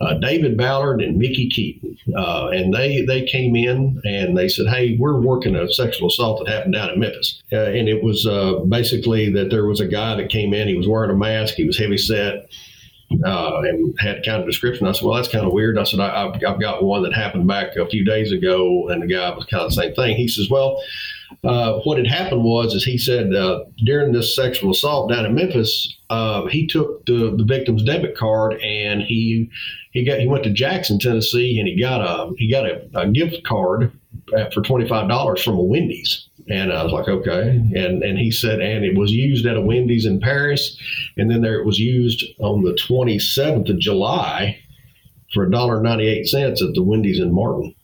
uh, 0.00 0.14
David 0.14 0.56
Ballard 0.56 1.00
and 1.00 1.18
Mickey 1.18 1.48
Keaton, 1.48 1.96
uh, 2.16 2.48
and 2.48 2.72
they 2.72 3.04
they 3.04 3.24
came 3.24 3.56
in 3.56 4.00
and 4.04 4.36
they 4.36 4.48
said, 4.48 4.66
"Hey, 4.66 4.96
we're 4.98 5.20
working 5.20 5.56
a 5.56 5.72
sexual 5.72 6.08
assault 6.08 6.44
that 6.44 6.52
happened 6.52 6.74
down 6.74 6.90
in 6.90 7.00
Memphis," 7.00 7.42
and 7.50 7.88
it 7.88 8.02
was 8.02 8.26
basically 8.68 9.30
that 9.32 9.50
there 9.50 9.66
was 9.66 9.80
a 9.80 9.86
guy 9.86 10.14
that 10.16 10.30
came 10.30 10.54
in. 10.54 10.68
He 10.68 10.76
was 10.76 10.88
wearing 10.88 11.10
a 11.10 11.14
mask. 11.14 11.54
He 11.54 11.64
was 11.64 11.78
heavy 11.78 11.98
set. 11.98 12.48
Uh, 13.26 13.60
and 13.64 13.94
had 14.00 14.24
kind 14.24 14.40
of 14.40 14.46
description. 14.46 14.86
I 14.86 14.92
said, 14.92 15.04
well, 15.04 15.14
that's 15.14 15.28
kind 15.28 15.44
of 15.44 15.52
weird. 15.52 15.76
I 15.76 15.84
said, 15.84 16.00
I, 16.00 16.22
have 16.22 16.42
I've 16.48 16.58
got 16.58 16.82
one 16.82 17.02
that 17.02 17.12
happened 17.12 17.46
back 17.46 17.76
a 17.76 17.86
few 17.86 18.06
days 18.06 18.32
ago, 18.32 18.88
and 18.88 19.02
the 19.02 19.06
guy 19.06 19.28
was 19.34 19.44
kind 19.44 19.62
of 19.62 19.68
the 19.68 19.74
same 19.74 19.94
thing. 19.94 20.16
He 20.16 20.28
says, 20.28 20.48
well, 20.48 20.82
uh, 21.44 21.80
what 21.80 21.98
had 21.98 22.06
happened 22.06 22.44
was, 22.44 22.74
is 22.74 22.84
he 22.84 22.98
said 22.98 23.34
uh, 23.34 23.64
during 23.84 24.12
this 24.12 24.34
sexual 24.34 24.70
assault 24.70 25.10
down 25.10 25.26
in 25.26 25.34
Memphis, 25.34 25.96
uh, 26.10 26.46
he 26.46 26.66
took 26.66 27.04
the, 27.06 27.34
the 27.36 27.44
victim's 27.44 27.82
debit 27.82 28.16
card 28.16 28.54
and 28.62 29.02
he 29.02 29.50
he 29.92 30.04
got 30.04 30.20
he 30.20 30.26
went 30.26 30.44
to 30.44 30.50
Jackson, 30.50 30.98
Tennessee, 30.98 31.58
and 31.58 31.68
he 31.68 31.78
got 31.78 32.00
a 32.00 32.32
he 32.36 32.50
got 32.50 32.64
a, 32.66 32.88
a 32.94 33.08
gift 33.08 33.44
card 33.44 33.92
for 34.52 34.62
twenty 34.62 34.88
five 34.88 35.08
dollars 35.08 35.42
from 35.42 35.54
a 35.54 35.62
Wendy's. 35.62 36.28
And 36.48 36.72
I 36.72 36.82
was 36.82 36.92
like, 36.92 37.08
okay. 37.08 37.50
And 37.50 38.02
and 38.02 38.18
he 38.18 38.30
said, 38.30 38.60
and 38.60 38.84
it 38.84 38.96
was 38.96 39.12
used 39.12 39.46
at 39.46 39.56
a 39.56 39.60
Wendy's 39.60 40.06
in 40.06 40.20
Paris, 40.20 40.76
and 41.16 41.30
then 41.30 41.42
there 41.42 41.60
it 41.60 41.66
was 41.66 41.78
used 41.78 42.24
on 42.38 42.62
the 42.62 42.76
twenty 42.86 43.18
seventh 43.18 43.68
of 43.68 43.78
July 43.78 44.58
for 45.32 45.44
a 45.44 45.50
dollar 45.50 45.80
ninety 45.82 46.08
eight 46.08 46.26
cents 46.26 46.62
at 46.62 46.74
the 46.74 46.82
Wendy's 46.82 47.20
in 47.20 47.32
Martin. 47.32 47.74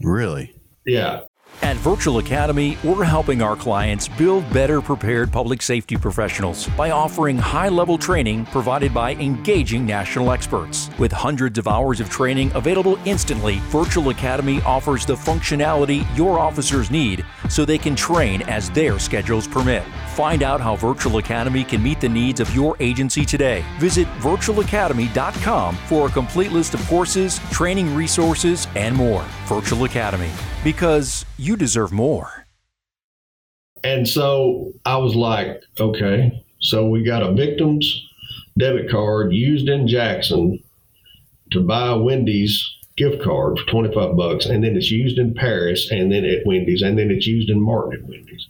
Really? 0.00 0.54
Yeah. 0.84 1.20
At 1.62 1.76
Virtual 1.76 2.18
Academy, 2.18 2.76
we're 2.82 3.04
helping 3.04 3.40
our 3.40 3.54
clients 3.54 4.08
build 4.08 4.52
better 4.52 4.82
prepared 4.82 5.30
public 5.30 5.62
safety 5.62 5.96
professionals 5.96 6.66
by 6.76 6.90
offering 6.90 7.38
high 7.38 7.68
level 7.68 7.96
training 7.96 8.46
provided 8.46 8.92
by 8.92 9.14
engaging 9.14 9.86
national 9.86 10.32
experts. 10.32 10.90
With 10.98 11.12
hundreds 11.12 11.60
of 11.60 11.68
hours 11.68 12.00
of 12.00 12.10
training 12.10 12.50
available 12.56 12.98
instantly, 13.04 13.58
Virtual 13.70 14.08
Academy 14.08 14.60
offers 14.62 15.06
the 15.06 15.14
functionality 15.14 16.04
your 16.18 16.40
officers 16.40 16.90
need 16.90 17.24
so 17.48 17.64
they 17.64 17.78
can 17.78 17.94
train 17.94 18.42
as 18.42 18.68
their 18.70 18.98
schedules 18.98 19.46
permit. 19.46 19.84
Find 20.14 20.42
out 20.42 20.60
how 20.60 20.76
Virtual 20.76 21.18
Academy 21.18 21.64
can 21.64 21.82
meet 21.82 22.00
the 22.00 22.08
needs 22.08 22.40
of 22.40 22.54
your 22.54 22.76
agency 22.80 23.24
today. 23.24 23.64
Visit 23.78 24.06
virtualacademy.com 24.18 25.76
for 25.86 26.08
a 26.08 26.10
complete 26.10 26.52
list 26.52 26.74
of 26.74 26.86
courses, 26.86 27.38
training 27.50 27.94
resources, 27.94 28.68
and 28.76 28.94
more. 28.94 29.24
Virtual 29.46 29.84
Academy 29.84 30.30
because 30.62 31.24
you 31.38 31.56
deserve 31.56 31.92
more. 31.92 32.46
And 33.84 34.06
so 34.06 34.72
I 34.84 34.96
was 34.98 35.14
like, 35.14 35.62
okay, 35.80 36.44
so 36.60 36.88
we 36.88 37.02
got 37.02 37.22
a 37.22 37.32
victim's 37.32 38.08
debit 38.56 38.90
card 38.90 39.32
used 39.32 39.68
in 39.68 39.88
Jackson 39.88 40.62
to 41.50 41.60
buy 41.60 41.88
a 41.88 41.98
Wendy's 41.98 42.64
gift 42.96 43.22
card 43.22 43.58
for 43.58 43.66
25 43.66 44.16
bucks, 44.16 44.46
and 44.46 44.62
then 44.62 44.76
it's 44.76 44.90
used 44.90 45.18
in 45.18 45.34
Paris, 45.34 45.90
and 45.90 46.12
then 46.12 46.24
at 46.24 46.46
Wendy's, 46.46 46.82
and 46.82 46.98
then 46.98 47.10
it's 47.10 47.26
used 47.26 47.50
in 47.50 47.60
Martin 47.60 48.00
at 48.00 48.08
Wendy's. 48.08 48.46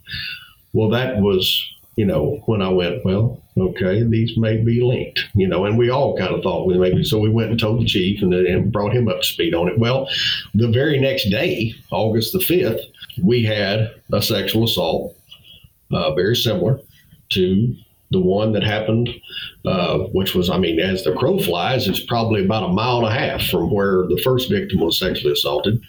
Well, 0.73 0.89
that 0.89 1.17
was, 1.17 1.61
you 1.95 2.05
know, 2.05 2.41
when 2.45 2.61
I 2.61 2.69
went, 2.69 3.05
well, 3.05 3.41
okay, 3.57 4.03
these 4.03 4.37
may 4.37 4.57
be 4.57 4.81
linked, 4.81 5.23
you 5.35 5.47
know, 5.47 5.65
and 5.65 5.77
we 5.77 5.89
all 5.89 6.17
kind 6.17 6.33
of 6.33 6.41
thought 6.41 6.65
we 6.65 6.77
maybe. 6.77 7.03
So 7.03 7.19
we 7.19 7.29
went 7.29 7.51
and 7.51 7.59
told 7.59 7.81
the 7.81 7.85
chief 7.85 8.21
and, 8.21 8.33
and 8.33 8.71
brought 8.71 8.95
him 8.95 9.07
up 9.07 9.21
to 9.21 9.27
speed 9.27 9.53
on 9.53 9.67
it. 9.67 9.79
Well, 9.79 10.09
the 10.55 10.69
very 10.69 10.99
next 10.99 11.29
day, 11.29 11.75
August 11.91 12.33
the 12.33 12.39
5th, 12.39 12.81
we 13.21 13.43
had 13.43 13.93
a 14.11 14.21
sexual 14.21 14.63
assault, 14.63 15.15
uh, 15.91 16.13
very 16.15 16.35
similar 16.35 16.79
to 17.29 17.75
the 18.11 18.21
one 18.21 18.53
that 18.53 18.63
happened, 18.63 19.09
uh, 19.65 19.99
which 20.13 20.35
was, 20.35 20.49
I 20.49 20.57
mean, 20.57 20.79
as 20.79 21.03
the 21.03 21.13
crow 21.13 21.39
flies, 21.39 21.87
it's 21.87 22.03
probably 22.03 22.45
about 22.45 22.63
a 22.63 22.73
mile 22.73 22.99
and 22.99 23.07
a 23.07 23.19
half 23.19 23.43
from 23.47 23.71
where 23.71 24.03
the 24.07 24.21
first 24.23 24.49
victim 24.49 24.79
was 24.79 24.99
sexually 24.99 25.33
assaulted. 25.33 25.81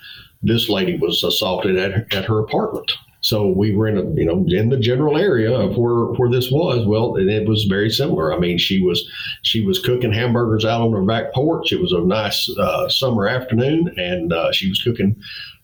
This 0.42 0.68
lady 0.68 0.97
was 0.97 1.23
assaulted 1.23 1.77
at, 1.77 2.12
at 2.12 2.25
her 2.25 2.40
apartment. 2.40 2.92
So 3.25 3.49
we 3.49 3.75
were 3.75 3.89
in 3.89 3.97
a, 3.97 4.03
you 4.21 4.27
know, 4.27 4.45
in 4.47 4.69
the 4.69 4.77
general 4.77 5.17
area 5.17 5.51
of 5.51 5.79
where 5.79 6.13
where 6.13 6.31
this 6.31 6.51
was. 6.51 6.87
Well, 6.87 7.17
it 7.17 7.49
was 7.49 7.65
very 7.65 7.89
similar. 7.89 8.35
I 8.35 8.39
mean, 8.39 8.59
she 8.59 8.83
was 8.83 9.11
she 9.41 9.63
was 9.63 9.79
cooking 9.79 10.13
hamburgers 10.13 10.67
out 10.67 10.83
on 10.83 10.93
her 10.93 11.03
back 11.03 11.33
porch. 11.33 11.73
It 11.73 11.81
was 11.81 11.93
a 11.93 12.01
nice 12.01 12.51
uh, 12.59 12.87
summer 12.91 13.27
afternoon, 13.27 13.95
and 13.97 14.31
uh, 14.31 14.53
she 14.53 14.69
was 14.69 14.83
cooking 14.83 15.17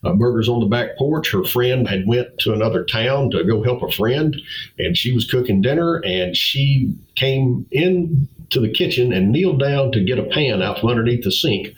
uh, 0.05 0.15
burgers 0.15 0.49
on 0.49 0.61
the 0.61 0.67
back 0.67 0.97
porch. 0.97 1.33
Her 1.33 1.45
friend 1.45 1.87
had 1.87 2.07
went 2.07 2.39
to 2.39 2.55
another 2.55 2.83
town 2.83 3.31
to 3.33 3.45
go 3.45 3.63
help 3.63 3.83
a 3.83 3.93
friend, 3.93 4.41
and 4.79 4.97
she 4.97 5.13
was 5.13 5.31
cooking 5.31 5.61
dinner. 5.61 5.97
And 5.97 6.35
she 6.35 6.95
came 7.15 7.67
in 7.71 8.27
to 8.51 8.61
the 8.61 8.73
kitchen 8.73 9.13
and 9.13 9.33
kneeled 9.33 9.61
down 9.61 9.93
to 9.93 10.05
get 10.05 10.19
a 10.19 10.25
pan 10.25 10.63
out 10.63 10.81
from 10.81 10.91
underneath 10.91 11.25
the 11.25 11.33
sink. 11.33 11.75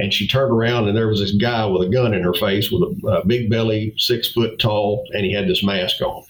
And 0.00 0.12
she 0.12 0.26
turned 0.26 0.52
around, 0.52 0.88
and 0.88 0.96
there 0.96 1.08
was 1.08 1.20
this 1.20 1.32
guy 1.32 1.64
with 1.66 1.86
a 1.86 1.90
gun 1.90 2.14
in 2.14 2.22
her 2.22 2.34
face, 2.34 2.70
with 2.70 2.82
a, 2.82 3.06
a 3.08 3.26
big 3.26 3.48
belly, 3.48 3.94
six 3.96 4.32
foot 4.32 4.58
tall, 4.58 5.06
and 5.12 5.24
he 5.24 5.32
had 5.32 5.48
this 5.48 5.62
mask 5.62 6.00
on 6.00 6.24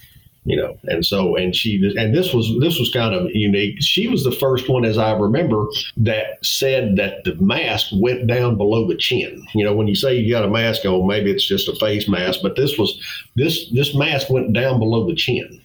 you 0.45 0.57
know. 0.57 0.77
And 0.85 1.05
so 1.05 1.37
and 1.37 1.55
she 1.55 1.77
and 1.97 2.15
this 2.15 2.33
was 2.33 2.55
this 2.61 2.79
was 2.79 2.91
kind 2.93 3.15
of 3.15 3.31
unique. 3.33 3.77
She 3.81 4.09
was 4.09 4.25
the 4.25 4.33
first 4.33 4.69
one 4.69 4.85
as 4.85 4.99
i 4.99 5.13
remember 5.13 5.67
that 5.97 6.45
said 6.45 6.97
that 6.97 7.25
the 7.25 7.35
mask 7.37 7.89
went 7.95 8.27
down 8.27 8.57
below 8.57 8.87
the 8.87 8.97
chin. 8.97 9.47
You 9.55 9.65
know 9.65 9.75
when 9.75 9.89
you 9.89 9.95
say 9.95 10.15
you 10.15 10.31
got 10.31 10.45
a 10.45 10.51
mask 10.51 10.85
on 10.85 11.07
maybe 11.07 11.31
it's 11.31 11.47
just 11.47 11.69
a 11.69 11.77
face 11.77 12.09
mask 12.09 12.41
but 12.43 12.57
this 12.57 12.79
was 12.79 13.01
this 13.35 13.71
this 13.71 13.95
mask 13.95 14.31
went 14.31 14.53
down 14.53 14.79
below 14.79 15.07
the 15.07 15.17
chin. 15.17 15.61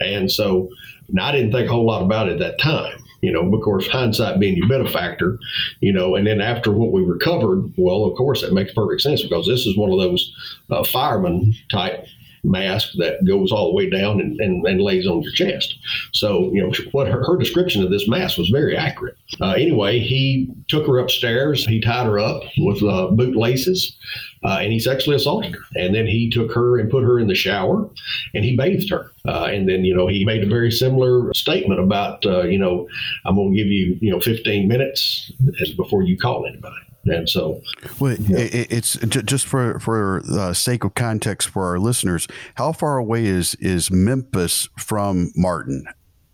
And 0.00 0.30
so 0.30 0.70
i 1.18 1.32
didn't 1.32 1.52
think 1.52 1.68
a 1.68 1.72
whole 1.72 1.86
lot 1.86 2.02
about 2.02 2.28
it 2.28 2.32
at 2.32 2.38
that 2.38 2.60
time 2.60 3.02
you 3.20 3.32
know, 3.32 3.52
of 3.52 3.62
course, 3.62 3.88
hindsight 3.88 4.38
being 4.38 4.56
your 4.56 4.68
benefactor, 4.68 5.38
you 5.80 5.92
know, 5.92 6.14
and 6.14 6.26
then 6.26 6.40
after 6.40 6.70
what 6.70 6.92
we 6.92 7.02
recovered, 7.02 7.72
well, 7.76 8.04
of 8.04 8.16
course, 8.16 8.42
that 8.42 8.52
makes 8.52 8.72
perfect 8.72 9.02
sense 9.02 9.22
because 9.22 9.46
this 9.46 9.66
is 9.66 9.76
one 9.76 9.90
of 9.90 9.98
those 9.98 10.34
uh, 10.70 10.84
fireman 10.84 11.54
type 11.70 12.06
mask 12.44 12.90
that 12.98 13.24
goes 13.26 13.50
all 13.50 13.68
the 13.68 13.74
way 13.74 13.90
down 13.90 14.20
and, 14.20 14.40
and, 14.40 14.64
and, 14.66 14.80
lays 14.80 15.06
on 15.06 15.22
your 15.22 15.32
chest. 15.32 15.76
So, 16.12 16.50
you 16.52 16.62
know, 16.62 16.72
what 16.92 17.08
her, 17.08 17.24
her 17.24 17.36
description 17.36 17.82
of 17.82 17.90
this 17.90 18.08
mask 18.08 18.38
was 18.38 18.48
very 18.48 18.76
accurate. 18.76 19.16
Uh, 19.40 19.52
anyway, 19.52 19.98
he 19.98 20.48
took 20.68 20.86
her 20.86 20.98
upstairs. 20.98 21.66
He 21.66 21.80
tied 21.80 22.06
her 22.06 22.18
up 22.18 22.42
with 22.58 22.82
uh, 22.82 23.08
boot 23.08 23.36
laces 23.36 23.96
uh, 24.44 24.58
and 24.60 24.72
he 24.72 24.78
sexually 24.78 25.16
assaulted 25.16 25.54
her. 25.54 25.60
And 25.76 25.94
then 25.94 26.06
he 26.06 26.30
took 26.30 26.52
her 26.52 26.78
and 26.78 26.90
put 26.90 27.04
her 27.04 27.18
in 27.18 27.28
the 27.28 27.34
shower 27.34 27.88
and 28.34 28.44
he 28.44 28.56
bathed 28.56 28.90
her. 28.90 29.12
Uh, 29.26 29.44
and 29.44 29.68
then, 29.68 29.84
you 29.84 29.94
know, 29.94 30.06
he 30.06 30.24
made 30.24 30.42
a 30.44 30.46
very 30.46 30.70
similar 30.70 31.32
statement 31.34 31.80
about, 31.80 32.24
uh, 32.24 32.42
you 32.42 32.58
know, 32.58 32.88
I'm 33.24 33.36
going 33.36 33.52
to 33.52 33.56
give 33.56 33.68
you, 33.68 33.98
you 34.00 34.10
know, 34.10 34.20
15 34.20 34.68
minutes 34.68 35.32
before 35.76 36.02
you 36.02 36.16
call 36.16 36.46
anybody. 36.46 36.76
And 37.04 37.28
so, 37.28 37.62
well, 38.00 38.14
yeah. 38.14 38.38
it, 38.38 38.70
it's 38.70 38.94
just 38.96 39.46
for 39.46 39.78
for 39.78 40.20
the 40.26 40.52
sake 40.52 40.84
of 40.84 40.94
context 40.94 41.48
for 41.48 41.64
our 41.64 41.78
listeners. 41.78 42.28
How 42.56 42.72
far 42.72 42.98
away 42.98 43.24
is 43.24 43.54
is 43.56 43.90
Memphis 43.90 44.68
from 44.76 45.32
Martin, 45.34 45.84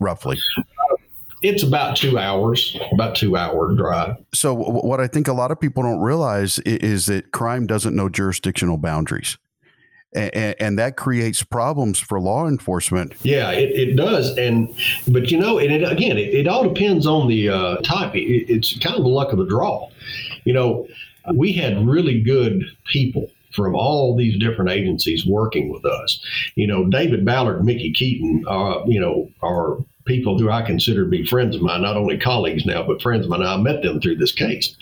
roughly? 0.01 0.39
It's 1.45 1.63
about 1.63 1.95
two 1.95 2.19
hours, 2.19 2.75
about 2.93 3.15
two 3.15 3.37
hour 3.37 3.75
drive. 3.75 4.17
So, 4.33 4.55
what 4.55 4.99
I 4.99 5.07
think 5.07 5.29
a 5.29 5.35
lot 5.35 5.51
of 5.51 5.61
people 5.61 5.83
don't 5.83 6.01
realize 6.01 6.59
is 6.61 7.05
that 7.07 7.33
crime 7.33 7.67
doesn't 7.67 7.95
know 7.95 8.09
jurisdictional 8.09 8.79
boundaries. 8.79 9.37
And, 10.15 10.55
and, 10.61 10.79
that 10.79 10.97
creates 10.97 11.43
problems 11.43 11.99
for 11.99 12.21
law 12.21 12.47
enforcement. 12.47 13.15
Yeah, 13.23 13.51
it, 13.51 13.73
it 13.73 13.97
does. 13.97 14.39
And 14.39 14.73
but 15.09 15.31
you 15.33 15.37
know, 15.37 15.59
and 15.59 15.73
it, 15.73 15.83
again, 15.83 16.17
it, 16.17 16.33
it 16.33 16.47
all 16.47 16.73
depends 16.73 17.05
on 17.05 17.29
the 17.29 17.49
uh, 17.49 17.77
type. 17.79 18.15
It, 18.15 18.49
it's 18.49 18.79
kind 18.79 18.97
of 18.97 19.03
the 19.03 19.09
luck 19.09 19.33
of 19.33 19.39
the 19.39 19.45
draw. 19.45 19.91
You 20.45 20.53
know, 20.55 20.87
we 21.35 21.53
had 21.53 21.85
really 21.87 22.23
good 22.23 22.65
people 22.85 23.29
from 23.53 23.75
all 23.75 24.17
these 24.17 24.39
different 24.39 24.71
agencies 24.71 25.27
working 25.27 25.69
with 25.69 25.85
us. 25.85 26.25
You 26.55 26.69
know, 26.69 26.87
David 26.87 27.25
Ballard 27.25 27.65
Mickey 27.65 27.93
Keaton, 27.93 28.45
uh, 28.49 28.85
you 28.87 29.01
know, 29.01 29.29
are 29.43 29.79
people 30.07 30.39
who 30.39 30.51
I 30.51 30.63
consider 30.63 31.05
to 31.05 31.11
be 31.11 31.25
friends 31.25 31.57
of 31.57 31.63
mine, 31.63 31.83
not 31.83 31.97
only 31.97 32.19
colleagues 32.19 32.67
now, 32.67 32.83
but 32.87 33.01
friends 33.01 33.25
of 33.25 33.31
mine. 33.31 33.43
I 33.43 33.57
met 33.57 33.83
them 33.83 34.01
through 34.01 34.17
this 34.17 34.33
case. 34.33 34.77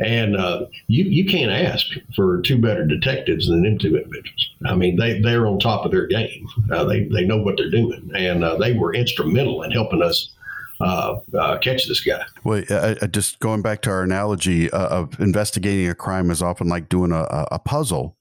And 0.00 0.36
uh, 0.36 0.66
you, 0.86 1.04
you 1.04 1.24
can't 1.26 1.50
ask 1.50 1.86
for 2.14 2.40
two 2.42 2.60
better 2.60 2.86
detectives 2.86 3.48
than 3.48 3.62
them 3.62 3.78
two 3.78 3.96
individuals. 3.96 4.54
I 4.66 4.74
mean, 4.74 4.96
they, 4.96 5.20
they're 5.20 5.46
on 5.46 5.58
top 5.58 5.84
of 5.84 5.90
their 5.90 6.06
game. 6.06 6.46
Uh, 6.72 6.84
they, 6.84 7.04
they 7.04 7.24
know 7.24 7.38
what 7.38 7.56
they're 7.56 7.70
doing. 7.70 8.10
And 8.14 8.44
uh, 8.44 8.56
they 8.56 8.72
were 8.72 8.94
instrumental 8.94 9.62
in 9.62 9.70
helping 9.70 10.02
us 10.02 10.34
uh, 10.80 11.16
uh, 11.38 11.58
catch 11.58 11.86
this 11.88 12.00
guy. 12.00 12.22
Well, 12.44 12.62
uh, 12.70 13.06
just 13.08 13.40
going 13.40 13.62
back 13.62 13.82
to 13.82 13.90
our 13.90 14.02
analogy 14.02 14.70
uh, 14.70 14.88
of 14.88 15.18
investigating 15.20 15.88
a 15.88 15.94
crime 15.94 16.30
is 16.30 16.42
often 16.42 16.68
like 16.68 16.88
doing 16.88 17.12
a, 17.12 17.46
a 17.50 17.58
puzzle. 17.58 18.16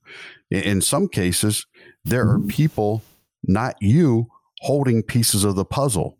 In 0.49 0.81
some 0.81 1.07
cases, 1.07 1.65
there 2.05 2.27
are 2.27 2.37
mm-hmm. 2.37 2.47
people, 2.47 3.03
not 3.43 3.75
you, 3.81 4.29
holding 4.61 5.03
pieces 5.03 5.43
of 5.43 5.55
the 5.55 5.65
puzzle 5.65 6.16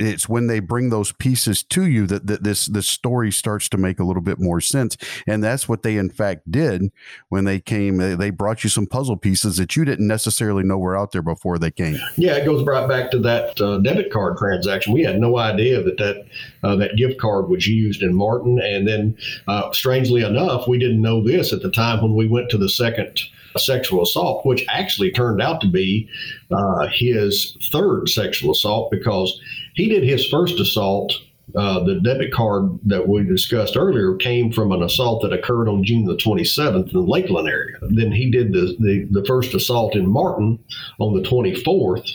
it's 0.00 0.28
when 0.28 0.46
they 0.46 0.60
bring 0.60 0.90
those 0.90 1.12
pieces 1.12 1.62
to 1.64 1.86
you 1.86 2.06
that, 2.06 2.26
that 2.26 2.42
this 2.42 2.66
this 2.66 2.88
story 2.88 3.30
starts 3.30 3.68
to 3.70 3.76
make 3.76 3.98
a 3.98 4.04
little 4.04 4.22
bit 4.22 4.38
more 4.38 4.60
sense. 4.60 4.96
And 5.26 5.42
that's 5.42 5.68
what 5.68 5.82
they 5.82 5.96
in 5.96 6.10
fact 6.10 6.50
did 6.50 6.90
when 7.28 7.44
they 7.44 7.60
came 7.60 7.98
they 7.98 8.30
brought 8.30 8.64
you 8.64 8.70
some 8.70 8.86
puzzle 8.86 9.16
pieces 9.16 9.56
that 9.58 9.76
you 9.76 9.84
didn't 9.84 10.06
necessarily 10.06 10.62
know 10.62 10.78
were 10.78 10.96
out 10.96 11.12
there 11.12 11.22
before 11.22 11.58
they 11.58 11.70
came. 11.70 11.98
Yeah 12.16 12.36
it 12.36 12.44
goes 12.44 12.64
right 12.64 12.88
back 12.88 13.10
to 13.12 13.18
that 13.20 13.60
uh, 13.60 13.78
debit 13.78 14.10
card 14.10 14.36
transaction. 14.38 14.92
We 14.92 15.02
had 15.02 15.20
no 15.20 15.38
idea 15.38 15.82
that 15.82 15.98
that 15.98 16.26
uh, 16.62 16.76
that 16.76 16.96
gift 16.96 17.20
card 17.20 17.48
was 17.48 17.66
used 17.66 18.02
in 18.02 18.14
martin. 18.14 18.60
And 18.60 18.86
then 18.86 19.16
uh, 19.48 19.72
strangely 19.72 20.22
enough 20.22 20.66
we 20.66 20.78
didn't 20.78 21.02
know 21.02 21.22
this 21.22 21.52
at 21.52 21.62
the 21.62 21.70
time 21.70 22.02
when 22.02 22.14
we 22.14 22.26
went 22.26 22.50
to 22.50 22.58
the 22.58 22.68
second 22.68 23.20
sexual 23.58 24.02
assault, 24.02 24.46
which 24.46 24.64
actually 24.68 25.10
turned 25.10 25.42
out 25.42 25.60
to 25.60 25.68
be 25.68 26.08
uh, 26.50 26.86
his 26.92 27.56
third 27.72 28.08
sexual 28.08 28.52
assault 28.52 28.90
because 28.90 29.40
he 29.74 29.88
did 29.88 30.02
his 30.02 30.26
first 30.26 30.58
assault. 30.60 31.12
Uh, 31.56 31.82
the 31.82 31.98
debit 32.00 32.32
card 32.32 32.78
that 32.84 33.08
we 33.08 33.24
discussed 33.24 33.76
earlier 33.76 34.14
came 34.14 34.52
from 34.52 34.70
an 34.70 34.84
assault 34.84 35.20
that 35.20 35.32
occurred 35.32 35.68
on 35.68 35.82
June 35.82 36.04
the 36.04 36.14
27th 36.14 36.86
in 36.86 36.92
the 36.92 37.00
Lakeland 37.00 37.48
area. 37.48 37.76
Then 37.82 38.12
he 38.12 38.30
did 38.30 38.52
the, 38.52 38.76
the, 38.78 39.08
the 39.10 39.24
first 39.24 39.52
assault 39.52 39.96
in 39.96 40.08
Martin 40.08 40.60
on 41.00 41.12
the 41.12 41.28
24th. 41.28 42.08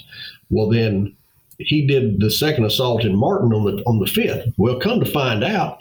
Well, 0.49 0.70
then 0.70 1.18
he 1.60 1.86
did 1.86 2.22
the 2.22 2.32
second 2.32 2.66
assault 2.66 3.03
in 3.03 3.16
Martin 3.16 3.53
on 3.53 3.66
the 3.66 3.84
on 3.84 3.99
the 3.99 4.06
5th. 4.06 4.53
Well, 4.58 4.80
come 4.80 4.99
to 4.99 5.06
find 5.06 5.43
out, 5.43 5.80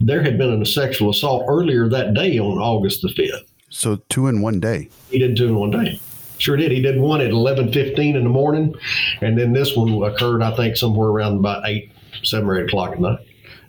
there 0.00 0.22
had 0.22 0.38
been 0.38 0.60
a 0.60 0.66
sexual 0.66 1.10
assault 1.10 1.44
earlier 1.48 1.88
that 1.88 2.14
day 2.14 2.38
on 2.38 2.58
August 2.58 3.02
the 3.02 3.08
5th. 3.08 3.44
So 3.70 3.96
two 4.08 4.28
in 4.28 4.40
one 4.40 4.60
day. 4.60 4.88
He 5.10 5.18
did 5.18 5.36
two 5.36 5.46
in 5.46 5.56
one 5.56 5.70
day. 5.70 6.00
Sure 6.38 6.56
did. 6.56 6.72
He 6.72 6.80
did 6.80 7.00
one 7.00 7.20
at 7.20 7.30
eleven 7.30 7.72
fifteen 7.72 8.16
in 8.16 8.24
the 8.24 8.30
morning, 8.30 8.74
and 9.20 9.38
then 9.38 9.52
this 9.52 9.76
one 9.76 10.02
occurred, 10.02 10.42
I 10.42 10.54
think, 10.56 10.76
somewhere 10.76 11.08
around 11.08 11.38
about 11.38 11.68
eight, 11.68 11.92
seven 12.22 12.48
or 12.48 12.58
eight 12.58 12.66
o'clock 12.66 12.92
at 12.92 13.00
night. 13.00 13.18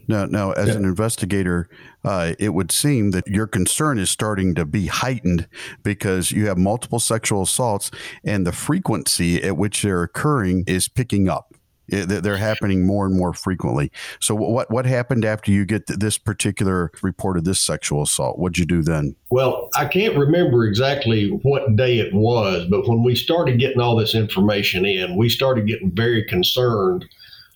Now, 0.08 0.26
now, 0.26 0.52
as 0.54 0.70
yeah. 0.70 0.76
an 0.76 0.86
investigator, 0.86 1.70
uh, 2.04 2.34
it 2.40 2.50
would 2.50 2.72
seem 2.72 3.12
that 3.12 3.28
your 3.28 3.46
concern 3.46 4.00
is 4.00 4.10
starting 4.10 4.56
to 4.56 4.66
be 4.66 4.88
heightened 4.88 5.48
because 5.84 6.32
you 6.32 6.48
have 6.48 6.58
multiple 6.58 7.00
sexual 7.00 7.44
assaults, 7.44 7.92
and 8.24 8.48
the 8.48 8.52
frequency 8.52 9.44
at 9.44 9.56
which 9.56 9.84
they're 9.84 10.02
occurring 10.02 10.64
is 10.66 10.88
picking 10.88 11.30
up. 11.30 11.54
They're 11.92 12.38
happening 12.38 12.86
more 12.86 13.06
and 13.06 13.16
more 13.16 13.34
frequently. 13.34 13.92
So, 14.20 14.36
what 14.36 14.70
what 14.72 14.86
happened 14.86 15.26
after 15.26 15.52
you 15.52 15.66
get 15.66 15.88
this 15.88 16.18
particular 16.18 16.92
report 17.02 17.38
of 17.38 17.44
this 17.44 17.62
sexual 17.62 18.04
assault? 18.04 18.40
What'd 18.40 18.58
you 18.58 18.66
do 18.66 18.82
then? 18.82 19.16
Well, 19.30 19.70
I 19.76 19.86
can't 19.86 20.18
remember 20.18 20.66
exactly 20.66 21.30
what 21.44 21.76
day 21.76 22.00
it 22.00 22.14
was, 22.14 22.66
but 22.70 22.88
when 22.88 23.04
we 23.04 23.16
started 23.16 23.60
getting 23.60 23.82
all 23.82 23.96
this 23.96 24.16
information 24.16 24.86
in, 24.86 25.16
we 25.16 25.30
started 25.30 25.68
getting 25.68 25.92
very 25.92 26.24
concerned 26.26 27.06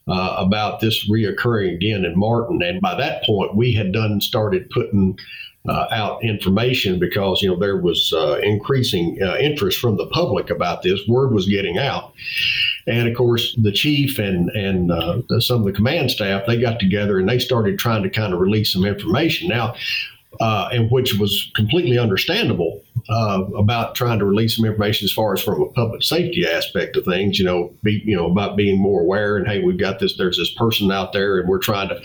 uh, 0.07 0.35
about 0.37 0.79
this 0.79 1.09
reoccurring 1.09 1.75
again 1.75 2.05
in 2.05 2.17
Martin. 2.17 2.61
And 2.61 2.81
by 2.81 2.95
that 2.95 3.23
point, 3.23 3.55
we 3.55 3.73
had 3.73 3.91
done 3.91 4.21
started 4.21 4.69
putting 4.69 5.17
uh, 5.67 5.87
out 5.91 6.23
information 6.23 6.99
because 6.99 7.41
you 7.41 7.49
know 7.49 7.57
there 7.57 7.77
was 7.77 8.11
uh, 8.13 8.39
increasing 8.43 9.17
uh, 9.21 9.37
interest 9.37 9.79
from 9.79 9.97
the 9.97 10.07
public 10.07 10.49
about 10.49 10.83
this. 10.83 10.99
Word 11.07 11.33
was 11.33 11.47
getting 11.47 11.77
out, 11.77 12.13
and 12.87 13.07
of 13.07 13.15
course, 13.15 13.55
the 13.61 13.71
chief 13.71 14.19
and 14.19 14.49
and 14.51 14.91
uh, 14.91 15.21
some 15.39 15.59
of 15.59 15.65
the 15.65 15.73
command 15.73 16.11
staff 16.11 16.43
they 16.47 16.59
got 16.59 16.79
together 16.79 17.19
and 17.19 17.27
they 17.27 17.39
started 17.39 17.79
trying 17.79 18.03
to 18.03 18.09
kind 18.09 18.33
of 18.33 18.39
release 18.39 18.73
some 18.73 18.85
information. 18.85 19.47
Now, 19.47 19.75
uh, 20.39 20.69
and 20.71 20.89
which 20.91 21.13
was 21.15 21.51
completely 21.55 21.97
understandable 21.97 22.83
uh, 23.09 23.43
about 23.57 23.95
trying 23.95 24.19
to 24.19 24.25
release 24.25 24.55
some 24.55 24.65
information 24.65 25.05
as 25.05 25.11
far 25.11 25.33
as 25.33 25.41
from 25.41 25.61
a 25.61 25.69
public 25.69 26.03
safety 26.03 26.47
aspect 26.47 26.95
of 26.95 27.05
things. 27.05 27.37
You 27.37 27.45
know, 27.45 27.73
be 27.83 28.01
you 28.05 28.15
know 28.15 28.29
about 28.29 28.55
being 28.55 28.79
more 28.79 29.01
aware 29.01 29.37
and 29.37 29.47
hey, 29.47 29.61
we've 29.63 29.77
got 29.77 29.99
this. 29.99 30.17
There's 30.17 30.37
this 30.37 30.53
person 30.53 30.91
out 30.91 31.13
there, 31.13 31.39
and 31.39 31.49
we're 31.49 31.59
trying 31.59 31.89
to. 31.89 32.01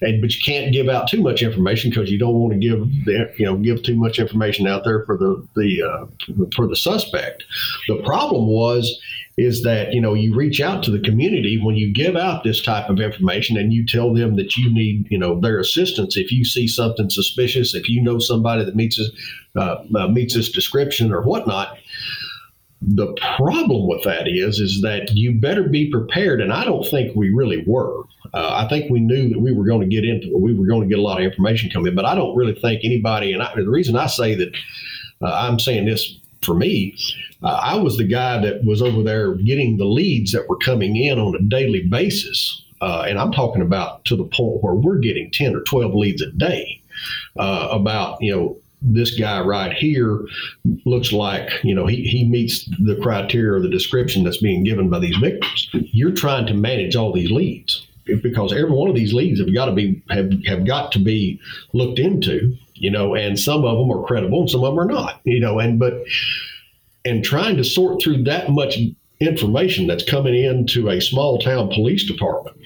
And 0.00 0.20
but 0.20 0.34
you 0.34 0.40
can't 0.44 0.72
give 0.72 0.88
out 0.88 1.08
too 1.08 1.22
much 1.22 1.42
information 1.42 1.90
because 1.90 2.10
you 2.10 2.18
don't 2.18 2.34
want 2.34 2.52
to 2.54 2.58
give 2.58 2.80
the, 3.04 3.32
you 3.38 3.46
know 3.46 3.56
give 3.56 3.82
too 3.82 3.96
much 3.96 4.18
information 4.18 4.66
out 4.66 4.84
there 4.84 5.04
for 5.04 5.16
the 5.16 5.46
the 5.54 5.82
uh, 5.82 6.46
for 6.54 6.66
the 6.66 6.76
suspect. 6.76 7.44
The 7.88 8.02
problem 8.02 8.48
was 8.48 9.00
is 9.38 9.62
that 9.62 9.94
you 9.94 10.00
know 10.00 10.12
you 10.12 10.34
reach 10.34 10.60
out 10.60 10.82
to 10.82 10.90
the 10.90 11.00
community 11.00 11.58
when 11.62 11.74
you 11.74 11.92
give 11.92 12.16
out 12.16 12.44
this 12.44 12.60
type 12.60 12.90
of 12.90 13.00
information 13.00 13.56
and 13.56 13.72
you 13.72 13.86
tell 13.86 14.12
them 14.12 14.36
that 14.36 14.56
you 14.56 14.70
need 14.70 15.06
you 15.10 15.18
know 15.18 15.40
their 15.40 15.58
assistance 15.58 16.18
if 16.18 16.30
you 16.30 16.44
see 16.44 16.68
something 16.68 17.08
suspicious 17.08 17.74
if 17.74 17.88
you 17.88 18.02
know 18.02 18.18
somebody 18.18 18.62
that 18.62 18.76
meets 18.76 18.98
this 18.98 19.10
uh, 19.56 19.84
uh, 19.94 20.08
meets 20.08 20.34
this 20.34 20.50
description 20.50 21.12
or 21.12 21.22
whatnot 21.22 21.78
the 22.84 23.14
problem 23.36 23.86
with 23.86 24.02
that 24.02 24.26
is 24.26 24.58
is 24.58 24.80
that 24.82 25.08
you 25.12 25.38
better 25.38 25.68
be 25.68 25.88
prepared 25.90 26.40
and 26.40 26.52
i 26.52 26.64
don't 26.64 26.86
think 26.88 27.14
we 27.14 27.30
really 27.30 27.62
were 27.66 28.02
uh, 28.34 28.54
i 28.54 28.68
think 28.68 28.90
we 28.90 28.98
knew 28.98 29.28
that 29.28 29.38
we 29.38 29.52
were 29.52 29.64
going 29.64 29.80
to 29.80 29.86
get 29.86 30.04
into 30.04 30.36
we 30.36 30.52
were 30.52 30.66
going 30.66 30.82
to 30.82 30.88
get 30.88 30.98
a 30.98 31.02
lot 31.02 31.20
of 31.20 31.24
information 31.24 31.70
coming 31.70 31.94
but 31.94 32.04
i 32.04 32.14
don't 32.14 32.34
really 32.34 32.54
think 32.54 32.80
anybody 32.82 33.32
and 33.32 33.42
I, 33.42 33.54
the 33.54 33.68
reason 33.68 33.94
i 33.94 34.06
say 34.06 34.34
that 34.34 34.52
uh, 35.22 35.32
i'm 35.32 35.60
saying 35.60 35.86
this 35.86 36.18
for 36.42 36.54
me, 36.54 36.96
uh, 37.42 37.60
I 37.62 37.76
was 37.76 37.96
the 37.96 38.06
guy 38.06 38.40
that 38.40 38.64
was 38.64 38.82
over 38.82 39.02
there 39.02 39.34
getting 39.34 39.76
the 39.76 39.84
leads 39.84 40.32
that 40.32 40.48
were 40.48 40.58
coming 40.58 40.96
in 40.96 41.18
on 41.18 41.34
a 41.34 41.42
daily 41.42 41.82
basis. 41.82 42.62
Uh, 42.80 43.04
and 43.08 43.18
I'm 43.18 43.32
talking 43.32 43.62
about 43.62 44.04
to 44.06 44.16
the 44.16 44.24
point 44.24 44.62
where 44.62 44.74
we're 44.74 44.98
getting 44.98 45.30
10 45.30 45.54
or 45.54 45.60
12 45.62 45.94
leads 45.94 46.22
a 46.22 46.30
day 46.32 46.82
uh, 47.38 47.68
about, 47.70 48.20
you 48.20 48.34
know, 48.34 48.56
this 48.84 49.18
guy 49.18 49.40
right 49.40 49.72
here 49.72 50.20
looks 50.84 51.12
like, 51.12 51.48
you 51.62 51.74
know, 51.74 51.86
he, 51.86 52.02
he 52.02 52.28
meets 52.28 52.64
the 52.80 52.98
criteria 53.02 53.52
or 53.52 53.60
the 53.60 53.68
description 53.68 54.24
that's 54.24 54.40
being 54.40 54.64
given 54.64 54.90
by 54.90 54.98
these 54.98 55.16
victims. 55.16 55.68
You're 55.72 56.12
trying 56.12 56.46
to 56.46 56.54
manage 56.54 56.96
all 56.96 57.12
these 57.12 57.30
leads 57.30 57.86
because 58.22 58.52
every 58.52 58.70
one 58.70 58.88
of 58.88 58.96
these 58.96 59.14
leads 59.14 59.38
have 59.38 59.54
got 59.54 59.66
to 59.66 59.72
be 59.72 60.02
have, 60.10 60.30
have 60.46 60.66
got 60.66 60.90
to 60.92 60.98
be 60.98 61.40
looked 61.72 62.00
into 62.00 62.56
you 62.82 62.90
know, 62.90 63.14
and 63.14 63.38
some 63.38 63.64
of 63.64 63.78
them 63.78 63.92
are 63.92 64.04
credible 64.04 64.40
and 64.40 64.50
some 64.50 64.64
of 64.64 64.74
them 64.74 64.80
are 64.80 64.92
not, 64.92 65.20
you 65.22 65.38
know, 65.38 65.60
and 65.60 65.78
but 65.78 66.02
and 67.04 67.24
trying 67.24 67.56
to 67.56 67.64
sort 67.64 68.02
through 68.02 68.24
that 68.24 68.50
much 68.50 68.76
information 69.20 69.86
that's 69.86 70.04
coming 70.04 70.34
into 70.34 70.88
a 70.88 71.00
small 71.00 71.38
town 71.38 71.68
police 71.68 72.04
department 72.04 72.56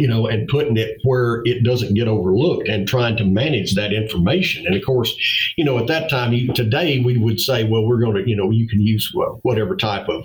you 0.00 0.08
know, 0.08 0.26
and 0.26 0.48
putting 0.48 0.78
it 0.78 0.98
where 1.02 1.42
it 1.44 1.62
doesn't 1.62 1.92
get 1.92 2.08
overlooked 2.08 2.68
and 2.68 2.88
trying 2.88 3.18
to 3.18 3.24
manage 3.24 3.74
that 3.74 3.92
information. 3.92 4.66
And 4.66 4.74
of 4.74 4.82
course, 4.82 5.14
you 5.56 5.64
know, 5.64 5.78
at 5.78 5.88
that 5.88 6.08
time, 6.08 6.32
you, 6.32 6.52
today 6.54 7.00
we 7.00 7.18
would 7.18 7.38
say, 7.38 7.64
well, 7.64 7.86
we're 7.86 8.00
going 8.00 8.16
to, 8.16 8.28
you 8.28 8.34
know, 8.34 8.50
you 8.50 8.66
can 8.66 8.80
use 8.80 9.14
whatever 9.42 9.76
type 9.76 10.08
of 10.08 10.24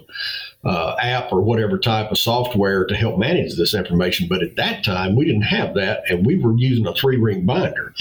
uh, 0.64 0.96
app 1.02 1.32
or 1.34 1.42
whatever 1.42 1.78
type 1.78 2.10
of 2.10 2.18
software 2.18 2.86
to 2.86 2.96
help 2.96 3.20
manage 3.20 3.58
this 3.58 3.74
information. 3.74 4.28
But 4.30 4.42
at 4.42 4.56
that 4.56 4.86
time, 4.86 5.14
we 5.14 5.26
didn't 5.26 5.42
have 5.42 5.76
that, 5.76 6.04
and 6.10 6.26
we 6.26 6.40
were 6.40 6.56
using 6.56 6.88
a 6.88 6.94
three 6.94 7.18
ring 7.18 7.46
binder, 7.46 7.94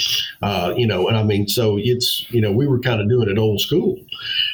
uh, 0.43 0.75
you 0.77 0.87
know, 0.87 1.09
and 1.09 1.17
I 1.17 1.25
mean, 1.25 1.49
so 1.49 1.77
it's, 1.77 2.25
you 2.31 2.41
know, 2.41 2.53
we 2.53 2.69
were 2.69 2.79
kind 2.79 3.01
of 3.01 3.09
doing 3.09 3.29
it 3.29 3.37
old 3.37 3.61
school, 3.61 3.99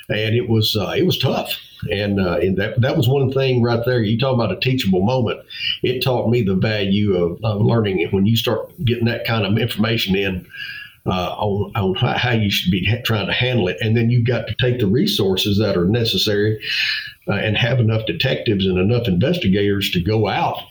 and 0.09 0.35
it 0.35 0.49
was 0.49 0.75
uh, 0.75 0.95
it 0.97 1.05
was 1.05 1.19
tough. 1.19 1.55
And, 1.91 2.21
uh, 2.21 2.39
and 2.39 2.57
that 2.59 2.81
that 2.81 2.97
was 2.97 3.09
one 3.09 3.33
thing 3.33 3.63
right 3.63 3.85
there. 3.85 4.03
You 4.03 4.19
talk 4.19 4.35
about 4.35 4.53
a 4.53 4.61
teachable 4.61 5.03
moment. 5.03 5.41
It 5.83 6.03
taught 6.03 6.31
me 6.31 6.43
the 6.43 6.57
value 6.57 7.17
of, 7.17 7.43
of 7.45 7.61
learning 7.61 8.01
it 8.01 8.13
when 8.13 8.27
you 8.27 8.37
start 8.37 8.73
getting 8.85 9.07
that 9.07 9.27
kind 9.27 9.47
of 9.47 9.57
information 9.59 10.17
in. 10.17 10.47
Uh, 11.07 11.35
on, 11.39 11.73
on 11.77 11.95
how 11.95 12.33
you 12.33 12.51
should 12.51 12.71
be 12.71 12.85
ha- 12.85 13.01
trying 13.07 13.27
to 13.27 13.33
handle 13.33 13.69
it. 13.69 13.79
And 13.81 13.97
then 13.97 14.11
you've 14.11 14.27
got 14.27 14.47
to 14.49 14.55
take 14.61 14.79
the 14.79 14.87
resources 14.87 15.59
that 15.59 15.75
are 15.75 15.87
necessary 15.87 16.63
uh, 17.27 17.33
and 17.33 17.57
have 17.57 17.81
enough 17.81 18.05
detectives 18.05 18.67
and 18.67 18.79
enough 18.79 19.09
investigators 19.09 19.91
to 19.93 20.01
go 20.03 20.29
out 20.29 20.63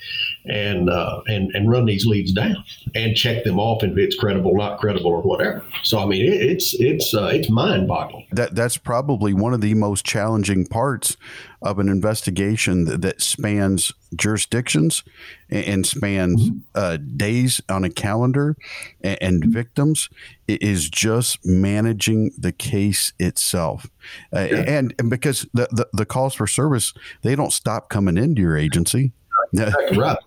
and 0.49 0.89
uh, 0.89 1.21
and 1.27 1.51
and 1.55 1.69
run 1.69 1.85
these 1.85 2.05
leads 2.05 2.31
down 2.31 2.63
and 2.95 3.15
check 3.15 3.43
them 3.43 3.59
off 3.59 3.83
if 3.83 3.97
it's 3.97 4.15
credible, 4.15 4.55
not 4.55 4.79
credible, 4.79 5.11
or 5.11 5.21
whatever. 5.21 5.63
So 5.83 5.99
I 5.99 6.05
mean, 6.05 6.25
it, 6.25 6.41
it's 6.41 6.73
it's 6.79 7.13
uh, 7.13 7.31
it's 7.33 7.49
mind 7.49 7.87
boggling. 7.87 8.27
That 8.31 8.55
that's 8.55 8.77
probably 8.77 9.33
one 9.33 9.53
of 9.53 9.61
the 9.61 9.73
most 9.73 10.05
challenging 10.05 10.65
parts 10.65 11.17
of 11.61 11.77
an 11.79 11.89
investigation 11.89 12.85
that, 12.85 13.01
that 13.01 13.21
spans 13.21 13.93
jurisdictions 14.15 15.03
and, 15.49 15.65
and 15.65 15.85
spans 15.85 16.49
mm-hmm. 16.49 16.59
uh, 16.73 16.97
days 16.97 17.59
on 17.69 17.83
a 17.83 17.89
calendar 17.89 18.55
and, 19.01 19.17
and 19.21 19.41
mm-hmm. 19.41 19.51
victims 19.51 20.09
is 20.47 20.89
just 20.89 21.45
managing 21.45 22.31
the 22.37 22.51
case 22.51 23.13
itself. 23.19 23.89
Uh, 24.33 24.47
yeah. 24.49 24.57
and, 24.67 24.93
and 24.97 25.09
because 25.09 25.45
the, 25.53 25.67
the, 25.71 25.87
the 25.93 26.05
calls 26.05 26.33
for 26.33 26.47
service, 26.47 26.93
they 27.21 27.35
don't 27.35 27.53
stop 27.53 27.89
coming 27.89 28.17
into 28.17 28.41
your 28.41 28.57
agency. 28.57 29.11
right. 29.53 30.17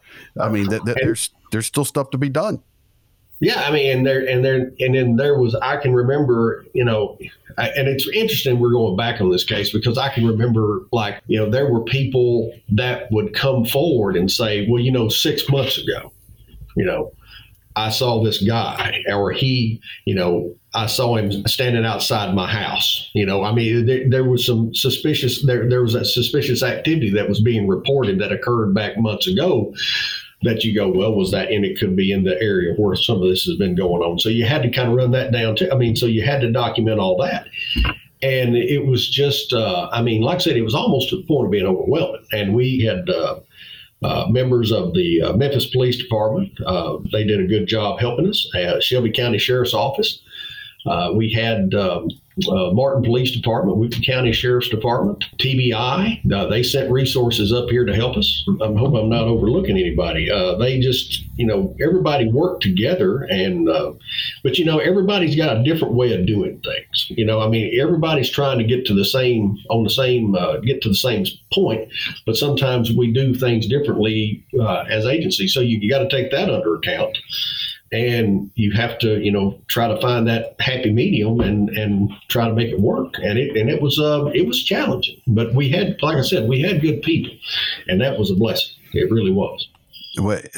I 0.41 0.49
mean, 0.49 0.69
that, 0.69 0.85
that 0.85 0.99
there's 1.01 1.31
there's 1.51 1.67
still 1.67 1.85
stuff 1.85 2.11
to 2.11 2.19
be 2.19 2.29
done. 2.29 2.63
Yeah, 3.41 3.61
I 3.63 3.73
mean, 3.73 3.91
and 3.91 4.07
there, 4.07 4.25
and 4.25 4.45
there, 4.45 4.71
and 4.79 4.95
then 4.95 5.17
there 5.17 5.37
was. 5.37 5.57
I 5.57 5.77
can 5.77 5.93
remember, 5.93 6.65
you 6.75 6.85
know, 6.85 7.19
I, 7.59 7.71
and 7.71 7.89
it's 7.89 8.09
interesting. 8.09 8.61
We're 8.61 8.71
going 8.71 8.97
back 8.97 9.21
on 9.21 9.31
this 9.31 9.43
case 9.43 9.73
because 9.73 9.99
I 9.99 10.11
can 10.11 10.25
remember, 10.25 10.83
like, 10.93 11.21
you 11.27 11.39
know, 11.39 11.51
there 11.51 11.69
were 11.69 11.81
people 11.81 12.53
that 12.69 13.11
would 13.11 13.35
come 13.35 13.65
forward 13.65 14.17
and 14.17 14.31
say, 14.31 14.69
"Well, 14.71 14.81
you 14.81 14.93
know, 14.93 15.09
six 15.09 15.49
months 15.49 15.77
ago, 15.77 16.13
you 16.77 16.85
know, 16.85 17.13
I 17.77 17.91
saw 17.91 18.23
this 18.23 18.43
guy, 18.43 19.03
or 19.09 19.33
he, 19.33 19.81
you 20.05 20.15
know, 20.15 20.55
I 20.75 20.87
saw 20.87 21.17
him 21.17 21.47
standing 21.47 21.85
outside 21.85 22.35
my 22.35 22.47
house. 22.47 23.11
You 23.15 23.27
know, 23.27 23.45
I 23.45 23.53
mean, 23.53 23.87
there, 23.87 24.09
there, 24.09 24.25
was 24.25 24.47
some 24.47 24.75
suspicious 24.75 25.45
there 25.45 25.69
there 25.69 25.83
was 25.83 25.95
a 25.95 26.05
suspicious 26.05 26.63
activity 26.63 27.11
that 27.11 27.29
was 27.29 27.41
being 27.41 27.69
reported 27.69 28.19
that 28.21 28.33
occurred 28.33 28.75
back 28.75 28.99
months 28.99 29.27
ago. 29.27 29.75
That 30.45 30.65
you 30.65 30.75
go, 30.75 30.89
well, 30.89 31.15
was 31.15 31.31
that, 31.31 31.53
and 31.53 31.65
it 31.65 31.79
could 31.79 31.95
be 31.95 32.11
in 32.11 32.25
the 32.25 32.35
area 32.43 32.75
where 32.75 32.97
some 32.97 33.23
of 33.23 33.29
this 33.29 33.45
has 33.45 33.57
been 33.59 33.77
going 33.77 34.03
on. 34.03 34.19
So 34.19 34.29
you 34.29 34.45
had 34.45 34.63
to 34.63 34.71
kind 34.71 34.89
of 34.89 34.97
run 34.97 35.13
that 35.13 35.31
down 35.31 35.55
too. 35.55 35.71
I 35.71 35.77
mean, 35.77 35.95
so 35.95 36.07
you 36.07 36.25
had 36.25 36.41
to 36.41 36.51
document 36.51 36.99
all 36.99 37.17
that 37.19 37.47
and 38.23 38.57
it 38.57 38.87
was 38.87 39.09
just 39.09 39.53
uh, 39.53 39.89
i 39.93 40.01
mean 40.01 40.23
like 40.23 40.37
i 40.37 40.39
said 40.39 40.57
it 40.57 40.63
was 40.63 40.75
almost 40.75 41.11
to 41.11 41.17
the 41.17 41.23
point 41.25 41.47
of 41.47 41.51
being 41.51 41.67
overwhelming 41.67 42.25
and 42.33 42.55
we 42.55 42.81
had 42.81 43.09
uh, 43.11 43.41
uh, 44.05 44.27
members 44.29 44.73
of 44.73 44.95
the 44.95 45.23
uh, 45.23 45.33
memphis 45.35 45.67
police 45.67 45.97
department 45.97 46.51
uh, 46.67 46.99
they 47.13 47.25
did 47.25 47.41
a 47.41 47.47
good 47.47 47.67
job 47.67 48.01
helping 48.01 48.29
us. 48.29 48.51
At 48.55 48.83
shelby 48.83 49.13
county 49.13 49.39
sheriff's 49.39 49.75
office 49.75 50.21
uh, 50.87 51.13
we 51.15 51.33
had 51.33 51.75
um, 51.75 52.09
uh, 52.49 52.71
Martin 52.73 53.03
Police 53.03 53.33
Department, 53.33 53.79
Weakley 53.79 54.05
County 54.05 54.33
Sheriff's 54.33 54.69
Department, 54.69 55.25
TBI. 55.39 56.33
Uh, 56.33 56.47
they 56.47 56.63
sent 56.63 56.91
resources 56.91 57.53
up 57.53 57.69
here 57.69 57.85
to 57.85 57.95
help 57.95 58.17
us. 58.17 58.45
I 58.61 58.67
hope 58.67 58.95
I'm 58.95 59.09
not 59.09 59.25
overlooking 59.25 59.77
anybody. 59.77 60.31
Uh, 60.31 60.57
they 60.57 60.81
just, 60.81 61.25
you 61.37 61.47
know, 61.47 61.75
everybody 61.81 62.31
worked 62.31 62.63
together, 62.63 63.23
and 63.25 63.69
uh, 63.69 63.93
but 64.43 64.59
you 64.59 64.65
know, 64.65 64.79
everybody's 64.79 65.37
got 65.37 65.57
a 65.57 65.63
different 65.63 65.95
way 65.95 66.19
of 66.19 66.27
doing 66.27 66.61
things. 66.61 67.07
You 67.11 67.25
know, 67.25 67.41
I 67.41 67.49
mean, 67.49 67.79
everybody's 67.79 68.31
trying 68.31 68.59
to 68.59 68.65
get 68.65 68.87
to 68.87 68.95
the 68.95 69.05
same 69.05 69.59
on 69.71 69.85
the 69.85 69.91
same 69.91 70.35
uh, 70.35 70.57
get 70.59 70.81
to 70.83 70.89
the 70.89 70.95
same 70.95 71.27
point, 71.53 71.89
but 72.25 72.37
sometimes 72.37 72.93
we 72.93 73.13
do 73.13 73.35
things 73.35 73.67
differently 73.67 74.45
as 74.89 75.07
agencies. 75.07 75.53
So 75.53 75.61
you, 75.61 75.79
you 75.79 75.91
got 75.91 75.99
to 75.99 76.09
take 76.09 76.31
that 76.31 76.51
under 76.51 76.77
account 76.77 77.19
and 77.93 78.51
you 78.55 78.73
have 78.73 78.99
to 78.99 79.21
you 79.23 79.31
know 79.31 79.59
try 79.69 79.87
to 79.87 80.01
find 80.01 80.27
that 80.27 80.57
happy 80.61 80.91
medium 80.91 81.41
and 81.41 81.69
and 81.71 82.11
try 82.29 82.49
to 82.49 82.55
make 82.55 82.71
it 82.71 82.81
work. 82.81 83.15
And 83.23 83.39
it 83.39 83.57
and 83.57 83.71
it 83.71 83.81
was 83.81 83.99
uh 83.99 84.27
it 84.35 84.47
was 84.47 84.63
challenging. 84.63 85.21
But 85.27 85.55
we 85.55 85.69
had 85.69 85.97
like 86.03 86.17
i 86.17 86.23
said 86.23 86.49
we 86.49 86.61
had 86.61 86.81
good 86.81 87.03
people. 87.03 87.35
And 87.89 88.01
that 88.01 88.19
was 88.19 88.31
a 88.31 88.35
blessing. 88.35 88.75
It 88.95 89.11
really 89.11 89.33
was. 89.33 89.69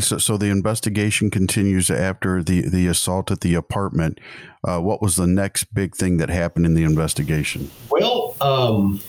So, 0.00 0.18
so 0.18 0.36
the 0.36 0.48
investigation 0.48 1.30
continues 1.30 1.88
after 1.88 2.42
the, 2.42 2.68
the 2.68 2.88
assault 2.88 3.30
at 3.30 3.40
the 3.40 3.54
apartment. 3.54 4.18
Uh, 4.64 4.80
what 4.80 5.00
was 5.00 5.14
the 5.14 5.28
next 5.28 5.72
big 5.72 5.94
thing 5.94 6.16
that 6.16 6.28
happened 6.28 6.66
in 6.66 6.74
the 6.74 6.82
investigation? 6.82 7.70
Well, 7.88 8.36
um, 8.40 9.00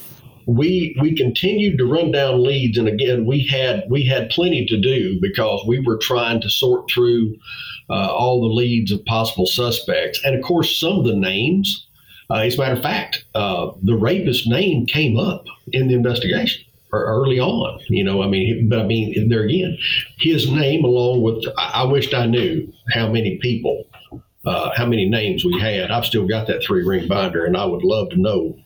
we 0.48 0.96
we 1.02 1.16
continued 1.16 1.78
to 1.78 1.86
run 1.86 2.12
down 2.12 2.43
leads, 2.43 2.78
and 2.78 2.88
again, 2.88 3.26
we 3.26 3.46
had 3.48 3.84
we 3.89 4.06
had 4.06 4.30
plenty 4.30 4.66
to 4.66 4.80
do 4.80 5.20
because 5.22 5.64
we 5.68 5.80
were 5.80 5.98
trying 5.98 6.41
to 6.41 6.50
sort 6.50 6.89
through 6.89 7.36
uh, 7.89 8.14
all 8.14 8.41
the 8.41 8.54
leads 8.54 8.91
of 8.91 9.04
possible 9.06 9.46
suspects. 9.46 10.20
And 10.24 10.36
of 10.36 10.43
course, 10.43 10.80
some 10.80 11.00
of 11.00 11.06
the 11.06 11.16
names, 11.16 11.88
uh, 12.30 12.36
as 12.36 12.56
a 12.56 12.60
matter 12.60 12.76
of 12.76 12.82
fact, 12.82 13.26
uh, 13.36 13.72
the 13.84 13.96
rapist 13.96 14.48
name 14.48 14.86
came 14.86 15.18
up 15.18 15.46
in 15.74 15.88
the 15.88 15.96
investigation 15.96 16.66
early 16.91 17.39
on. 17.39 17.80
You 17.89 18.04
know, 18.04 18.22
I 18.22 18.28
mean, 18.28 18.70
but 18.70 18.80
I 18.80 18.84
mean, 18.84 19.30
there 19.30 19.43
again, 19.43 19.78
his 20.20 20.50
name, 20.50 20.84
along 20.84 21.22
with, 21.22 21.46
I, 21.58 21.82
I 21.82 21.84
wished 21.84 22.14
I 22.14 22.26
knew 22.26 22.72
how 22.91 23.12
many 23.12 23.38
people, 23.41 23.84
uh, 24.46 24.72
how 24.76 24.86
many 24.86 25.10
names 25.10 25.43
we 25.43 25.60
had. 25.60 25.91
I've 25.91 26.06
still 26.06 26.28
got 26.28 26.48
that 26.48 26.64
three 26.64 26.84
ring 26.84 27.08
binder, 27.08 27.46
and 27.46 27.58
I 27.58 27.66
would 27.66 27.84
love 27.84 28.10
to 28.12 28.18
know 28.18 28.58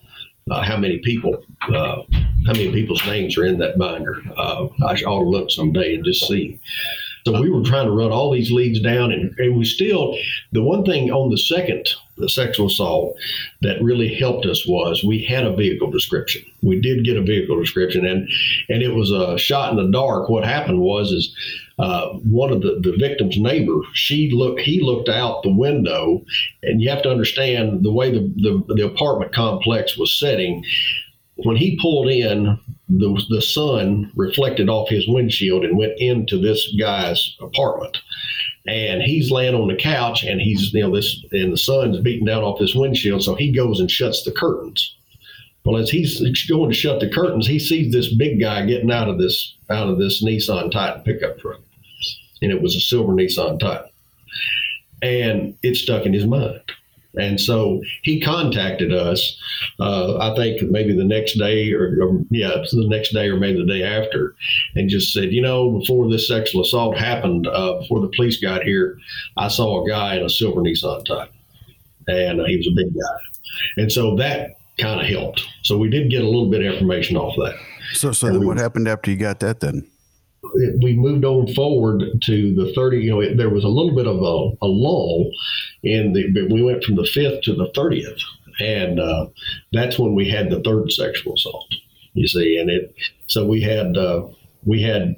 uh, 0.49 0.61
how 0.61 0.77
many 0.77 0.99
people, 0.99 1.43
uh, 1.63 2.01
how 2.45 2.53
many 2.53 2.71
people's 2.71 3.05
names 3.05 3.37
are 3.37 3.45
in 3.45 3.57
that 3.59 3.77
binder. 3.77 4.21
Uh, 4.37 4.67
I 4.85 4.93
ought 4.95 5.23
to 5.23 5.29
look 5.29 5.51
someday 5.51 5.95
and 5.95 6.03
just 6.03 6.27
see. 6.27 6.59
So 7.29 7.39
we 7.39 7.49
were 7.51 7.61
trying 7.61 7.85
to 7.85 7.91
run 7.91 8.11
all 8.11 8.31
these 8.31 8.51
leads 8.51 8.79
down, 8.79 9.11
and, 9.11 9.37
and 9.37 9.55
we 9.55 9.63
still, 9.63 10.17
the 10.51 10.63
one 10.63 10.83
thing 10.83 11.11
on 11.11 11.29
the 11.29 11.37
second, 11.37 11.87
the 12.17 12.27
sexual 12.27 12.65
assault, 12.67 13.17
that 13.61 13.81
really 13.83 14.11
helped 14.15 14.47
us 14.47 14.65
was 14.67 15.03
we 15.03 15.23
had 15.23 15.45
a 15.45 15.55
vehicle 15.55 15.91
description. 15.91 16.41
We 16.63 16.81
did 16.81 17.05
get 17.05 17.17
a 17.17 17.21
vehicle 17.21 17.59
description, 17.59 18.03
and 18.03 18.27
and 18.69 18.81
it 18.81 18.95
was 18.95 19.11
a 19.11 19.37
shot 19.37 19.71
in 19.71 19.77
the 19.77 19.91
dark. 19.91 20.27
What 20.27 20.43
happened 20.43 20.81
was 20.81 21.11
is 21.11 21.35
uh, 21.77 22.09
one 22.29 22.51
of 22.51 22.61
the, 22.61 22.79
the 22.81 22.97
victim's 22.97 23.37
neighbor, 23.37 23.79
she 23.93 24.31
looked, 24.31 24.61
he 24.61 24.81
looked 24.81 25.07
out 25.07 25.43
the 25.43 25.53
window, 25.53 26.25
and 26.63 26.81
you 26.81 26.89
have 26.89 27.03
to 27.03 27.11
understand 27.11 27.83
the 27.83 27.91
way 27.91 28.11
the, 28.11 28.21
the, 28.37 28.73
the 28.73 28.85
apartment 28.85 29.33
complex 29.33 29.97
was 29.97 30.19
setting 30.19 30.63
when 31.43 31.55
he 31.55 31.79
pulled 31.81 32.09
in, 32.09 32.59
the, 32.89 33.23
the 33.29 33.41
sun 33.41 34.11
reflected 34.15 34.67
off 34.67 34.89
his 34.89 35.07
windshield 35.07 35.63
and 35.63 35.77
went 35.77 35.93
into 35.99 36.39
this 36.39 36.73
guy's 36.79 37.35
apartment. 37.39 37.97
And 38.67 39.01
he's 39.01 39.31
laying 39.31 39.55
on 39.55 39.67
the 39.67 39.75
couch 39.75 40.23
and 40.23 40.41
he's, 40.41 40.73
you 40.73 40.81
know, 40.81 40.95
this, 40.95 41.23
and 41.31 41.53
the 41.53 41.57
sun's 41.57 41.99
beating 41.99 42.25
down 42.25 42.43
off 42.43 42.59
this 42.59 42.75
windshield. 42.75 43.23
So 43.23 43.35
he 43.35 43.51
goes 43.51 43.79
and 43.79 43.89
shuts 43.89 44.23
the 44.23 44.31
curtains. 44.31 44.95
Well, 45.63 45.77
as 45.77 45.89
he's 45.89 46.19
going 46.47 46.69
to 46.69 46.75
shut 46.75 46.99
the 46.99 47.09
curtains, 47.09 47.45
he 47.45 47.59
sees 47.59 47.91
this 47.91 48.13
big 48.15 48.39
guy 48.39 48.65
getting 48.65 48.91
out 48.91 49.09
of 49.09 49.19
this, 49.19 49.55
out 49.69 49.89
of 49.89 49.99
this 49.99 50.23
Nissan 50.23 50.71
Titan 50.71 51.03
pickup 51.03 51.37
truck. 51.39 51.59
And 52.41 52.51
it 52.51 52.61
was 52.61 52.75
a 52.75 52.79
silver 52.79 53.13
Nissan 53.13 53.59
Titan. 53.59 53.89
And 55.01 55.57
it 55.61 55.75
stuck 55.75 56.05
in 56.05 56.13
his 56.13 56.25
mind. 56.25 56.61
And 57.15 57.41
so 57.41 57.81
he 58.03 58.21
contacted 58.21 58.93
us, 58.93 59.35
uh, 59.79 60.17
I 60.19 60.35
think 60.35 60.61
maybe 60.69 60.95
the 60.95 61.03
next 61.03 61.37
day 61.39 61.73
or, 61.73 61.97
or, 62.01 62.21
yeah, 62.29 62.63
the 62.71 62.87
next 62.87 63.13
day 63.13 63.29
or 63.29 63.37
maybe 63.37 63.59
the 63.59 63.65
day 63.65 63.83
after, 63.83 64.35
and 64.75 64.89
just 64.89 65.11
said, 65.11 65.31
you 65.31 65.41
know, 65.41 65.79
before 65.79 66.09
this 66.09 66.27
sexual 66.27 66.61
assault 66.61 66.97
happened, 66.97 67.47
uh, 67.47 67.79
before 67.79 68.01
the 68.01 68.11
police 68.15 68.37
got 68.39 68.61
here, 68.61 68.99
I 69.37 69.47
saw 69.47 69.83
a 69.83 69.89
guy 69.89 70.17
in 70.17 70.23
a 70.23 70.29
silver 70.29 70.61
Nissan 70.61 71.03
Titan, 71.05 71.33
and 72.07 72.47
he 72.47 72.57
was 72.57 72.67
a 72.67 72.75
big 72.75 72.93
guy. 72.93 73.81
And 73.81 73.91
so 73.91 74.15
that 74.17 74.51
kind 74.77 75.01
of 75.01 75.07
helped. 75.07 75.45
So 75.63 75.77
we 75.77 75.89
did 75.89 76.11
get 76.11 76.21
a 76.21 76.25
little 76.25 76.49
bit 76.49 76.63
of 76.63 76.73
information 76.73 77.17
off 77.17 77.35
that. 77.37 77.55
So, 77.93 78.11
so 78.11 78.27
then 78.27 78.41
we, 78.41 78.45
what 78.45 78.57
happened 78.57 78.87
after 78.87 79.09
you 79.09 79.17
got 79.17 79.39
that 79.39 79.61
then? 79.61 79.89
We 80.81 80.95
moved 80.95 81.25
on 81.25 81.53
forward 81.53 82.03
to 82.23 82.55
the 82.55 82.71
30 82.73 82.97
you 82.97 83.09
know 83.11 83.19
it, 83.19 83.37
there 83.37 83.49
was 83.49 83.63
a 83.63 83.67
little 83.67 83.95
bit 83.95 84.07
of 84.07 84.17
a, 84.17 84.65
a 84.65 84.67
lull 84.67 85.31
in 85.83 86.13
the 86.13 86.47
we 86.51 86.61
went 86.61 86.83
from 86.83 86.95
the 86.95 87.03
5th 87.03 87.43
to 87.43 87.53
the 87.53 87.69
30th 87.75 88.21
and 88.61 88.99
uh, 88.99 89.27
that's 89.73 89.99
when 89.99 90.15
we 90.15 90.29
had 90.29 90.49
the 90.49 90.61
third 90.61 90.91
sexual 90.91 91.33
assault 91.33 91.65
you 92.13 92.27
see. 92.27 92.57
And 92.57 92.69
it 92.69 92.93
so 93.27 93.45
we 93.45 93.61
had 93.61 93.97
uh, 93.97 94.27
we 94.65 94.81
had 94.81 95.15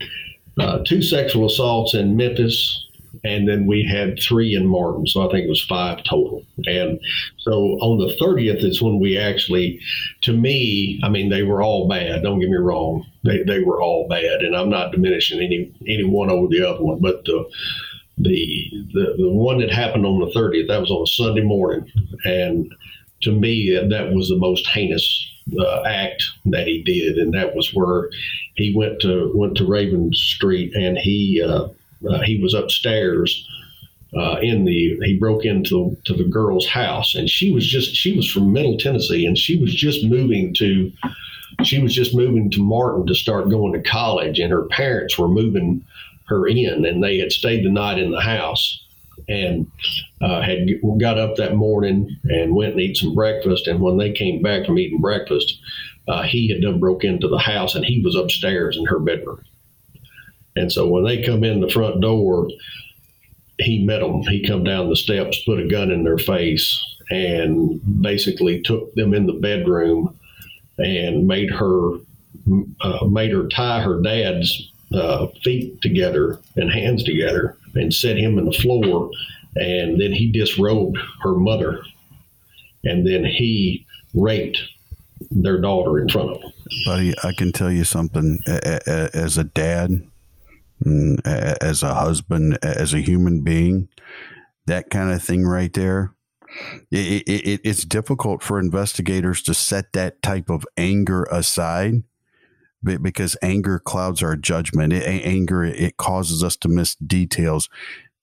uh, 0.59 0.79
two 0.85 1.01
sexual 1.01 1.47
assaults 1.47 1.93
in 1.93 2.15
memphis 2.15 2.87
and 3.23 3.47
then 3.47 3.67
we 3.67 3.83
had 3.83 4.19
three 4.19 4.55
in 4.55 4.67
Martin. 4.67 5.05
So 5.05 5.27
I 5.27 5.31
think 5.31 5.45
it 5.45 5.49
was 5.49 5.63
five 5.63 6.03
total. 6.03 6.43
And 6.65 6.99
so 7.39 7.53
on 7.81 7.99
the 7.99 8.15
30th 8.21 8.63
is 8.63 8.81
when 8.81 8.99
we 8.99 9.17
actually, 9.17 9.79
to 10.21 10.33
me, 10.33 10.99
I 11.03 11.09
mean, 11.09 11.29
they 11.29 11.43
were 11.43 11.61
all 11.61 11.87
bad. 11.87 12.23
Don't 12.23 12.39
get 12.39 12.49
me 12.49 12.57
wrong. 12.57 13.05
They, 13.23 13.43
they 13.43 13.59
were 13.63 13.81
all 13.81 14.07
bad. 14.07 14.41
And 14.41 14.55
I'm 14.55 14.69
not 14.69 14.91
diminishing 14.91 15.39
any, 15.39 15.73
any 15.87 16.03
one 16.03 16.29
over 16.29 16.47
the 16.47 16.67
other 16.67 16.83
one. 16.83 16.99
But 16.99 17.25
the, 17.25 17.49
the, 18.17 18.87
the, 18.93 19.15
the 19.17 19.29
one 19.29 19.59
that 19.59 19.71
happened 19.71 20.05
on 20.05 20.19
the 20.19 20.31
30th, 20.31 20.67
that 20.67 20.81
was 20.81 20.91
on 20.91 21.03
a 21.03 21.07
Sunday 21.07 21.43
morning. 21.43 21.91
And 22.23 22.73
to 23.23 23.31
me, 23.31 23.71
that 23.71 24.13
was 24.13 24.29
the 24.29 24.37
most 24.37 24.67
heinous 24.67 25.27
uh, 25.59 25.83
act 25.83 26.23
that 26.45 26.67
he 26.67 26.81
did, 26.83 27.17
and 27.17 27.33
that 27.33 27.55
was 27.55 27.73
where 27.73 28.09
he 28.55 28.73
went 28.75 29.01
to 29.01 29.31
went 29.35 29.57
to 29.57 29.65
Raven 29.65 30.13
Street 30.13 30.73
and 30.75 30.97
he 30.97 31.41
uh, 31.41 31.67
uh, 32.09 32.21
he 32.21 32.41
was 32.41 32.53
upstairs 32.53 33.47
uh, 34.17 34.37
in 34.41 34.65
the 34.65 34.99
he 35.03 35.17
broke 35.17 35.45
into 35.45 35.95
to 36.05 36.13
the 36.13 36.23
girl's 36.23 36.67
house 36.67 37.15
and 37.15 37.29
she 37.29 37.51
was 37.51 37.65
just 37.65 37.95
she 37.95 38.15
was 38.15 38.29
from 38.29 38.51
middle 38.51 38.77
tennessee 38.77 39.25
and 39.25 39.37
she 39.37 39.57
was 39.57 39.73
just 39.73 40.05
moving 40.05 40.53
to 40.53 40.91
she 41.63 41.81
was 41.81 41.93
just 41.93 42.13
moving 42.13 42.49
to 42.49 42.61
martin 42.61 43.05
to 43.05 43.15
start 43.15 43.49
going 43.49 43.71
to 43.71 43.89
college 43.89 44.39
and 44.39 44.51
her 44.51 44.65
parents 44.65 45.17
were 45.17 45.29
moving 45.29 45.83
her 46.25 46.47
in 46.47 46.85
and 46.85 47.03
they 47.03 47.19
had 47.19 47.31
stayed 47.31 47.63
the 47.63 47.69
night 47.69 47.99
in 47.99 48.11
the 48.11 48.21
house 48.21 48.83
and 49.29 49.69
uh, 50.21 50.41
had 50.41 50.67
got 50.99 51.17
up 51.17 51.35
that 51.35 51.55
morning 51.55 52.09
and 52.25 52.55
went 52.55 52.71
and 52.71 52.81
eat 52.81 52.97
some 52.97 53.15
breakfast 53.15 53.67
and 53.67 53.79
when 53.79 53.97
they 53.97 54.11
came 54.11 54.41
back 54.41 54.65
from 54.65 54.77
eating 54.77 54.99
breakfast 54.99 55.59
uh, 56.07 56.23
he 56.23 56.49
had 56.49 56.61
done 56.61 56.79
broke 56.79 57.03
into 57.03 57.27
the 57.29 57.37
house 57.37 57.75
and 57.75 57.85
he 57.85 58.01
was 58.01 58.15
upstairs 58.15 58.75
in 58.77 58.85
her 58.85 58.99
bedroom 58.99 59.41
and 60.55 60.71
so 60.71 60.87
when 60.87 61.03
they 61.03 61.23
come 61.23 61.43
in 61.43 61.61
the 61.61 61.69
front 61.69 62.01
door, 62.01 62.47
he 63.59 63.83
met 63.83 63.99
them. 63.99 64.21
He 64.23 64.45
come 64.45 64.63
down 64.63 64.89
the 64.89 64.95
steps, 64.95 65.43
put 65.43 65.59
a 65.59 65.67
gun 65.67 65.91
in 65.91 66.03
their 66.03 66.17
face, 66.17 66.83
and 67.09 67.79
basically 68.01 68.61
took 68.61 68.93
them 68.95 69.13
in 69.13 69.27
the 69.27 69.33
bedroom 69.33 70.17
and 70.77 71.27
made 71.27 71.51
her 71.51 71.95
uh, 72.81 73.05
made 73.05 73.31
her 73.31 73.47
tie 73.49 73.81
her 73.81 74.01
dad's 74.01 74.71
uh, 74.93 75.27
feet 75.43 75.81
together 75.81 76.39
and 76.55 76.71
hands 76.71 77.03
together 77.03 77.55
and 77.75 77.93
set 77.93 78.17
him 78.17 78.37
in 78.37 78.45
the 78.45 78.51
floor 78.51 79.09
and 79.55 79.99
then 79.99 80.11
he 80.11 80.31
disrobed 80.31 80.97
her 81.21 81.33
mother, 81.33 81.83
and 82.83 83.05
then 83.05 83.25
he 83.25 83.85
raped 84.13 84.61
their 85.29 85.59
daughter 85.59 85.99
in 85.99 86.09
front 86.09 86.31
of 86.31 86.41
them. 86.41 86.51
Buddy, 86.85 87.13
I 87.23 87.33
can 87.33 87.51
tell 87.51 87.71
you 87.71 87.83
something. 87.83 88.39
As 88.47 89.37
a 89.37 89.43
dad, 89.43 90.07
as 90.85 91.83
a 91.83 91.93
husband, 91.93 92.57
as 92.63 92.93
a 92.93 92.99
human 92.99 93.41
being, 93.41 93.87
that 94.65 94.89
kind 94.89 95.11
of 95.11 95.23
thing 95.23 95.45
right 95.45 95.73
there, 95.73 96.13
it, 96.91 97.23
it, 97.27 97.61
it's 97.63 97.85
difficult 97.85 98.41
for 98.43 98.59
investigators 98.59 99.41
to 99.43 99.53
set 99.53 99.93
that 99.93 100.21
type 100.21 100.49
of 100.49 100.65
anger 100.77 101.23
aside 101.31 102.03
because 102.83 103.37
anger 103.41 103.79
clouds 103.79 104.23
our 104.23 104.35
judgment. 104.35 104.91
It, 104.91 105.03
anger 105.03 105.63
it 105.63 105.97
causes 105.97 106.43
us 106.43 106.55
to 106.57 106.67
miss 106.67 106.95
details. 106.95 107.69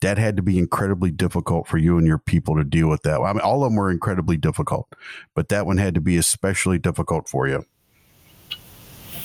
That 0.00 0.18
had 0.18 0.36
to 0.36 0.42
be 0.42 0.58
incredibly 0.58 1.10
difficult 1.10 1.66
for 1.66 1.76
you 1.76 1.98
and 1.98 2.06
your 2.06 2.18
people 2.18 2.54
to 2.56 2.64
deal 2.64 2.88
with 2.88 3.02
that. 3.02 3.20
I 3.20 3.32
mean, 3.32 3.40
all 3.40 3.64
of 3.64 3.70
them 3.70 3.76
were 3.76 3.90
incredibly 3.90 4.36
difficult, 4.36 4.92
but 5.34 5.48
that 5.48 5.66
one 5.66 5.78
had 5.78 5.94
to 5.94 6.00
be 6.00 6.16
especially 6.16 6.78
difficult 6.78 7.28
for 7.28 7.48
you 7.48 7.64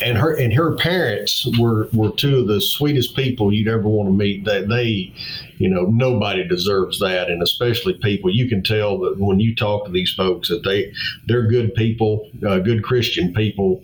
and 0.01 0.17
her 0.17 0.35
and 0.35 0.53
her 0.53 0.75
parents 0.75 1.47
were 1.59 1.87
were 1.93 2.11
two 2.11 2.39
of 2.39 2.47
the 2.47 2.61
sweetest 2.61 3.15
people 3.15 3.53
you'd 3.53 3.67
ever 3.67 3.87
want 3.87 4.09
to 4.09 4.13
meet. 4.13 4.45
That 4.45 4.67
they, 4.69 5.13
you 5.57 5.69
know, 5.69 5.83
nobody 5.83 6.47
deserves 6.47 6.99
that, 6.99 7.29
and 7.29 7.41
especially 7.41 7.93
people. 7.95 8.33
You 8.33 8.47
can 8.47 8.63
tell 8.63 8.99
that 8.99 9.17
when 9.19 9.39
you 9.39 9.55
talk 9.55 9.85
to 9.85 9.91
these 9.91 10.13
folks 10.13 10.49
that 10.49 10.63
they 10.63 10.91
they're 11.27 11.47
good 11.47 11.73
people, 11.75 12.29
uh, 12.47 12.59
good 12.59 12.83
Christian 12.83 13.33
people. 13.33 13.81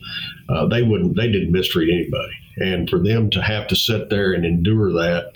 Uh, 0.50 0.66
they 0.68 0.82
wouldn't 0.82 1.16
they 1.16 1.32
didn't 1.32 1.52
mistreat 1.52 1.90
anybody, 1.90 2.34
and 2.60 2.90
for 2.90 3.00
them 3.00 3.30
to 3.30 3.42
have 3.42 3.68
to 3.68 3.76
sit 3.76 4.10
there 4.10 4.34
and 4.34 4.46
endure 4.46 4.92
that 4.92 5.32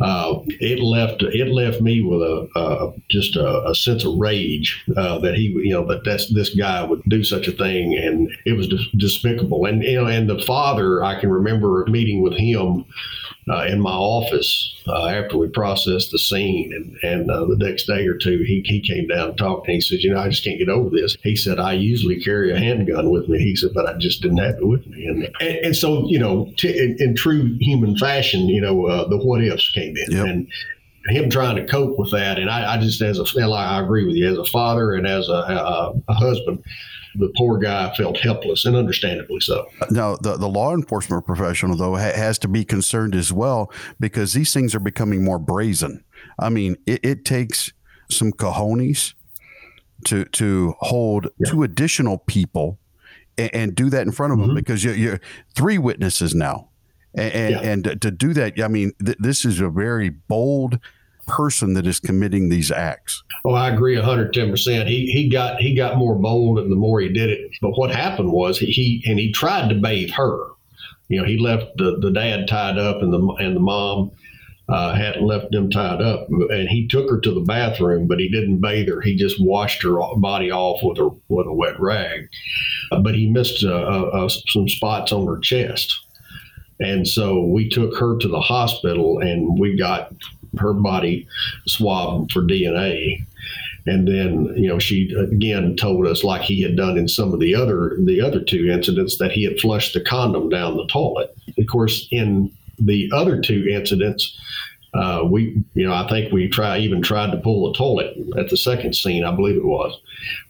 uh, 0.00 0.40
it 0.60 0.80
left 0.80 1.22
it 1.22 1.48
left 1.48 1.80
me 1.80 2.02
with 2.02 2.20
a 2.20 2.48
uh, 2.54 2.92
just 3.08 3.36
a, 3.36 3.68
a, 3.68 3.74
sense 3.74 4.04
of 4.04 4.18
rage 4.18 4.84
uh, 4.96 5.18
that 5.18 5.34
he 5.34 5.44
you 5.44 5.72
know 5.72 5.86
that 5.86 6.04
that's, 6.04 6.32
this 6.34 6.54
guy 6.54 6.84
would 6.84 7.02
do 7.04 7.24
such 7.24 7.48
a 7.48 7.52
thing 7.52 7.96
and 7.96 8.30
it 8.44 8.52
was 8.52 8.68
despicable. 8.96 9.64
And 9.64 9.82
you 9.82 9.94
know 9.94 10.06
and 10.06 10.28
the 10.28 10.38
father 10.40 11.02
I 11.02 11.18
can 11.18 11.30
remember 11.30 11.86
meeting 11.88 12.20
with 12.20 12.34
him 12.34 12.84
uh, 13.48 13.64
in 13.64 13.80
my 13.80 13.92
office 13.92 14.74
uh, 14.88 15.06
after 15.06 15.36
we 15.36 15.48
processed 15.48 16.10
the 16.10 16.18
scene. 16.18 16.72
And, 16.72 16.96
and 17.02 17.30
uh, 17.30 17.44
the 17.44 17.56
next 17.56 17.86
day 17.86 18.06
or 18.06 18.16
two, 18.16 18.38
he, 18.38 18.62
he 18.64 18.80
came 18.80 19.06
down 19.06 19.30
and 19.30 19.38
talked. 19.38 19.66
to 19.66 19.70
And 19.70 19.74
he 19.76 19.80
said, 19.80 20.00
You 20.00 20.12
know, 20.12 20.20
I 20.20 20.28
just 20.28 20.44
can't 20.44 20.58
get 20.58 20.68
over 20.68 20.90
this. 20.90 21.16
He 21.22 21.36
said, 21.36 21.60
I 21.60 21.74
usually 21.74 22.20
carry 22.20 22.52
a 22.52 22.58
handgun 22.58 23.10
with 23.10 23.28
me. 23.28 23.38
He 23.38 23.56
said, 23.56 23.70
But 23.74 23.86
I 23.86 23.94
just 23.98 24.22
didn't 24.22 24.38
have 24.38 24.56
it 24.56 24.66
with 24.66 24.86
me. 24.86 25.06
And, 25.06 25.24
and, 25.40 25.56
and 25.66 25.76
so, 25.76 26.08
you 26.08 26.18
know, 26.18 26.52
t- 26.56 26.78
in, 26.78 26.96
in, 26.98 27.14
true 27.14 27.56
human 27.60 27.96
fashion, 27.96 28.48
you 28.48 28.60
know, 28.60 28.86
uh, 28.86 29.08
the 29.08 29.16
what 29.16 29.42
ifs 29.42 29.70
came 29.72 29.96
in. 29.96 30.10
Yep. 30.10 30.26
And, 30.26 30.48
him 31.08 31.30
trying 31.30 31.54
to 31.54 31.64
cope 31.64 31.96
with 32.00 32.10
that, 32.10 32.36
and 32.36 32.50
I, 32.50 32.74
I 32.74 32.78
just 32.80 33.00
as 33.00 33.20
a, 33.20 33.40
I 33.40 33.80
agree 33.80 34.04
with 34.04 34.16
you 34.16 34.28
as 34.28 34.38
a 34.38 34.44
father 34.50 34.92
and 34.94 35.06
as 35.06 35.28
a, 35.28 35.32
a, 35.32 35.94
a 36.08 36.14
husband, 36.14 36.64
the 37.18 37.32
poor 37.36 37.58
guy 37.58 37.94
felt 37.94 38.18
helpless 38.18 38.64
and 38.64 38.76
understandably 38.76 39.40
so. 39.40 39.68
Now, 39.90 40.16
the, 40.16 40.36
the 40.36 40.48
law 40.48 40.74
enforcement 40.74 41.26
professional, 41.26 41.76
though, 41.76 41.96
ha- 41.96 42.12
has 42.14 42.38
to 42.40 42.48
be 42.48 42.64
concerned 42.64 43.14
as 43.14 43.32
well 43.32 43.72
because 43.98 44.32
these 44.32 44.52
things 44.52 44.74
are 44.74 44.80
becoming 44.80 45.24
more 45.24 45.38
brazen. 45.38 46.04
I 46.38 46.48
mean, 46.48 46.76
it, 46.86 47.04
it 47.04 47.24
takes 47.24 47.72
some 48.10 48.32
cojones 48.32 49.14
to 50.04 50.24
to 50.26 50.74
hold 50.80 51.28
yeah. 51.38 51.50
two 51.50 51.62
additional 51.62 52.18
people 52.18 52.78
and, 53.38 53.54
and, 53.54 53.74
do 53.74 53.90
that 53.90 54.02
in 54.02 54.12
front 54.12 54.32
of 54.32 54.38
mm-hmm. 54.38 54.48
them 54.48 54.56
because 54.56 54.84
you're, 54.84 54.94
you're, 54.94 55.20
three 55.54 55.78
witnesses 55.78 56.34
now. 56.34 56.68
And, 57.14 57.32
and, 57.32 57.50
yeah. 57.50 57.70
and 57.70 58.02
to 58.02 58.10
do 58.10 58.34
that, 58.34 58.60
I 58.60 58.68
mean, 58.68 58.92
th- 59.04 59.16
this 59.18 59.44
is 59.44 59.60
a 59.60 59.68
very 59.68 60.10
bold 60.10 60.78
person 61.26 61.74
that 61.74 61.86
is 61.86 62.00
committing 62.00 62.48
these 62.48 62.70
acts. 62.70 63.22
Oh, 63.44 63.54
I 63.54 63.72
agree 63.72 63.96
110%. 63.96 64.86
He 64.86 65.06
he 65.06 65.28
got 65.28 65.60
he 65.60 65.74
got 65.74 65.96
more 65.96 66.14
bold 66.14 66.58
and 66.58 66.70
the 66.70 66.76
more 66.76 67.00
he 67.00 67.08
did 67.08 67.30
it. 67.30 67.50
But 67.60 67.78
what 67.78 67.90
happened 67.90 68.32
was 68.32 68.58
he, 68.58 68.66
he 68.66 69.04
and 69.06 69.18
he 69.18 69.32
tried 69.32 69.68
to 69.68 69.74
bathe 69.74 70.10
her. 70.10 70.38
You 71.08 71.20
know, 71.20 71.26
he 71.26 71.38
left 71.38 71.76
the, 71.76 71.98
the 72.00 72.10
dad 72.10 72.48
tied 72.48 72.78
up 72.78 73.02
and 73.02 73.12
the 73.12 73.20
and 73.38 73.54
the 73.54 73.60
mom 73.60 74.10
uh, 74.68 74.94
had 74.94 75.20
left 75.20 75.52
them 75.52 75.70
tied 75.70 76.02
up, 76.02 76.28
and 76.28 76.68
he 76.68 76.88
took 76.88 77.08
her 77.08 77.20
to 77.20 77.32
the 77.32 77.40
bathroom, 77.40 78.06
but 78.06 78.18
he 78.18 78.28
didn't 78.28 78.60
bathe 78.60 78.88
her. 78.88 79.00
He 79.00 79.14
just 79.14 79.40
washed 79.40 79.82
her 79.82 79.98
body 80.16 80.50
off 80.50 80.80
with 80.82 80.98
a 80.98 81.08
with 81.28 81.46
a 81.46 81.52
wet 81.52 81.78
rag, 81.78 82.28
uh, 82.90 83.00
but 83.00 83.14
he 83.14 83.28
missed 83.28 83.64
uh, 83.64 83.72
uh, 83.72 84.10
uh 84.24 84.28
some 84.28 84.68
spots 84.68 85.12
on 85.12 85.26
her 85.26 85.38
chest, 85.38 85.96
and 86.80 87.06
so 87.06 87.44
we 87.44 87.68
took 87.68 87.96
her 87.96 88.18
to 88.18 88.28
the 88.28 88.40
hospital, 88.40 89.20
and 89.20 89.58
we 89.58 89.76
got 89.76 90.12
her 90.58 90.72
body 90.72 91.26
swab 91.66 92.30
for 92.30 92.42
DNA. 92.42 93.24
And 93.86 94.08
then, 94.08 94.52
you 94.56 94.68
know, 94.68 94.78
she 94.78 95.12
again 95.14 95.76
told 95.76 96.06
us, 96.06 96.24
like 96.24 96.42
he 96.42 96.60
had 96.62 96.76
done 96.76 96.98
in 96.98 97.08
some 97.08 97.32
of 97.32 97.38
the 97.38 97.54
other 97.54 97.96
the 98.00 98.20
other 98.20 98.40
two 98.40 98.68
incidents, 98.68 99.18
that 99.18 99.32
he 99.32 99.44
had 99.44 99.60
flushed 99.60 99.94
the 99.94 100.00
condom 100.00 100.48
down 100.48 100.76
the 100.76 100.86
toilet. 100.88 101.36
Of 101.56 101.66
course, 101.68 102.08
in 102.10 102.52
the 102.78 103.08
other 103.14 103.40
two 103.40 103.66
incidents, 103.68 104.36
uh, 104.94 105.22
we, 105.24 105.62
you 105.74 105.86
know, 105.86 105.92
I 105.92 106.08
think 106.08 106.32
we 106.32 106.48
try 106.48 106.78
even 106.78 107.02
tried 107.02 107.30
to 107.30 107.36
pull 107.38 107.70
the 107.70 107.76
toilet 107.76 108.16
at 108.38 108.48
the 108.48 108.56
second 108.56 108.94
scene, 108.94 109.24
I 109.24 109.34
believe 109.34 109.56
it 109.56 109.64
was, 109.64 109.98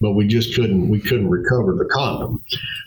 but 0.01 0.12
we 0.12 0.26
just 0.26 0.55
couldn't 0.55 0.88
we 0.88 1.01
couldn't 1.01 1.28
recover 1.28 1.74
the 1.74 1.86
condom. 1.86 2.42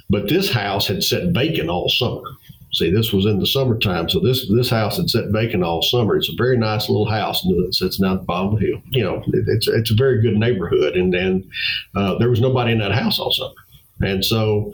But 0.10 0.30
this 0.30 0.51
house 0.51 0.88
had 0.88 1.03
set 1.03 1.30
vacant 1.34 1.70
all 1.70 1.89
summer. 1.89 2.24
See, 2.72 2.91
this 2.91 3.11
was 3.11 3.26
in 3.26 3.39
the 3.39 3.47
summertime, 3.47 4.09
so 4.09 4.20
this 4.20 4.47
this 4.49 4.70
house 4.70 4.97
had 4.97 5.09
sat 5.09 5.30
vacant 5.30 5.63
all 5.63 5.82
summer. 5.82 6.15
It's 6.15 6.30
a 6.30 6.36
very 6.38 6.57
nice 6.57 6.88
little 6.88 7.09
house 7.09 7.41
that 7.41 7.74
sits 7.74 7.97
down 7.97 8.13
at 8.13 8.20
the 8.20 8.26
bottom 8.26 8.53
of 8.53 8.59
the 8.59 8.67
hill. 8.67 8.82
You 8.89 9.03
know, 9.03 9.24
it, 9.28 9.45
it's 9.47 9.67
it's 9.67 9.91
a 9.91 9.95
very 9.95 10.22
good 10.22 10.36
neighborhood, 10.36 10.95
and 10.95 11.11
then 11.11 11.49
uh, 11.95 12.17
there 12.20 12.30
was 12.30 12.41
nobody 12.41 12.72
in 12.72 12.80
that 12.80 12.91
house 12.91 13.20
all 13.20 13.32
summer, 13.32 13.53
and 14.01 14.24
so 14.24 14.72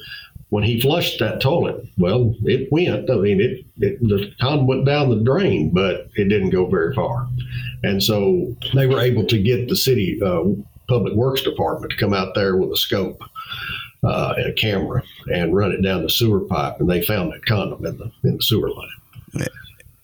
when 0.50 0.64
he 0.64 0.80
flushed 0.82 1.20
that 1.20 1.40
toilet, 1.42 1.86
well, 1.98 2.36
it 2.44 2.70
went. 2.72 3.10
I 3.10 3.16
mean, 3.16 3.40
it, 3.40 3.66
it 3.78 4.00
the 4.02 4.30
condom 4.42 4.68
went 4.68 4.86
down 4.86 5.10
the 5.10 5.24
drain, 5.24 5.72
but 5.74 6.10
it 6.16 6.26
didn't 6.26 6.50
go 6.50 6.66
very 6.66 6.94
far, 6.94 7.28
and 7.84 8.04
so 8.04 8.54
they 8.74 8.88
were 8.88 9.00
able 9.00 9.26
to 9.26 9.42
get 9.42 9.70
the 9.70 9.76
city 9.76 10.20
uh, 10.22 10.44
public 10.90 11.14
works 11.14 11.42
department 11.42 11.92
to 11.92 11.98
come 11.98 12.14
out 12.14 12.36
there 12.36 12.58
with 12.58 12.72
a 12.72 12.78
scope 12.78 13.22
uh, 14.06 14.36
and 14.38 14.48
a 14.48 14.54
camera 14.54 15.04
and 15.34 15.56
run 15.56 15.72
it 15.72 15.82
down 15.82 16.04
the 16.04 16.10
sewer 16.10 16.42
pipe, 16.42 16.80
and 16.80 16.90
they 16.90 17.02
found 17.02 17.32
that 17.34 17.46
condom 17.46 17.86
in 17.86 17.98
the 17.98 18.12
in 18.24 18.38
the 18.38 18.44
sewer 18.44 18.70
line. 18.70 19.48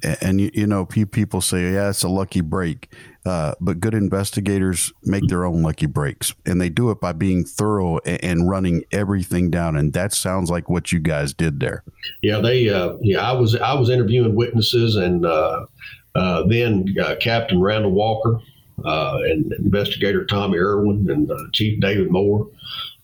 And 0.04 0.42
you, 0.42 0.50
you 0.54 0.66
know, 0.66 0.86
people 0.86 1.42
say, 1.42 1.74
"Yeah, 1.74 1.90
it's 1.90 2.02
a 2.02 2.10
lucky 2.10 2.42
break," 2.42 2.92
uh, 3.24 3.54
but 3.62 3.80
good 3.80 3.94
investigators 3.94 4.92
make 5.04 5.28
their 5.28 5.46
own 5.46 5.62
lucky 5.62 5.86
breaks, 5.86 6.34
and 6.44 6.60
they 6.60 6.70
do 6.70 6.90
it 6.90 7.00
by 7.00 7.14
being 7.14 7.46
thorough 7.46 8.00
and, 8.00 8.24
and, 8.24 8.50
running 8.50 8.84
everything 8.92 9.52
down. 9.52 9.76
And 9.76 9.94
that 9.94 10.12
sounds 10.12 10.50
like 10.50 10.70
what 10.70 10.92
you 10.92 10.98
guys 10.98 11.36
did 11.36 11.60
there. 11.60 11.84
Yeah, 12.24 12.40
they. 12.40 12.68
Uh, 12.68 12.94
yeah, 13.02 13.20
I 13.20 13.34
was 13.34 13.56
I 13.56 13.76
was 13.76 13.92
interviewing 13.92 14.34
witnesses, 14.34 14.96
and 14.96 15.24
uh, 15.24 15.68
uh 16.16 16.48
then 16.48 16.96
uh, 17.00 17.18
Captain 17.20 17.62
Randall 17.62 17.92
Walker 17.92 18.40
uh, 18.84 19.20
and 19.26 19.54
investigator 19.54 20.26
Tommy 20.26 20.58
Irwin 20.58 21.08
and 21.12 21.30
Chief 21.54 21.80
David 21.80 22.10
Moore 22.10 22.48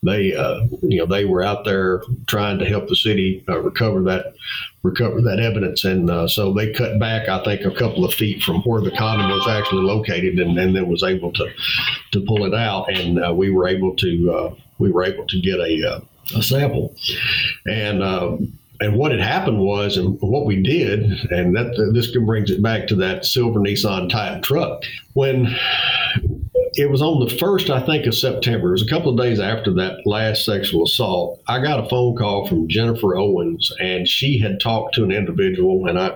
they 0.03 0.35
uh, 0.35 0.61
you 0.83 0.99
know 0.99 1.05
they 1.05 1.25
were 1.25 1.43
out 1.43 1.65
there 1.65 2.01
trying 2.27 2.59
to 2.59 2.65
help 2.65 2.87
the 2.87 2.95
city 2.95 3.43
uh, 3.49 3.59
recover 3.59 4.01
that 4.03 4.33
recover 4.83 5.21
that 5.21 5.39
evidence. 5.39 5.83
And 5.83 6.09
uh, 6.09 6.27
so 6.27 6.53
they 6.53 6.71
cut 6.71 6.99
back 6.99 7.27
I 7.27 7.43
think 7.43 7.61
a 7.61 7.71
couple 7.71 8.05
of 8.05 8.13
feet 8.13 8.43
from 8.43 8.61
where 8.61 8.81
the 8.81 8.91
condom 8.91 9.29
was 9.29 9.47
actually 9.47 9.83
located 9.83 10.39
and, 10.39 10.57
then 10.57 10.87
was 10.87 11.03
able 11.03 11.31
to 11.33 11.51
to 12.11 12.21
pull 12.21 12.45
it 12.45 12.53
out. 12.53 12.89
And 12.89 13.23
uh, 13.23 13.33
we 13.33 13.49
were 13.49 13.67
able 13.67 13.95
to 13.95 14.31
uh, 14.31 14.55
we 14.77 14.91
were 14.91 15.03
able 15.03 15.25
to 15.25 15.41
get 15.41 15.59
a, 15.59 15.95
uh, 15.95 15.99
a 16.37 16.43
sample. 16.43 16.95
And 17.65 18.03
and 18.79 18.95
what 18.95 19.11
had 19.11 19.21
happened 19.21 19.59
was, 19.59 19.97
and 19.97 20.19
what 20.21 20.45
we 20.45 20.61
did, 20.61 21.03
and 21.31 21.55
that 21.55 21.91
this 21.93 22.15
brings 22.15 22.51
it 22.51 22.61
back 22.61 22.87
to 22.87 22.95
that 22.97 23.25
silver 23.25 23.59
Nissan 23.59 24.09
Titan 24.09 24.41
truck. 24.43 24.83
When 25.13 25.47
it 26.77 26.91
was 26.91 27.01
on 27.01 27.19
the 27.19 27.35
first, 27.37 27.71
I 27.71 27.83
think, 27.83 28.05
of 28.05 28.13
September. 28.13 28.69
It 28.69 28.73
was 28.73 28.83
a 28.83 28.89
couple 28.89 29.09
of 29.09 29.17
days 29.17 29.39
after 29.39 29.73
that 29.73 30.05
last 30.05 30.45
sexual 30.45 30.83
assault. 30.83 31.41
I 31.47 31.59
got 31.59 31.83
a 31.83 31.89
phone 31.89 32.15
call 32.15 32.47
from 32.47 32.67
Jennifer 32.67 33.17
Owens, 33.17 33.71
and 33.79 34.07
she 34.07 34.37
had 34.37 34.59
talked 34.59 34.93
to 34.95 35.03
an 35.03 35.11
individual, 35.11 35.87
and 35.87 35.99
I, 35.99 36.15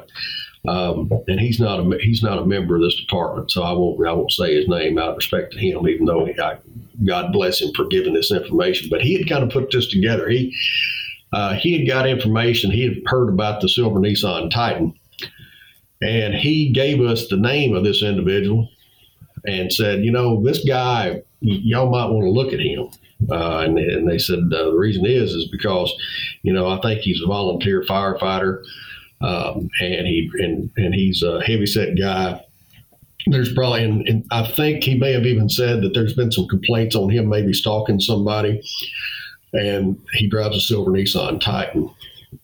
um, 0.68 1.12
and 1.28 1.39
he's 1.39 1.59
not 1.59 1.80
a 1.80 1.97
he's 1.99 2.22
not 2.22 2.38
a 2.38 2.45
member 2.45 2.76
of 2.76 2.84
this 2.84 2.95
department, 2.95 3.49
so 3.49 3.64
I 3.64 3.72
won't 3.72 4.07
I 4.07 4.14
won't 4.14 4.32
say 4.32 4.55
his 4.55 4.68
name 4.68 4.99
out 4.99 5.09
of 5.09 5.16
respect 5.18 5.53
to 5.53 5.59
him, 5.59 5.88
even 5.88 6.05
though 6.05 6.26
he, 6.26 6.39
I, 6.39 6.57
God 7.03 7.34
bless 7.34 7.59
him 7.59 7.72
for 7.76 7.88
giving 7.88 8.14
this 8.14 8.32
information. 8.32 8.88
But 8.91 9.01
he 9.01 9.18
had 9.18 9.28
kind 9.28 9.43
of 9.43 9.49
put 9.49 9.72
this 9.72 9.88
together. 9.88 10.30
He 10.30 10.55
uh, 11.34 11.55
he 11.55 11.76
had 11.76 11.88
got 11.88 12.07
information. 12.07 12.70
He 12.70 12.84
had 12.84 13.01
heard 13.07 13.30
about 13.30 13.62
the 13.62 13.70
silver 13.70 13.99
Nissan 13.99 14.51
Titan, 14.51 14.93
and 16.03 16.36
he 16.36 16.72
gave 16.72 17.01
us 17.01 17.28
the 17.30 17.38
name 17.38 17.76
of 17.76 17.84
this 17.84 18.03
individual 18.03 18.70
and 19.46 19.72
said, 19.72 20.04
you 20.04 20.12
know, 20.12 20.44
this 20.44 20.64
guy, 20.66 21.22
y'all 21.42 21.89
might 21.89 22.10
want 22.10 22.26
to 22.26 22.32
look 22.32 22.54
at 22.54 22.60
him. 22.60 22.89
Uh, 23.30 23.60
and, 23.60 23.78
and, 23.78 24.10
they 24.10 24.18
said 24.18 24.39
uh, 24.52 24.72
the 24.72 24.78
reason 24.78 25.06
is 25.06 25.34
is 25.34 25.48
because, 25.50 25.94
you 26.42 26.52
know, 26.52 26.68
I 26.68 26.82
think 26.82 27.02
he's 27.02 27.22
a 27.22 27.28
volunteer 27.28 27.84
firefighter, 27.84 28.64
um, 29.22 29.70
and 29.80 30.08
he 30.08 30.28
and 30.39 30.72
and 30.76 30.96
he's 30.96 31.22
a 31.22 31.39
heavy 31.44 31.68
set 31.68 32.00
guy, 32.00 32.44
there's 33.28 33.54
probably, 33.54 33.84
and, 33.84 34.08
and, 34.08 34.26
I 34.32 34.48
think 34.48 34.84
he 34.84 34.96
may 34.96 35.14
have 35.14 35.26
even 35.26 35.50
said 35.50 35.82
that 35.82 35.94
there's 35.94 36.14
been 36.14 36.32
some 36.32 36.48
complaints 36.48 36.96
on 36.96 37.10
him 37.10 37.30
maybe 37.30 37.54
stalking 37.54 38.00
somebody, 38.00 38.62
and 39.54 40.00
he 40.14 40.28
drives 40.28 40.58
a 40.58 40.62
silver 40.62 40.92
Nissan 40.92 41.39
Titan. 41.39 41.89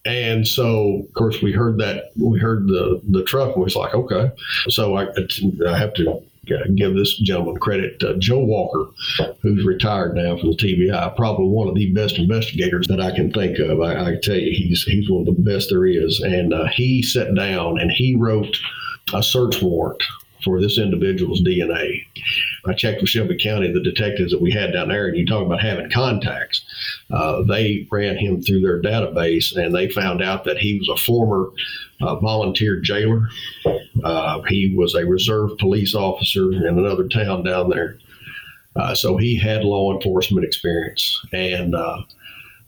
And 0.05 0.47
so, 0.47 1.03
of 1.07 1.13
course, 1.13 1.41
we 1.41 1.51
heard 1.51 1.77
that 1.79 2.11
we 2.17 2.39
heard 2.39 2.67
the 2.67 3.01
the 3.09 3.23
truck, 3.23 3.55
and 3.55 3.63
was 3.63 3.75
like, 3.75 3.93
okay. 3.93 4.31
So 4.69 4.97
I, 4.97 5.07
I 5.67 5.77
have 5.77 5.93
to 5.95 6.21
give 6.75 6.95
this 6.95 7.17
gentleman 7.17 7.57
credit. 7.57 8.01
Uh, 8.03 8.13
Joe 8.17 8.39
Walker, 8.39 8.91
who's 9.41 9.65
retired 9.65 10.15
now 10.15 10.37
from 10.37 10.51
the 10.51 10.57
TBI, 10.57 11.15
probably 11.15 11.47
one 11.47 11.67
of 11.67 11.75
the 11.75 11.91
best 11.93 12.17
investigators 12.17 12.87
that 12.87 13.01
I 13.01 13.11
can 13.11 13.31
think 13.31 13.59
of. 13.59 13.81
I, 13.81 14.11
I 14.11 14.15
tell 14.21 14.35
you, 14.35 14.53
he's 14.55 14.83
he's 14.83 15.09
one 15.09 15.27
of 15.27 15.35
the 15.35 15.41
best 15.41 15.69
there 15.69 15.85
is. 15.85 16.19
And 16.19 16.53
uh, 16.53 16.67
he 16.67 17.01
sat 17.01 17.33
down 17.35 17.79
and 17.79 17.91
he 17.91 18.15
wrote 18.15 18.57
a 19.13 19.23
search 19.23 19.61
warrant 19.61 20.03
for 20.43 20.61
this 20.61 20.77
individual's 20.77 21.41
DNA. 21.41 22.05
I 22.65 22.73
checked 22.73 23.01
with 23.01 23.09
Shelby 23.09 23.37
County, 23.37 23.71
the 23.71 23.81
detectives 23.81 24.31
that 24.31 24.41
we 24.41 24.51
had 24.51 24.73
down 24.73 24.89
there, 24.89 25.07
and 25.07 25.17
you 25.17 25.25
talk 25.25 25.45
about 25.45 25.61
having 25.61 25.89
contacts. 25.89 26.63
Uh, 27.11 27.43
they 27.43 27.87
ran 27.91 28.17
him 28.17 28.41
through 28.41 28.61
their 28.61 28.81
database 28.81 29.55
and 29.55 29.73
they 29.73 29.89
found 29.89 30.21
out 30.21 30.43
that 30.43 30.57
he 30.57 30.77
was 30.77 30.89
a 30.89 31.03
former 31.03 31.51
uh, 32.01 32.15
volunteer 32.15 32.79
jailer. 32.79 33.27
Uh, 34.03 34.41
he 34.47 34.73
was 34.75 34.93
a 34.93 35.05
reserve 35.05 35.57
police 35.57 35.95
officer 35.95 36.51
in 36.51 36.77
another 36.77 37.07
town 37.07 37.43
down 37.43 37.69
there. 37.69 37.97
Uh, 38.75 38.93
so 38.93 39.17
he 39.17 39.35
had 39.35 39.63
law 39.63 39.93
enforcement 39.93 40.45
experience. 40.45 41.25
And 41.33 41.73
uh, 41.73 42.03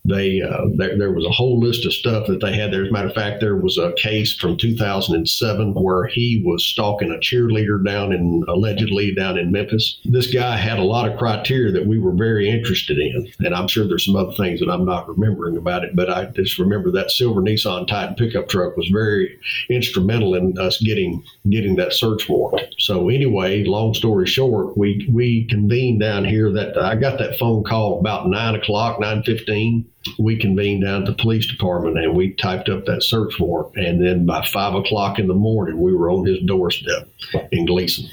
they 0.10 0.42
uh, 0.42 0.66
there, 0.76 0.98
there 0.98 1.12
was 1.12 1.26
a 1.26 1.32
whole 1.32 1.60
list 1.60 1.86
of 1.86 1.94
stuff 1.94 2.28
that 2.28 2.42
they 2.42 2.54
had 2.54 2.72
there. 2.72 2.84
As 2.84 2.90
a 2.90 2.92
matter 2.92 3.08
of 3.08 3.14
fact, 3.14 3.40
there 3.40 3.56
was 3.56 3.78
a 3.78 3.94
case 3.94 4.34
from 4.34 4.58
2007 4.58 5.74
where 5.74 6.08
he 6.08 6.42
was 6.46 6.66
stalking 6.66 7.12
a 7.12 7.18
cheerleader 7.18 7.84
down 7.84 8.12
in 8.12 8.44
allegedly 8.48 9.14
down 9.14 9.38
in 9.38 9.52
Memphis. 9.52 10.00
This 10.06 10.32
guy 10.32 10.58
had 10.58 10.80
a 10.80 10.84
lot 10.84 11.10
of 11.10 11.18
criteria 11.18 11.72
that 11.72 11.86
we 11.86 12.00
were 12.00 12.14
very 12.14 12.50
interested 12.50 12.98
in, 12.98 13.32
and 13.40 13.54
I'm 13.54 13.68
sure 13.68 13.88
there's 13.88 14.06
some 14.06 14.16
other 14.16 14.34
things 14.34 14.60
that 14.60 14.70
I'm 14.70 14.86
not 14.86 15.08
remembering 15.08 15.58
about 15.58 15.84
it. 15.84 15.96
But 15.96 16.10
I 16.10 16.26
just 16.26 16.60
remember 16.60 16.92
that 16.92 17.12
silver 17.12 17.42
Nissan 17.42 17.88
Titan 17.88 18.16
pickup 18.16 18.50
truck 18.50 18.76
was 18.78 18.88
very 18.88 19.40
instrumental 19.70 20.36
in 20.36 20.58
us 20.58 20.82
getting 20.82 21.24
getting 21.50 21.76
that 21.76 21.94
search 21.94 22.28
warrant. 22.28 22.76
So 22.80 23.10
anyway, 23.10 23.64
long 23.64 23.94
story 23.94 24.28
short, 24.28 24.78
we 24.78 25.08
we 25.12 25.46
convened 25.46 26.00
down 26.00 26.26
here. 26.26 26.52
That 26.52 26.78
I 26.78 26.96
got 26.96 27.20
that 27.20 27.38
phone 27.38 27.64
call 27.64 28.00
about 28.00 28.28
nine 28.28 28.56
o'clock, 28.56 29.00
nine 29.00 29.24
fifteen 29.24 29.86
we 30.18 30.38
convened 30.38 30.84
down 30.84 31.02
at 31.02 31.08
the 31.08 31.22
police 31.22 31.48
department 31.48 31.98
and 31.98 32.16
we 32.16 32.34
typed 32.34 32.70
up 32.70 32.86
that 32.86 33.04
search 33.04 33.40
warrant. 33.40 33.76
And 33.76 34.04
then 34.04 34.26
by 34.26 34.46
five 34.46 34.74
o'clock 34.74 35.20
in 35.20 35.28
the 35.28 35.34
morning, 35.34 35.80
we 35.80 35.94
were 35.94 36.10
on 36.10 36.26
his 36.26 36.40
doorstep 36.46 37.08
in 37.52 37.66
Gleason. 37.66 38.10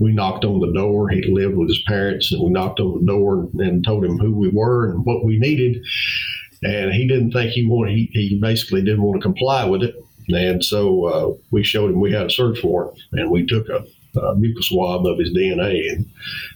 We 0.00 0.12
knocked 0.12 0.44
on 0.44 0.60
the 0.60 0.72
door. 0.72 1.08
He 1.08 1.22
lived 1.22 1.56
with 1.56 1.68
his 1.68 1.82
parents, 1.82 2.30
and 2.30 2.42
we 2.42 2.50
knocked 2.50 2.78
on 2.78 3.00
the 3.00 3.06
door 3.06 3.48
and 3.58 3.84
told 3.84 4.04
him 4.04 4.18
who 4.18 4.32
we 4.32 4.48
were 4.48 4.90
and 4.90 5.04
what 5.04 5.24
we 5.24 5.38
needed. 5.38 5.84
And 6.62 6.92
he 6.92 7.06
didn't 7.06 7.32
think 7.32 7.50
he 7.50 7.66
wanted. 7.66 7.96
He, 7.96 8.08
he 8.12 8.38
basically 8.40 8.82
didn't 8.82 9.02
want 9.02 9.20
to 9.20 9.22
comply 9.22 9.64
with 9.64 9.82
it. 9.82 9.96
And 10.28 10.62
so 10.64 11.04
uh, 11.04 11.34
we 11.50 11.64
showed 11.64 11.90
him 11.90 12.00
we 12.00 12.12
had 12.12 12.26
a 12.26 12.30
search 12.30 12.62
warrant, 12.62 12.98
and 13.12 13.30
we 13.30 13.46
took 13.46 13.68
a, 13.68 13.84
a 14.18 14.36
buccal 14.36 14.62
swab 14.62 15.06
of 15.06 15.18
his 15.18 15.30
DNA 15.30 15.90
and 15.90 16.08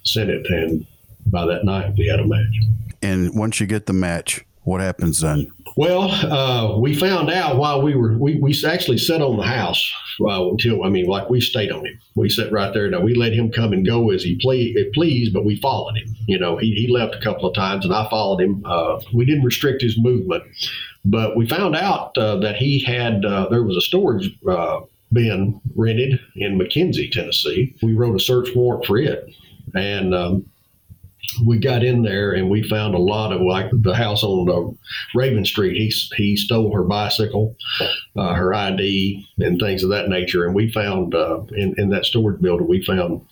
sent 0.04 0.30
it. 0.30 0.46
And 0.48 0.86
by 1.26 1.46
that 1.46 1.64
night, 1.64 1.94
we 1.96 2.06
had 2.06 2.20
a 2.20 2.26
match. 2.26 2.56
And 3.00 3.36
once 3.36 3.58
you 3.58 3.66
get 3.66 3.86
the 3.86 3.92
match, 3.92 4.44
what 4.64 4.80
happens 4.80 5.20
then? 5.20 5.50
Well, 5.76 6.10
uh, 6.10 6.78
we 6.78 6.94
found 6.94 7.30
out 7.30 7.56
while 7.56 7.82
we 7.82 7.96
were 7.96 8.16
we, 8.16 8.38
we 8.38 8.54
actually 8.66 8.98
sat 8.98 9.20
on 9.20 9.36
the 9.36 9.42
house 9.42 9.92
uh, 10.20 10.48
until 10.50 10.84
I 10.84 10.88
mean, 10.88 11.06
like 11.06 11.30
we 11.30 11.40
stayed 11.40 11.72
on 11.72 11.84
him. 11.84 11.98
We 12.14 12.28
sat 12.28 12.52
right 12.52 12.72
there. 12.72 12.88
Now 12.88 13.00
we 13.00 13.14
let 13.14 13.32
him 13.32 13.50
come 13.50 13.72
and 13.72 13.84
go 13.84 14.10
as 14.10 14.22
he 14.22 14.38
ple- 14.40 14.92
pleased, 14.92 15.32
but 15.32 15.44
we 15.44 15.56
followed 15.56 15.96
him. 15.96 16.14
You 16.26 16.38
know, 16.38 16.56
he, 16.58 16.74
he 16.74 16.92
left 16.92 17.14
a 17.14 17.20
couple 17.20 17.48
of 17.48 17.54
times, 17.54 17.84
and 17.84 17.94
I 17.94 18.08
followed 18.08 18.40
him. 18.40 18.62
Uh, 18.64 19.00
we 19.12 19.24
didn't 19.24 19.44
restrict 19.44 19.82
his 19.82 19.98
movement, 19.98 20.44
but 21.04 21.36
we 21.36 21.48
found 21.48 21.74
out 21.74 22.16
uh, 22.16 22.36
that 22.36 22.56
he 22.56 22.78
had 22.84 23.24
uh, 23.24 23.48
there 23.48 23.64
was 23.64 23.76
a 23.76 23.80
storage 23.80 24.30
uh, 24.48 24.80
bin 25.12 25.60
rented 25.74 26.20
in 26.36 26.58
McKenzie, 26.58 27.10
Tennessee. 27.10 27.74
We 27.82 27.94
wrote 27.94 28.14
a 28.14 28.20
search 28.20 28.54
warrant 28.54 28.86
for 28.86 28.98
it, 28.98 29.34
and 29.74 30.14
um, 30.14 30.44
we 31.44 31.58
got 31.58 31.82
in 31.82 32.02
there 32.02 32.32
and 32.32 32.50
we 32.50 32.62
found 32.68 32.94
a 32.94 32.98
lot 32.98 33.32
of 33.32 33.40
like 33.40 33.70
the 33.72 33.94
house 33.94 34.22
on 34.22 34.50
uh, 34.50 34.72
Raven 35.14 35.44
Street. 35.44 35.76
He 35.76 35.88
he 36.16 36.36
stole 36.36 36.74
her 36.74 36.82
bicycle, 36.82 37.56
uh, 38.16 38.34
her 38.34 38.52
ID, 38.54 39.26
and 39.38 39.58
things 39.58 39.82
of 39.82 39.90
that 39.90 40.08
nature. 40.08 40.44
And 40.44 40.54
we 40.54 40.70
found 40.70 41.14
uh, 41.14 41.42
in 41.56 41.74
in 41.78 41.90
that 41.90 42.04
storage 42.04 42.40
building, 42.40 42.68
we 42.68 42.84
found, 42.84 43.22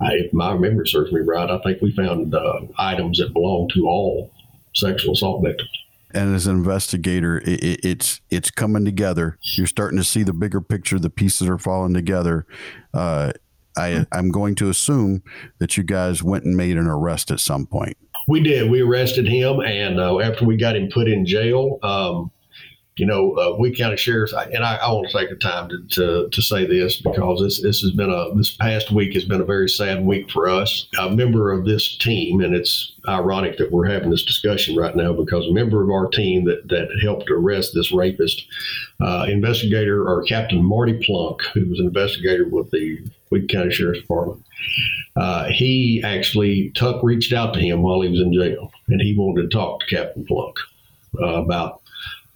if 0.00 0.32
my 0.32 0.54
memory 0.56 0.88
serves 0.88 1.12
me 1.12 1.20
right, 1.20 1.50
I 1.50 1.58
think 1.58 1.80
we 1.80 1.92
found 1.92 2.34
uh, 2.34 2.60
items 2.78 3.18
that 3.18 3.32
belonged 3.32 3.70
to 3.74 3.86
all 3.86 4.30
sexual 4.74 5.14
assault 5.14 5.44
victims. 5.44 5.70
And 6.12 6.34
as 6.34 6.46
an 6.46 6.56
investigator, 6.56 7.38
it, 7.38 7.62
it, 7.62 7.84
it's 7.84 8.20
it's 8.30 8.50
coming 8.50 8.84
together. 8.84 9.38
You're 9.56 9.66
starting 9.66 9.98
to 9.98 10.04
see 10.04 10.22
the 10.22 10.32
bigger 10.32 10.60
picture. 10.60 10.98
The 10.98 11.10
pieces 11.10 11.48
are 11.48 11.58
falling 11.58 11.94
together 11.94 12.46
uh, 12.92 13.32
I, 13.76 14.06
I'm 14.12 14.30
going 14.30 14.54
to 14.56 14.68
assume 14.68 15.22
that 15.58 15.76
you 15.76 15.82
guys 15.82 16.22
went 16.22 16.44
and 16.44 16.56
made 16.56 16.76
an 16.76 16.86
arrest 16.86 17.30
at 17.30 17.40
some 17.40 17.66
point. 17.66 17.96
We 18.28 18.40
did. 18.40 18.70
We 18.70 18.80
arrested 18.80 19.26
him, 19.26 19.60
and 19.60 20.00
uh, 20.00 20.20
after 20.20 20.44
we 20.44 20.56
got 20.56 20.76
him 20.76 20.88
put 20.92 21.08
in 21.08 21.26
jail, 21.26 21.78
um, 21.82 22.30
you 22.96 23.06
know, 23.06 23.32
uh, 23.32 23.56
we 23.58 23.74
county 23.74 23.96
sheriffs, 23.96 24.32
and 24.32 24.64
I, 24.64 24.76
I 24.76 24.92
want 24.92 25.08
to 25.10 25.18
take 25.18 25.28
the 25.28 25.36
time 25.36 25.68
to, 25.68 25.86
to, 25.90 26.28
to, 26.30 26.42
say 26.42 26.64
this 26.64 27.00
because 27.00 27.40
this 27.40 27.60
this 27.60 27.80
has 27.80 27.90
been 27.90 28.10
a 28.10 28.32
this 28.36 28.56
past 28.56 28.92
week 28.92 29.14
has 29.14 29.24
been 29.24 29.40
a 29.40 29.44
very 29.44 29.68
sad 29.68 30.04
week 30.04 30.30
for 30.30 30.48
us. 30.48 30.86
A 31.00 31.10
member 31.10 31.50
of 31.50 31.64
this 31.64 31.98
team, 31.98 32.40
and 32.40 32.54
it's 32.54 32.94
ironic 33.08 33.58
that 33.58 33.72
we're 33.72 33.90
having 33.90 34.10
this 34.10 34.24
discussion 34.24 34.76
right 34.76 34.94
now 34.94 35.12
because 35.12 35.44
a 35.46 35.52
member 35.52 35.82
of 35.82 35.90
our 35.90 36.06
team 36.08 36.44
that 36.44 36.68
that 36.68 36.88
helped 37.02 37.28
arrest 37.30 37.72
this 37.74 37.90
rapist, 37.90 38.46
uh, 39.00 39.26
investigator 39.28 40.06
or 40.08 40.22
Captain 40.22 40.64
Marty 40.64 41.04
Plunk, 41.04 41.42
who 41.52 41.68
was 41.68 41.80
an 41.80 41.86
investigator 41.86 42.48
with 42.48 42.70
the 42.70 43.04
Weakley 43.34 43.48
County 43.48 43.70
Sheriff's 43.72 44.00
Department. 44.00 44.44
Uh, 45.16 45.46
he 45.46 46.02
actually 46.04 46.70
Tuck 46.70 47.02
reached 47.02 47.32
out 47.32 47.54
to 47.54 47.60
him 47.60 47.82
while 47.82 48.00
he 48.00 48.08
was 48.08 48.20
in 48.20 48.32
jail, 48.32 48.72
and 48.88 49.00
he 49.00 49.14
wanted 49.16 49.42
to 49.42 49.48
talk 49.48 49.80
to 49.80 49.86
Captain 49.86 50.24
Plunk 50.24 50.56
uh, 51.20 51.42
about 51.42 51.82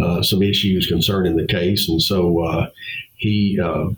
uh, 0.00 0.22
some 0.22 0.42
issues 0.42 0.86
concerning 0.86 1.36
the 1.36 1.46
case, 1.46 1.88
and 1.88 2.00
so 2.00 2.44
uh, 2.44 2.70
he, 3.16 3.58
uh, 3.60 3.88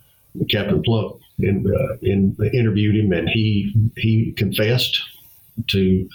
Captain 0.48 0.82
Plunk, 0.82 1.20
in, 1.38 1.66
uh, 1.66 1.96
in, 2.02 2.36
interviewed 2.54 2.96
him, 2.96 3.12
and 3.12 3.28
he 3.28 3.74
he 3.96 4.32
confessed 4.32 5.00
to 5.68 6.08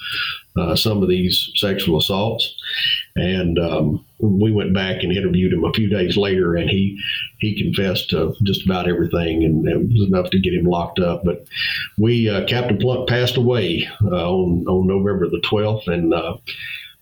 uh, 0.56 0.74
some 0.76 1.02
of 1.02 1.08
these 1.08 1.50
sexual 1.56 1.98
assaults, 1.98 2.54
and 3.14 3.58
um, 3.58 4.04
we 4.18 4.52
went 4.52 4.74
back 4.74 5.02
and 5.02 5.12
interviewed 5.12 5.52
him 5.52 5.64
a 5.64 5.72
few 5.72 5.88
days 5.88 6.16
later, 6.16 6.54
and 6.54 6.70
he 6.70 6.98
he 7.40 7.62
confessed 7.62 8.10
to 8.10 8.34
just 8.44 8.64
about 8.64 8.88
everything, 8.88 9.44
and 9.44 9.66
it 9.68 9.78
was 9.78 10.08
enough 10.08 10.30
to 10.30 10.40
get 10.40 10.54
him 10.54 10.64
locked 10.64 10.98
up. 10.98 11.24
But 11.24 11.46
we 11.98 12.26
Captain 12.48 12.78
Plunk 12.78 13.08
passed 13.08 13.36
away 13.36 13.88
on 14.02 14.66
on 14.66 14.86
November 14.86 15.28
the 15.28 15.42
twelfth, 15.44 15.88
and 15.88 16.14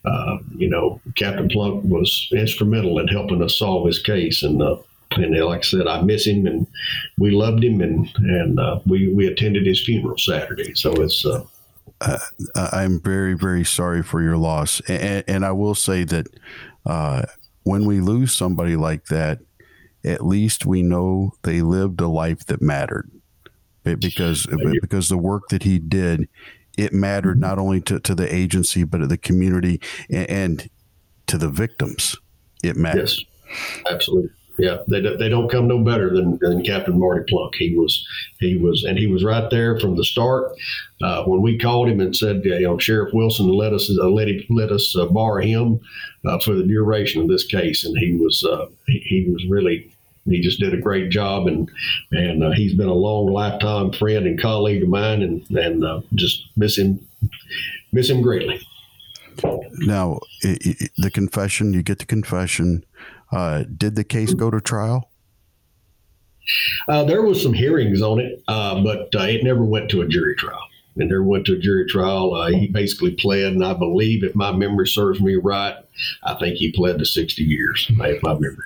uh, 0.04 0.36
you 0.56 0.68
know, 0.68 1.00
Captain 1.16 1.48
Plunk 1.48 1.84
was 1.84 2.28
instrumental 2.32 2.98
in 2.98 3.08
helping 3.08 3.42
us 3.42 3.58
solve 3.58 3.86
his 3.86 3.98
case. 3.98 4.42
And 4.42 4.62
uh, 4.62 4.76
and 5.12 5.34
like 5.44 5.60
I 5.60 5.62
said, 5.62 5.86
I 5.86 6.02
miss 6.02 6.26
him, 6.26 6.46
and 6.46 6.66
we 7.18 7.30
loved 7.30 7.64
him, 7.64 7.80
and 7.80 8.08
and 8.16 8.58
uh, 8.58 8.80
we 8.86 9.12
we 9.12 9.26
attended 9.26 9.66
his 9.66 9.84
funeral 9.84 10.18
Saturday. 10.18 10.74
So 10.74 10.92
it's. 10.94 11.24
Uh, 11.24 11.44
uh, 12.06 12.68
I'm 12.72 13.00
very 13.00 13.34
very 13.34 13.64
sorry 13.64 14.02
for 14.02 14.22
your 14.22 14.36
loss, 14.36 14.80
and, 14.88 15.24
and 15.26 15.44
I 15.44 15.52
will 15.52 15.74
say 15.74 16.04
that 16.04 16.26
when 17.64 17.86
we 17.86 18.00
lose 18.00 18.34
somebody 18.34 18.76
like 18.76 19.06
that, 19.06 19.40
at 20.04 20.24
least 20.24 20.66
we 20.66 20.82
know 20.82 21.32
they 21.42 21.62
lived 21.62 22.00
a 22.00 22.08
life 22.08 22.44
that 22.46 22.60
mattered 22.60 23.10
because 23.82 24.46
because 24.80 25.08
the 25.08 25.18
work 25.18 25.48
that 25.48 25.62
he 25.62 25.78
did 25.78 26.28
it 26.76 26.92
mattered 26.92 27.38
not 27.38 27.58
only 27.58 27.80
to, 27.80 28.00
to 28.00 28.14
the 28.14 28.34
agency 28.34 28.84
but 28.84 28.98
to 28.98 29.06
the 29.06 29.16
community 29.16 29.80
and, 30.10 30.30
and 30.30 30.70
to 31.26 31.38
the 31.38 31.48
victims. 31.48 32.16
It 32.62 32.76
mattered. 32.76 33.10
Yes, 33.10 33.24
absolutely. 33.90 34.30
Yeah, 34.56 34.78
they, 34.86 35.00
they 35.00 35.28
don't 35.28 35.50
come 35.50 35.66
no 35.66 35.80
better 35.80 36.14
than, 36.14 36.38
than 36.40 36.62
Captain 36.62 36.98
Marty 36.98 37.24
Plunk. 37.28 37.56
He 37.56 37.74
was 37.76 38.06
he 38.38 38.56
was 38.56 38.84
and 38.84 38.96
he 38.96 39.08
was 39.08 39.24
right 39.24 39.50
there 39.50 39.80
from 39.80 39.96
the 39.96 40.04
start. 40.04 40.52
Uh, 41.02 41.24
when 41.24 41.42
we 41.42 41.58
called 41.58 41.88
him 41.88 42.00
and 42.00 42.14
said, 42.14 42.44
you 42.44 42.60
know, 42.60 42.78
Sheriff 42.78 43.12
Wilson 43.12 43.48
let 43.48 43.72
us 43.72 43.90
uh, 43.98 44.08
let 44.08 44.28
him, 44.28 44.44
let 44.50 44.70
us 44.70 44.94
uh, 44.96 45.06
bar 45.06 45.40
him 45.40 45.80
uh, 46.24 46.38
for 46.38 46.54
the 46.54 46.62
duration 46.62 47.20
of 47.20 47.28
this 47.28 47.44
case, 47.44 47.84
and 47.84 47.98
he 47.98 48.14
was 48.16 48.44
uh, 48.44 48.66
he, 48.86 48.98
he 49.00 49.30
was 49.30 49.44
really 49.48 49.90
he 50.26 50.40
just 50.40 50.60
did 50.60 50.72
a 50.72 50.80
great 50.80 51.10
job, 51.10 51.48
and 51.48 51.68
and 52.12 52.44
uh, 52.44 52.52
he's 52.52 52.74
been 52.74 52.88
a 52.88 52.94
long 52.94 53.26
lifetime 53.26 53.90
friend 53.90 54.24
and 54.24 54.40
colleague 54.40 54.84
of 54.84 54.88
mine, 54.88 55.22
and 55.22 55.50
and 55.50 56.04
just 56.14 56.46
miss 56.56 56.78
him, 56.78 57.04
miss 57.92 58.08
him 58.08 58.22
greatly. 58.22 58.60
Now, 59.78 60.20
it, 60.42 60.80
it, 60.80 60.92
the 60.96 61.10
confession, 61.10 61.72
you 61.72 61.82
get 61.82 61.98
the 61.98 62.06
confession. 62.06 62.84
Uh, 63.34 63.64
did 63.76 63.96
the 63.96 64.04
case 64.04 64.32
go 64.32 64.50
to 64.50 64.60
trial? 64.60 65.10
Uh, 66.88 67.04
there 67.04 67.22
was 67.22 67.42
some 67.42 67.52
hearings 67.52 68.02
on 68.02 68.20
it, 68.20 68.42
uh, 68.48 68.82
but 68.82 69.14
uh, 69.14 69.24
it 69.24 69.42
never 69.42 69.64
went 69.64 69.90
to 69.90 70.02
a 70.02 70.08
jury 70.08 70.36
trial. 70.36 70.60
And 70.96 71.10
never 71.10 71.24
went 71.24 71.44
to 71.46 71.54
a 71.54 71.58
jury 71.58 71.86
trial. 71.86 72.34
Uh, 72.34 72.50
he 72.50 72.68
basically 72.68 73.10
pled, 73.12 73.52
and 73.52 73.64
I 73.64 73.74
believe, 73.74 74.22
if 74.22 74.36
my 74.36 74.52
memory 74.52 74.86
serves 74.86 75.20
me 75.20 75.34
right, 75.34 75.74
I 76.22 76.34
think 76.34 76.56
he 76.56 76.70
pled 76.70 77.00
to 77.00 77.04
60 77.04 77.42
years, 77.42 77.88
if 77.90 78.22
my 78.22 78.34
memory 78.34 78.62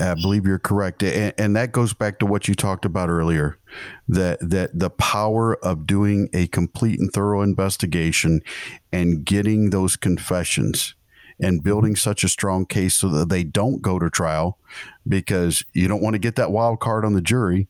I 0.00 0.14
believe 0.14 0.44
you're 0.44 0.58
correct, 0.58 1.02
and, 1.02 1.32
and, 1.38 1.56
that 1.56 1.72
goes 1.72 1.94
back 1.94 2.18
to 2.18 2.26
what 2.26 2.48
you 2.48 2.54
talked 2.54 2.84
about 2.84 3.08
earlier 3.08 3.58
that 4.08 4.38
that 4.40 4.78
the 4.78 4.90
power 4.90 5.56
of 5.64 5.86
doing 5.86 6.28
a 6.34 6.46
complete 6.48 7.00
and 7.00 7.12
thorough 7.12 7.42
investigation 7.42 8.42
and 8.92 9.24
getting 9.24 9.70
those 9.70 9.96
confessions 9.96 10.94
and 11.42 11.62
building 11.62 11.96
such 11.96 12.22
a 12.22 12.28
strong 12.28 12.64
case 12.64 12.94
so 12.94 13.08
that 13.08 13.28
they 13.28 13.42
don't 13.42 13.82
go 13.82 13.98
to 13.98 14.08
trial 14.08 14.58
because 15.06 15.64
you 15.74 15.88
don't 15.88 16.02
want 16.02 16.14
to 16.14 16.20
get 16.20 16.36
that 16.36 16.52
wild 16.52 16.78
card 16.78 17.04
on 17.04 17.12
the 17.12 17.20
jury, 17.20 17.68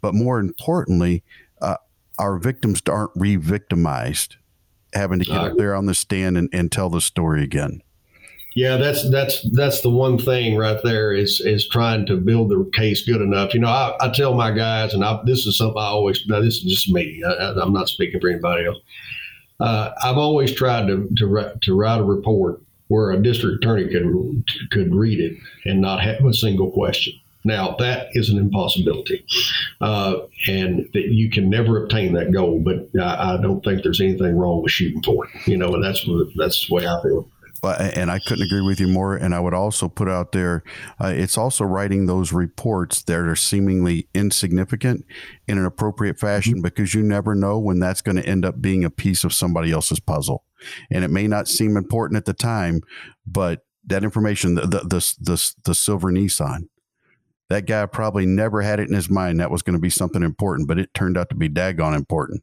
but 0.00 0.14
more 0.14 0.40
importantly, 0.40 1.22
uh, 1.60 1.76
our 2.18 2.38
victims 2.38 2.80
aren't 2.88 3.12
re-victimized 3.14 4.36
having 4.94 5.20
to 5.20 5.24
get 5.24 5.36
up 5.36 5.56
there 5.56 5.74
on 5.74 5.86
the 5.86 5.94
stand 5.94 6.36
and, 6.36 6.48
and 6.52 6.72
tell 6.72 6.88
the 6.88 7.00
story 7.00 7.44
again. 7.44 7.82
Yeah, 8.56 8.78
that's 8.78 9.08
that's 9.10 9.48
that's 9.52 9.80
the 9.80 9.90
one 9.90 10.18
thing 10.18 10.56
right 10.56 10.82
there 10.82 11.12
is 11.12 11.40
is 11.40 11.68
trying 11.68 12.04
to 12.06 12.16
build 12.16 12.50
the 12.50 12.68
case 12.74 13.04
good 13.06 13.20
enough. 13.20 13.54
You 13.54 13.60
know, 13.60 13.68
I, 13.68 13.94
I 14.00 14.08
tell 14.08 14.34
my 14.34 14.50
guys, 14.50 14.92
and 14.92 15.04
I, 15.04 15.20
this 15.24 15.46
is 15.46 15.56
something 15.56 15.78
I 15.78 15.86
always. 15.86 16.20
Now, 16.26 16.40
this 16.40 16.56
is 16.56 16.64
just 16.64 16.90
me. 16.90 17.22
I, 17.24 17.50
am 17.62 17.72
not 17.72 17.88
speaking 17.88 18.20
for 18.20 18.28
anybody 18.28 18.66
else. 18.66 18.78
Uh, 19.60 19.92
I've 20.02 20.18
always 20.18 20.52
tried 20.52 20.88
to 20.88 21.08
to 21.18 21.52
to 21.60 21.74
write 21.76 22.00
a 22.00 22.04
report 22.04 22.60
where 22.90 23.12
a 23.12 23.22
district 23.22 23.64
attorney 23.64 23.88
could 23.88 24.04
could 24.70 24.94
read 24.94 25.20
it 25.20 25.38
and 25.64 25.80
not 25.80 26.02
have 26.02 26.24
a 26.24 26.34
single 26.34 26.70
question. 26.72 27.14
Now 27.44 27.76
that 27.78 28.08
is 28.12 28.28
an 28.28 28.36
impossibility, 28.36 29.24
uh, 29.80 30.16
and 30.46 30.88
that 30.92 31.06
you 31.06 31.30
can 31.30 31.48
never 31.48 31.82
obtain 31.82 32.12
that 32.14 32.32
goal. 32.32 32.60
But 32.60 32.90
I, 33.00 33.34
I, 33.34 33.40
don't 33.40 33.64
think 33.64 33.82
there's 33.82 34.00
anything 34.00 34.36
wrong 34.36 34.62
with 34.62 34.72
shooting 34.72 35.02
for 35.02 35.24
it. 35.24 35.30
You 35.46 35.56
know, 35.56 35.72
and 35.74 35.82
that's 35.82 36.06
what, 36.06 36.26
that's 36.36 36.68
the 36.68 36.74
way 36.74 36.86
I 36.86 37.00
feel 37.02 37.30
and 37.62 38.10
I 38.10 38.18
couldn't 38.18 38.46
agree 38.46 38.62
with 38.62 38.80
you 38.80 38.88
more. 38.88 39.16
And 39.16 39.34
I 39.34 39.40
would 39.40 39.54
also 39.54 39.88
put 39.88 40.08
out 40.08 40.32
there, 40.32 40.62
uh, 41.00 41.12
it's 41.14 41.36
also 41.36 41.64
writing 41.64 42.06
those 42.06 42.32
reports 42.32 43.02
that 43.02 43.18
are 43.18 43.36
seemingly 43.36 44.08
insignificant 44.14 45.04
in 45.46 45.58
an 45.58 45.66
appropriate 45.66 46.18
fashion 46.18 46.54
mm-hmm. 46.54 46.62
because 46.62 46.94
you 46.94 47.02
never 47.02 47.34
know 47.34 47.58
when 47.58 47.78
that's 47.78 48.00
going 48.02 48.16
to 48.16 48.26
end 48.26 48.44
up 48.44 48.60
being 48.60 48.84
a 48.84 48.90
piece 48.90 49.24
of 49.24 49.32
somebody 49.32 49.72
else's 49.72 50.00
puzzle. 50.00 50.44
And 50.90 51.04
it 51.04 51.10
may 51.10 51.26
not 51.26 51.48
seem 51.48 51.76
important 51.76 52.16
at 52.16 52.24
the 52.24 52.34
time, 52.34 52.82
but 53.26 53.60
that 53.86 54.04
information, 54.04 54.54
the 54.54 54.62
the 54.62 54.78
the, 54.80 55.14
the, 55.20 55.54
the 55.64 55.74
silver 55.74 56.10
Nissan, 56.10 56.68
that 57.48 57.66
guy 57.66 57.84
probably 57.86 58.26
never 58.26 58.62
had 58.62 58.80
it 58.80 58.88
in 58.88 58.94
his 58.94 59.10
mind 59.10 59.40
that 59.40 59.50
was 59.50 59.62
going 59.62 59.76
to 59.76 59.80
be 59.80 59.90
something 59.90 60.22
important, 60.22 60.68
but 60.68 60.78
it 60.78 60.94
turned 60.94 61.18
out 61.18 61.28
to 61.30 61.34
be 61.34 61.48
daggone 61.48 61.94
important. 61.94 62.42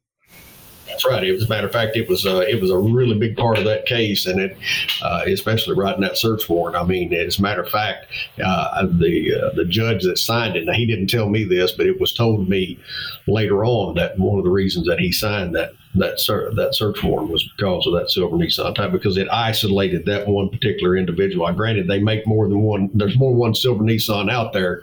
That's 0.87 1.05
right. 1.05 1.23
As 1.23 1.43
a 1.43 1.49
matter 1.49 1.67
of 1.67 1.73
fact, 1.73 1.95
it 1.95 2.07
was 2.09 2.25
uh, 2.25 2.45
it 2.47 2.61
was 2.61 2.71
a 2.71 2.77
really 2.77 3.17
big 3.17 3.35
part 3.37 3.57
of 3.57 3.65
that 3.65 3.85
case, 3.85 4.25
and 4.25 4.39
it 4.39 4.57
uh, 5.01 5.23
especially 5.27 5.75
writing 5.75 6.01
that 6.01 6.17
search 6.17 6.47
warrant. 6.49 6.77
I 6.77 6.83
mean, 6.83 7.13
as 7.13 7.39
a 7.39 7.41
matter 7.41 7.61
of 7.61 7.69
fact, 7.69 8.07
uh, 8.43 8.85
the 8.85 9.35
uh, 9.35 9.55
the 9.55 9.65
judge 9.65 10.03
that 10.03 10.17
signed 10.17 10.55
it. 10.55 10.65
Now 10.65 10.73
he 10.73 10.85
didn't 10.85 11.07
tell 11.07 11.29
me 11.29 11.43
this, 11.43 11.71
but 11.71 11.87
it 11.87 11.99
was 11.99 12.13
told 12.13 12.45
to 12.45 12.49
me 12.49 12.79
later 13.27 13.65
on 13.65 13.95
that 13.95 14.17
one 14.17 14.37
of 14.37 14.45
the 14.45 14.49
reasons 14.49 14.87
that 14.87 14.99
he 14.99 15.11
signed 15.11 15.53
that 15.55 15.73
that 15.99 16.19
ser- 16.19 16.51
that 16.55 16.75
search 16.75 17.03
warrant 17.03 17.31
was 17.31 17.49
because 17.55 17.85
of 17.87 17.93
that 17.93 18.09
silver 18.09 18.35
Nissan 18.35 18.75
Titan 18.75 18.91
because 18.91 19.17
it 19.17 19.27
isolated 19.29 20.05
that 20.05 20.27
one 20.27 20.49
particular 20.49 20.95
individual. 20.95 21.45
I 21.45 21.53
granted 21.53 21.87
they 21.87 21.99
make 21.99 22.25
more 22.27 22.47
than 22.47 22.61
one. 22.61 22.89
There's 22.93 23.17
more 23.17 23.31
than 23.31 23.39
one 23.39 23.55
silver 23.55 23.83
Nissan 23.83 24.31
out 24.31 24.53
there, 24.53 24.81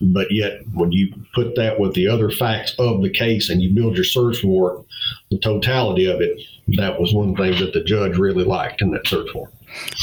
but 0.00 0.30
yet, 0.30 0.60
when 0.74 0.92
you 0.92 1.14
put 1.34 1.54
that 1.56 1.78
with 1.78 1.94
the 1.94 2.08
other 2.08 2.30
facts 2.30 2.74
of 2.78 3.02
the 3.02 3.10
case 3.10 3.48
and 3.48 3.62
you 3.62 3.74
build 3.74 3.94
your 3.94 4.04
search 4.04 4.42
warrant, 4.44 4.86
the 5.30 5.38
totality 5.38 6.06
of 6.06 6.20
it, 6.20 6.40
that 6.76 7.00
was 7.00 7.14
one 7.14 7.34
thing 7.36 7.58
that 7.60 7.72
the 7.72 7.82
judge 7.82 8.18
really 8.18 8.44
liked 8.44 8.82
in 8.82 8.90
that 8.90 9.06
search 9.06 9.28
warrant. 9.34 9.54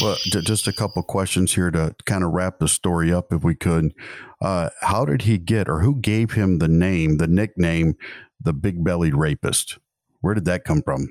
Well, 0.01 0.17
just 0.25 0.67
a 0.67 0.73
couple 0.73 1.01
questions 1.03 1.53
here 1.53 1.71
to 1.71 1.95
kind 2.05 2.23
of 2.23 2.31
wrap 2.31 2.59
the 2.59 2.67
story 2.67 3.13
up, 3.13 3.31
if 3.31 3.43
we 3.43 3.55
could. 3.55 3.93
Uh, 4.41 4.69
how 4.81 5.05
did 5.05 5.23
he 5.23 5.37
get, 5.37 5.69
or 5.69 5.79
who 5.79 5.95
gave 5.95 6.31
him 6.31 6.57
the 6.57 6.67
name, 6.67 7.17
the 7.17 7.27
nickname, 7.27 7.95
the 8.39 8.53
big 8.53 8.83
bellied 8.83 9.15
rapist? 9.15 9.77
Where 10.21 10.33
did 10.33 10.45
that 10.45 10.63
come 10.63 10.81
from? 10.81 11.09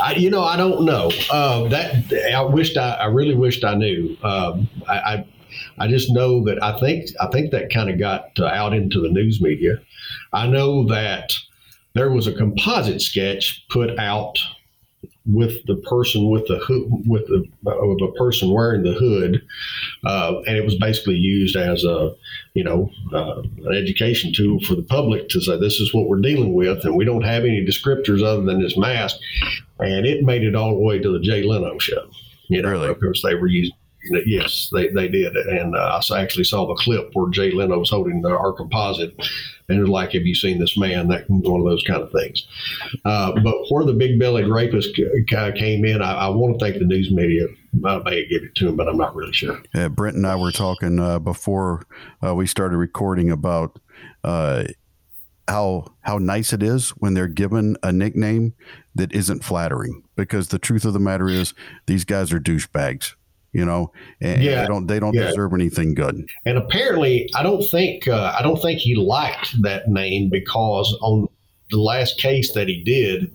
I, 0.00 0.14
you 0.14 0.30
know, 0.30 0.42
I 0.42 0.56
don't 0.56 0.84
know. 0.84 1.10
Uh, 1.30 1.68
that 1.68 2.12
I 2.32 2.42
wished 2.42 2.76
I, 2.76 2.94
I 2.94 3.06
really 3.06 3.34
wished 3.34 3.64
I 3.64 3.74
knew. 3.74 4.16
Um, 4.22 4.68
I, 4.88 4.98
I 4.98 5.26
I 5.78 5.88
just 5.88 6.12
know 6.12 6.44
that 6.44 6.62
I 6.62 6.78
think 6.78 7.10
I 7.20 7.26
think 7.28 7.50
that 7.50 7.72
kind 7.72 7.90
of 7.90 7.98
got 7.98 8.30
uh, 8.38 8.46
out 8.46 8.72
into 8.72 9.00
the 9.00 9.08
news 9.08 9.40
media. 9.40 9.80
I 10.32 10.46
know 10.46 10.86
that 10.86 11.32
there 11.94 12.10
was 12.10 12.26
a 12.26 12.32
composite 12.32 13.02
sketch 13.02 13.64
put 13.68 13.98
out 13.98 14.38
with 15.28 15.64
the 15.66 15.76
person 15.76 16.30
with 16.30 16.46
the 16.46 16.58
hood 16.58 16.86
with 17.06 17.26
the 17.26 17.44
of 17.70 17.98
a 18.02 18.12
person 18.12 18.50
wearing 18.50 18.82
the 18.82 18.92
hood, 18.92 19.42
uh, 20.04 20.40
and 20.46 20.56
it 20.56 20.64
was 20.64 20.76
basically 20.76 21.16
used 21.16 21.54
as 21.54 21.84
a 21.84 22.14
you 22.54 22.64
know 22.64 22.90
uh, 23.12 23.42
an 23.66 23.74
education 23.74 24.32
tool 24.32 24.58
for 24.60 24.74
the 24.74 24.82
public 24.82 25.28
to 25.28 25.40
say 25.40 25.58
this 25.58 25.80
is 25.80 25.92
what 25.92 26.08
we're 26.08 26.20
dealing 26.20 26.54
with, 26.54 26.84
and 26.84 26.96
we 26.96 27.04
don't 27.04 27.22
have 27.22 27.44
any 27.44 27.64
descriptors 27.64 28.22
other 28.24 28.42
than 28.42 28.62
this 28.62 28.76
mask, 28.76 29.16
and 29.78 30.06
it 30.06 30.24
made 30.24 30.42
it 30.42 30.54
all 30.54 30.74
the 30.74 30.82
way 30.82 30.98
to 30.98 31.12
the 31.12 31.20
Jay 31.20 31.42
Leno 31.42 31.78
show. 31.78 32.08
You 32.48 32.62
know, 32.62 32.70
really? 32.70 32.88
of 32.88 32.98
course 32.98 33.22
they 33.22 33.34
were 33.34 33.46
using 33.46 33.74
Yes, 34.26 34.70
they, 34.72 34.88
they 34.88 35.08
did. 35.08 35.36
And 35.36 35.76
uh, 35.76 36.00
I 36.10 36.20
actually 36.20 36.44
saw 36.44 36.66
the 36.66 36.74
clip 36.74 37.10
where 37.12 37.30
Jay 37.30 37.50
Leno 37.50 37.78
was 37.78 37.90
holding 37.90 38.22
the, 38.22 38.30
our 38.30 38.52
composite. 38.52 39.14
And 39.68 39.78
it 39.78 39.80
was 39.80 39.90
like, 39.90 40.12
have 40.12 40.26
you 40.26 40.34
seen 40.34 40.58
this 40.58 40.78
man? 40.78 41.08
That 41.08 41.28
one 41.28 41.60
of 41.60 41.66
those 41.66 41.82
kind 41.84 42.02
of 42.02 42.10
things. 42.10 42.46
Uh, 43.04 43.32
but 43.40 43.54
where 43.68 43.84
the 43.84 43.92
big 43.92 44.18
bellied 44.18 44.48
rapist 44.48 44.98
guy 45.30 45.52
came 45.52 45.84
in, 45.84 46.00
I, 46.00 46.14
I, 46.14 46.28
want 46.28 46.58
to 46.58 46.64
thank 46.64 46.78
the 46.78 46.86
news 46.86 47.10
media. 47.10 47.46
I 47.84 47.98
may 47.98 48.26
give 48.26 48.42
it 48.42 48.54
to 48.56 48.68
him, 48.68 48.76
but 48.76 48.88
I'm 48.88 48.96
not 48.96 49.14
really 49.14 49.32
sure. 49.32 49.60
Yeah, 49.74 49.88
Brent 49.88 50.16
and 50.16 50.26
I 50.26 50.36
were 50.36 50.52
talking 50.52 50.98
uh, 50.98 51.18
before 51.18 51.82
uh, 52.24 52.34
we 52.34 52.46
started 52.46 52.78
recording 52.78 53.30
about 53.30 53.78
uh, 54.24 54.64
how 55.48 55.94
how 56.00 56.18
nice 56.18 56.52
it 56.52 56.62
is 56.62 56.90
when 56.90 57.14
they're 57.14 57.26
given 57.26 57.76
a 57.82 57.92
nickname 57.92 58.54
that 58.94 59.12
isn't 59.12 59.44
flattering. 59.44 60.02
Because 60.16 60.48
the 60.48 60.58
truth 60.58 60.84
of 60.84 60.94
the 60.94 60.98
matter 60.98 61.28
is, 61.28 61.52
these 61.86 62.04
guys 62.04 62.32
are 62.32 62.40
douchebags 62.40 63.14
you 63.52 63.64
know 63.64 63.90
and 64.20 64.42
yeah, 64.42 64.62
they 64.62 64.66
don't 64.66 64.86
they 64.86 65.00
don't 65.00 65.14
yeah. 65.14 65.28
deserve 65.28 65.52
anything 65.54 65.94
good 65.94 66.26
and 66.44 66.58
apparently 66.58 67.28
i 67.34 67.42
don't 67.42 67.62
think 67.68 68.06
uh, 68.06 68.34
i 68.38 68.42
don't 68.42 68.60
think 68.60 68.78
he 68.78 68.94
liked 68.94 69.60
that 69.62 69.88
name 69.88 70.28
because 70.30 70.96
on 71.00 71.26
the 71.70 71.78
last 71.78 72.18
case 72.18 72.52
that 72.52 72.68
he 72.68 72.82
did 72.82 73.30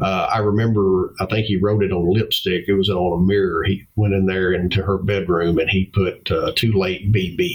uh, 0.00 0.28
I 0.32 0.38
remember, 0.38 1.12
I 1.20 1.26
think 1.26 1.46
he 1.46 1.56
wrote 1.56 1.82
it 1.82 1.90
on 1.90 2.08
lipstick. 2.08 2.66
It 2.68 2.74
was 2.74 2.88
on 2.88 3.20
a 3.20 3.26
mirror. 3.26 3.64
He 3.64 3.84
went 3.96 4.14
in 4.14 4.26
there 4.26 4.52
into 4.52 4.80
her 4.80 4.96
bedroom 4.96 5.58
and 5.58 5.68
he 5.68 5.86
put 5.86 6.30
uh, 6.30 6.52
"Too 6.54 6.72
late, 6.72 7.12
BB," 7.12 7.50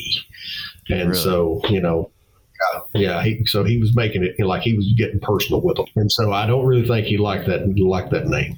and 0.90 1.12
really? 1.12 1.22
so 1.22 1.62
you 1.70 1.80
know, 1.80 2.12
yeah. 2.94 3.24
He, 3.24 3.46
so 3.46 3.64
he 3.64 3.78
was 3.78 3.96
making 3.96 4.26
it 4.26 4.38
like 4.46 4.62
he 4.62 4.74
was 4.74 4.94
getting 4.98 5.22
personal 5.22 5.62
with 5.62 5.78
them, 5.78 5.86
and 5.96 6.12
so 6.12 6.34
I 6.34 6.46
don't 6.46 6.66
really 6.66 6.86
think 6.86 7.08
he 7.08 7.18
liked 7.18 7.48
that 7.48 7.66
liked 7.78 8.12
that 8.12 8.28
name. 8.28 8.58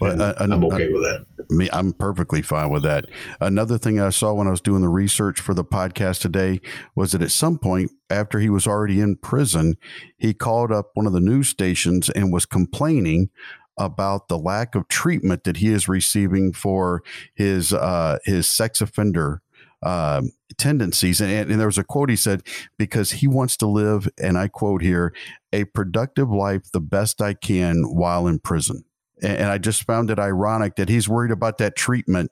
But 0.00 0.20
uh, 0.20 0.34
I'm 0.38 0.64
okay 0.64 0.88
with 0.88 1.02
that. 1.02 1.26
Me, 1.50 1.68
I'm 1.72 1.92
perfectly 1.92 2.42
fine 2.42 2.70
with 2.70 2.82
that. 2.82 3.06
Another 3.40 3.78
thing 3.78 4.00
I 4.00 4.10
saw 4.10 4.32
when 4.32 4.46
I 4.46 4.50
was 4.50 4.60
doing 4.60 4.82
the 4.82 4.88
research 4.88 5.40
for 5.40 5.54
the 5.54 5.64
podcast 5.64 6.20
today 6.20 6.60
was 6.94 7.12
that 7.12 7.22
at 7.22 7.30
some 7.30 7.58
point 7.58 7.90
after 8.10 8.38
he 8.40 8.48
was 8.48 8.66
already 8.66 9.00
in 9.00 9.16
prison, 9.16 9.76
he 10.18 10.34
called 10.34 10.72
up 10.72 10.90
one 10.94 11.06
of 11.06 11.12
the 11.12 11.20
news 11.20 11.48
stations 11.48 12.10
and 12.10 12.32
was 12.32 12.46
complaining 12.46 13.30
about 13.78 14.28
the 14.28 14.38
lack 14.38 14.74
of 14.74 14.88
treatment 14.88 15.44
that 15.44 15.58
he 15.58 15.68
is 15.68 15.88
receiving 15.88 16.52
for 16.52 17.02
his 17.34 17.72
uh, 17.72 18.18
his 18.24 18.48
sex 18.48 18.80
offender 18.80 19.42
uh, 19.82 20.22
tendencies. 20.58 21.20
And, 21.20 21.50
and, 21.50 21.60
there 21.60 21.66
was 21.66 21.78
a 21.78 21.84
quote 21.84 22.10
he 22.10 22.16
said, 22.16 22.42
because 22.78 23.12
he 23.12 23.26
wants 23.26 23.56
to 23.58 23.66
live, 23.66 24.08
and 24.16 24.38
I 24.38 24.48
quote 24.48 24.82
here, 24.82 25.12
a 25.52 25.64
productive 25.64 26.30
life 26.30 26.70
the 26.72 26.80
best 26.80 27.20
I 27.20 27.34
can 27.34 27.82
while 27.82 28.26
in 28.26 28.38
prison. 28.38 28.84
And 29.22 29.44
I 29.44 29.58
just 29.58 29.84
found 29.84 30.10
it 30.10 30.18
ironic 30.18 30.76
that 30.76 30.88
he's 30.88 31.08
worried 31.08 31.30
about 31.30 31.58
that 31.58 31.76
treatment 31.76 32.30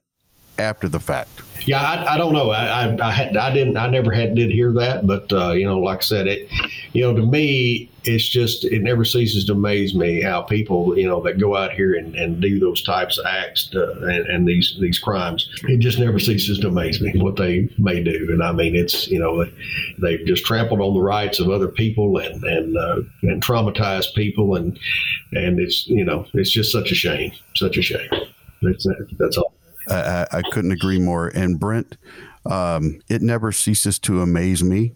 after 0.58 0.88
the 0.88 1.00
fact. 1.00 1.42
Yeah, 1.66 1.80
I, 1.80 2.14
I 2.14 2.18
don't 2.18 2.32
know. 2.32 2.50
I, 2.50 2.86
I, 2.86 3.08
I, 3.08 3.10
had, 3.10 3.36
I, 3.36 3.52
didn't, 3.52 3.76
I 3.76 3.88
never 3.88 4.12
had 4.12 4.34
did 4.34 4.50
hear 4.50 4.72
that, 4.72 5.06
but 5.06 5.32
uh, 5.32 5.52
you 5.52 5.66
know, 5.66 5.78
like 5.78 5.98
I 5.98 6.02
said, 6.02 6.26
it, 6.26 6.48
you 6.92 7.02
know, 7.02 7.14
to 7.14 7.24
me, 7.24 7.90
it's 8.04 8.26
just 8.26 8.64
it 8.64 8.82
never 8.82 9.04
ceases 9.04 9.44
to 9.44 9.52
amaze 9.52 9.94
me 9.94 10.22
how 10.22 10.42
people, 10.42 10.98
you 10.98 11.06
know, 11.06 11.20
that 11.22 11.38
go 11.38 11.56
out 11.56 11.72
here 11.72 11.94
and, 11.94 12.14
and 12.14 12.40
do 12.40 12.58
those 12.58 12.82
types 12.82 13.18
of 13.18 13.26
acts 13.26 13.70
uh, 13.74 13.92
and, 14.00 14.26
and, 14.26 14.48
these 14.48 14.76
these 14.80 14.98
crimes. 14.98 15.50
It 15.64 15.80
just 15.80 15.98
never 15.98 16.18
ceases 16.18 16.58
to 16.60 16.68
amaze 16.68 17.00
me 17.00 17.12
what 17.16 17.36
they 17.36 17.68
may 17.78 18.02
do, 18.02 18.28
and 18.30 18.42
I 18.42 18.52
mean, 18.52 18.74
it's 18.74 19.08
you 19.08 19.18
know, 19.18 19.44
they've 19.98 20.24
just 20.26 20.46
trampled 20.46 20.80
on 20.80 20.94
the 20.94 21.02
rights 21.02 21.40
of 21.40 21.50
other 21.50 21.68
people 21.68 22.18
and 22.18 22.42
and 22.42 22.76
uh, 22.76 23.02
and 23.22 23.42
traumatized 23.42 24.14
people, 24.14 24.56
and 24.56 24.78
and 25.32 25.60
it's 25.60 25.86
you 25.86 26.04
know, 26.04 26.26
it's 26.32 26.50
just 26.50 26.72
such 26.72 26.90
a 26.90 26.94
shame, 26.94 27.32
such 27.54 27.76
a 27.76 27.82
shame. 27.82 28.08
That's 28.62 28.86
that's 29.18 29.36
all. 29.36 29.52
I, 29.90 30.26
I 30.30 30.42
couldn't 30.50 30.72
agree 30.72 30.98
more. 30.98 31.28
And 31.28 31.58
Brent, 31.58 31.96
um, 32.46 33.00
it 33.08 33.22
never 33.22 33.52
ceases 33.52 33.98
to 34.00 34.22
amaze 34.22 34.62
me 34.62 34.94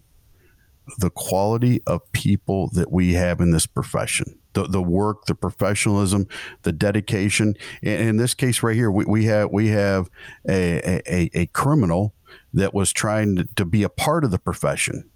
the 0.99 1.09
quality 1.09 1.81
of 1.87 2.11
people 2.11 2.69
that 2.73 2.91
we 2.91 3.13
have 3.13 3.39
in 3.41 3.51
this 3.51 3.65
profession. 3.65 4.39
The, 4.53 4.63
the 4.63 4.81
work, 4.81 5.25
the 5.25 5.35
professionalism, 5.35 6.27
the 6.61 6.71
dedication. 6.71 7.55
And 7.83 8.09
in 8.09 8.17
this 8.17 8.33
case 8.33 8.63
right 8.63 8.75
here, 8.75 8.89
we, 8.89 9.03
we 9.05 9.25
have 9.25 9.51
we 9.51 9.67
have 9.69 10.09
a, 10.47 11.01
a, 11.05 11.29
a 11.33 11.45
criminal 11.47 12.13
that 12.53 12.73
was 12.73 12.93
trying 12.93 13.35
to, 13.35 13.47
to 13.57 13.65
be 13.65 13.83
a 13.83 13.89
part 13.89 14.23
of 14.23 14.31
the 14.31 14.39
profession. 14.39 15.09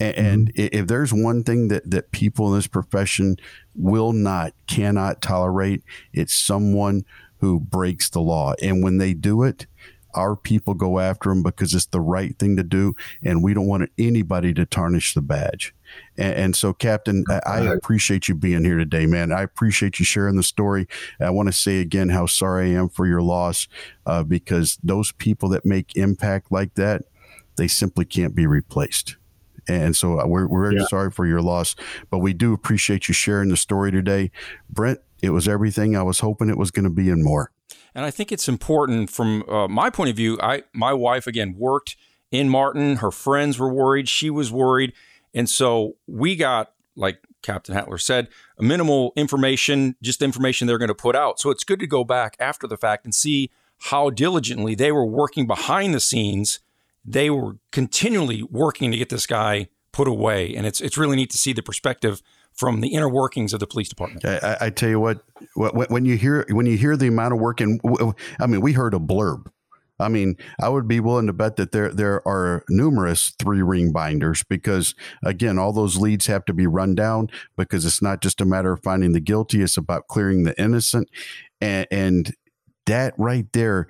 And, 0.00 0.16
and 0.16 0.54
mm-hmm. 0.54 0.76
if 0.76 0.86
there's 0.88 1.12
one 1.12 1.44
thing 1.44 1.68
that, 1.68 1.88
that 1.90 2.10
people 2.10 2.48
in 2.48 2.58
this 2.58 2.66
profession 2.66 3.36
will 3.76 4.12
not, 4.12 4.54
cannot 4.66 5.22
tolerate, 5.22 5.84
it's 6.12 6.34
someone 6.34 7.04
who 7.44 7.60
breaks 7.60 8.08
the 8.08 8.20
law. 8.20 8.54
And 8.62 8.82
when 8.82 8.96
they 8.96 9.12
do 9.12 9.42
it, 9.42 9.66
our 10.14 10.34
people 10.34 10.72
go 10.72 10.98
after 10.98 11.28
them 11.28 11.42
because 11.42 11.74
it's 11.74 11.84
the 11.86 12.00
right 12.00 12.38
thing 12.38 12.56
to 12.56 12.62
do, 12.62 12.94
and 13.22 13.42
we 13.42 13.52
don't 13.52 13.66
want 13.66 13.90
anybody 13.98 14.54
to 14.54 14.64
tarnish 14.64 15.12
the 15.12 15.20
badge. 15.20 15.74
And, 16.16 16.34
and 16.34 16.56
so, 16.56 16.72
Captain, 16.72 17.22
I, 17.28 17.40
I, 17.44 17.60
appreciate 17.74 18.28
you 18.28 18.34
being 18.34 18.64
here 18.64 18.78
today, 18.78 19.04
man. 19.04 19.30
I 19.30 19.42
appreciate 19.42 19.98
you 19.98 20.06
sharing 20.06 20.36
the 20.36 20.42
story. 20.42 20.88
I 21.20 21.30
want 21.30 21.48
to 21.48 21.52
say 21.52 21.80
again 21.80 22.08
how 22.08 22.24
sorry 22.24 22.70
I 22.70 22.78
am 22.78 22.88
for 22.88 23.06
your 23.06 23.20
loss, 23.20 23.68
uh, 24.06 24.22
because 24.22 24.78
those 24.82 25.12
people 25.12 25.50
that 25.50 25.66
make 25.66 25.96
impact 25.96 26.50
like 26.50 26.74
that, 26.76 27.02
they 27.56 27.68
simply 27.68 28.06
can't 28.06 28.34
be 28.34 28.46
replaced. 28.46 29.16
And 29.68 29.94
so 29.94 30.20
uh, 30.20 30.26
we're, 30.26 30.46
we're 30.46 30.70
very 30.70 30.80
yeah. 30.80 30.86
sorry 30.86 31.10
for 31.10 31.26
your 31.26 31.42
loss, 31.42 31.74
but 32.08 32.18
we 32.18 32.32
do 32.32 32.54
appreciate 32.54 33.08
you 33.08 33.14
sharing 33.14 33.50
the 33.50 33.56
story 33.56 33.90
today. 33.90 34.30
Brent, 34.70 35.00
it 35.24 35.30
was 35.30 35.48
everything 35.48 35.96
I 35.96 36.02
was 36.02 36.20
hoping 36.20 36.48
it 36.48 36.58
was 36.58 36.70
going 36.70 36.84
to 36.84 36.90
be 36.90 37.10
and 37.10 37.22
more. 37.22 37.50
And 37.94 38.04
I 38.04 38.10
think 38.10 38.32
it's 38.32 38.48
important 38.48 39.10
from 39.10 39.48
uh, 39.48 39.68
my 39.68 39.90
point 39.90 40.10
of 40.10 40.16
view. 40.16 40.38
I 40.42 40.64
my 40.72 40.92
wife 40.92 41.26
again 41.26 41.54
worked 41.56 41.96
in 42.30 42.48
Martin. 42.48 42.96
Her 42.96 43.10
friends 43.10 43.58
were 43.58 43.72
worried. 43.72 44.08
She 44.08 44.30
was 44.30 44.50
worried, 44.50 44.92
and 45.32 45.48
so 45.48 45.96
we 46.06 46.36
got 46.36 46.72
like 46.96 47.18
Captain 47.42 47.74
Hatler 47.74 48.00
said, 48.00 48.28
minimal 48.58 49.12
information, 49.16 49.96
just 50.02 50.22
information 50.22 50.66
they're 50.66 50.78
going 50.78 50.88
to 50.88 50.94
put 50.94 51.14
out. 51.14 51.38
So 51.38 51.50
it's 51.50 51.64
good 51.64 51.80
to 51.80 51.86
go 51.86 52.02
back 52.02 52.36
after 52.40 52.66
the 52.66 52.76
fact 52.76 53.04
and 53.04 53.14
see 53.14 53.50
how 53.78 54.10
diligently 54.10 54.74
they 54.74 54.92
were 54.92 55.04
working 55.04 55.46
behind 55.46 55.94
the 55.94 56.00
scenes. 56.00 56.60
They 57.04 57.30
were 57.30 57.58
continually 57.70 58.42
working 58.42 58.90
to 58.92 58.96
get 58.96 59.10
this 59.10 59.26
guy 59.26 59.68
put 59.92 60.08
away, 60.08 60.54
and 60.54 60.66
it's 60.66 60.80
it's 60.80 60.98
really 60.98 61.16
neat 61.16 61.30
to 61.30 61.38
see 61.38 61.52
the 61.52 61.62
perspective 61.62 62.22
from 62.54 62.80
the 62.80 62.88
inner 62.88 63.08
workings 63.08 63.52
of 63.52 63.60
the 63.60 63.66
police 63.66 63.88
department. 63.88 64.24
I, 64.24 64.56
I 64.60 64.70
tell 64.70 64.88
you 64.88 65.00
what, 65.00 65.24
when 65.54 66.04
you 66.04 66.16
hear 66.16 66.46
when 66.50 66.66
you 66.66 66.76
hear 66.76 66.96
the 66.96 67.08
amount 67.08 67.34
of 67.34 67.40
work, 67.40 67.60
and 67.60 67.80
I 68.40 68.46
mean, 68.46 68.60
we 68.60 68.72
heard 68.72 68.94
a 68.94 68.98
blurb. 68.98 69.46
I 70.00 70.08
mean, 70.08 70.36
I 70.60 70.68
would 70.68 70.88
be 70.88 70.98
willing 70.98 71.28
to 71.28 71.32
bet 71.32 71.56
that 71.56 71.72
there 71.72 71.92
there 71.92 72.26
are 72.26 72.64
numerous 72.68 73.32
three 73.38 73.62
ring 73.62 73.92
binders 73.92 74.42
because 74.42 74.94
again, 75.22 75.58
all 75.58 75.72
those 75.72 75.96
leads 75.96 76.26
have 76.26 76.44
to 76.46 76.52
be 76.52 76.66
run 76.66 76.94
down 76.94 77.28
because 77.56 77.84
it's 77.84 78.02
not 78.02 78.20
just 78.20 78.40
a 78.40 78.44
matter 78.44 78.72
of 78.72 78.82
finding 78.82 79.12
the 79.12 79.20
guilty; 79.20 79.62
it's 79.62 79.76
about 79.76 80.08
clearing 80.08 80.44
the 80.44 80.60
innocent, 80.60 81.08
and, 81.60 81.86
and 81.90 82.34
that 82.86 83.14
right 83.18 83.46
there 83.52 83.86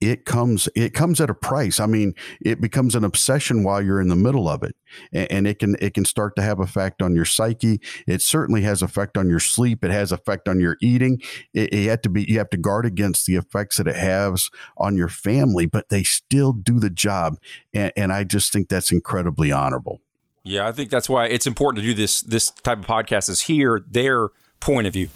it 0.00 0.24
comes 0.24 0.68
it 0.74 0.92
comes 0.92 1.20
at 1.20 1.30
a 1.30 1.34
price. 1.34 1.80
I 1.80 1.86
mean 1.86 2.14
it 2.40 2.60
becomes 2.60 2.94
an 2.94 3.04
obsession 3.04 3.64
while 3.64 3.82
you're 3.82 4.00
in 4.00 4.08
the 4.08 4.16
middle 4.16 4.48
of 4.48 4.62
it 4.62 4.76
and, 5.12 5.30
and, 5.30 5.46
it 5.46 5.58
can 5.58 5.76
it 5.80 5.94
can 5.94 6.04
start 6.04 6.36
to 6.36 6.42
have 6.42 6.60
effect 6.60 7.02
on 7.02 7.14
your 7.14 7.24
psyche. 7.24 7.80
It 8.06 8.20
certainly 8.22 8.62
has 8.62 8.82
effect 8.82 9.16
on 9.16 9.28
your 9.28 9.40
sleep. 9.40 9.84
It 9.84 9.90
has 9.90 10.12
effect 10.12 10.48
on 10.48 10.60
your 10.60 10.76
eating. 10.82 11.20
It, 11.54 11.72
it 11.72 11.88
had 11.88 12.02
to 12.02 12.08
be 12.08 12.24
you 12.24 12.38
have 12.38 12.50
to 12.50 12.56
guard 12.56 12.84
against 12.84 13.26
the 13.26 13.36
effects 13.36 13.78
that 13.78 13.86
it 13.86 13.96
has 13.96 14.50
on 14.76 14.96
your 14.96 15.08
family 15.08 15.66
but 15.66 15.88
they 15.88 16.02
still 16.02 16.52
do 16.52 16.78
the 16.78 16.90
job 16.90 17.38
and, 17.74 17.92
and 17.96 18.12
i 18.12 18.24
just 18.24 18.52
think 18.52 18.68
that's 18.68 18.92
incredibly 18.92 19.50
honorable. 19.50 20.00
Yeah 20.44 20.68
i 20.68 20.72
think 20.72 20.90
that's 20.90 21.08
why 21.08 21.26
it's 21.26 21.46
important 21.46 21.82
to 21.82 21.88
do 21.88 21.94
this 21.94 22.22
this 22.22 22.50
type 22.50 22.78
of 22.78 22.86
podcast 22.86 23.28
is 23.28 23.42
hear 23.42 23.84
their 23.88 24.28
point 24.60 24.86
of 24.86 24.92
view 24.92 25.08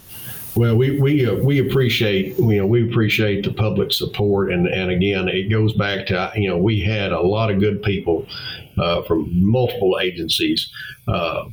well, 0.55 0.75
we 0.75 0.99
we 0.99 1.25
uh, 1.25 1.35
we 1.35 1.59
appreciate 1.59 2.37
you 2.37 2.57
know 2.57 2.65
we 2.65 2.87
appreciate 2.89 3.45
the 3.45 3.53
public 3.53 3.93
support, 3.93 4.51
and 4.51 4.67
and 4.67 4.91
again, 4.91 5.29
it 5.29 5.49
goes 5.49 5.73
back 5.73 6.07
to 6.07 6.31
you 6.35 6.49
know 6.49 6.57
we 6.57 6.81
had 6.81 7.13
a 7.13 7.21
lot 7.21 7.49
of 7.49 7.59
good 7.59 7.81
people 7.81 8.27
uh, 8.77 9.01
from 9.03 9.29
multiple 9.33 9.99
agencies. 10.01 10.69
Uh, 11.07 11.45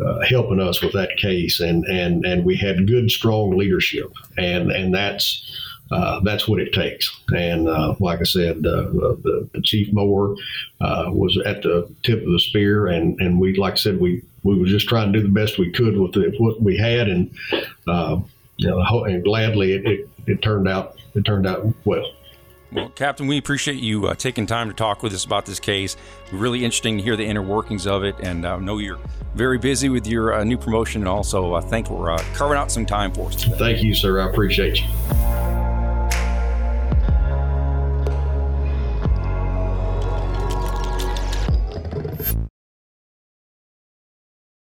uh, 0.00 0.20
helping 0.20 0.60
us 0.60 0.80
with 0.80 0.92
that 0.92 1.16
case, 1.16 1.58
and 1.58 1.84
and 1.86 2.24
and 2.24 2.44
we 2.44 2.56
had 2.56 2.86
good, 2.86 3.10
strong 3.10 3.56
leadership, 3.58 4.12
and 4.36 4.70
and 4.70 4.94
that's 4.94 5.44
uh, 5.90 6.20
that's 6.20 6.46
what 6.46 6.60
it 6.60 6.72
takes. 6.72 7.10
And 7.34 7.68
uh, 7.68 7.96
like 7.98 8.20
I 8.20 8.24
said, 8.24 8.62
the, 8.62 9.48
the, 9.52 9.60
chief 9.62 9.92
mower 9.92 10.36
was 10.80 11.36
at 11.44 11.62
the 11.62 11.92
tip 12.04 12.24
of 12.24 12.30
the 12.30 12.38
spear, 12.38 12.86
and, 12.86 13.20
and 13.20 13.40
we, 13.40 13.56
like 13.56 13.72
I 13.72 13.76
said, 13.76 13.98
we 13.98 14.22
we 14.44 14.56
were 14.56 14.66
just 14.66 14.88
trying 14.88 15.12
to 15.12 15.18
do 15.18 15.26
the 15.26 15.32
best 15.32 15.58
we 15.58 15.72
could 15.72 15.98
with 15.98 16.12
the, 16.12 16.32
what 16.38 16.62
we 16.62 16.76
had, 16.76 17.08
and 17.08 17.28
you 18.58 18.68
know, 18.68 19.04
and 19.04 19.24
gladly 19.24 19.72
it, 19.72 19.86
it, 19.86 20.08
it, 20.26 20.42
turned 20.42 20.68
out 20.68 20.96
it 21.14 21.24
turned 21.24 21.46
out 21.46 21.66
well. 21.84 22.12
Well, 22.70 22.90
Captain, 22.90 23.26
we 23.26 23.38
appreciate 23.38 23.78
you 23.78 24.08
uh, 24.08 24.14
taking 24.14 24.44
time 24.44 24.68
to 24.68 24.74
talk 24.74 25.02
with 25.02 25.14
us 25.14 25.24
about 25.24 25.46
this 25.46 25.58
case. 25.58 25.96
Really 26.32 26.64
interesting 26.64 26.98
to 26.98 27.02
hear 27.02 27.16
the 27.16 27.24
inner 27.24 27.40
workings 27.40 27.86
of 27.86 28.04
it, 28.04 28.16
and 28.20 28.46
I 28.46 28.52
uh, 28.52 28.58
know 28.58 28.76
you're 28.76 28.98
very 29.34 29.56
busy 29.56 29.88
with 29.88 30.06
your 30.06 30.34
uh, 30.34 30.44
new 30.44 30.58
promotion, 30.58 31.00
and 31.00 31.08
also 31.08 31.54
uh, 31.54 31.62
thank 31.62 31.86
for 31.86 32.10
uh, 32.10 32.22
carving 32.34 32.58
out 32.58 32.70
some 32.70 32.84
time 32.84 33.12
for 33.12 33.28
us. 33.28 33.36
Today. 33.36 33.56
Thank 33.58 33.82
you, 33.82 33.94
sir. 33.94 34.20
I 34.20 34.28
appreciate 34.28 34.80
you. 34.80 35.77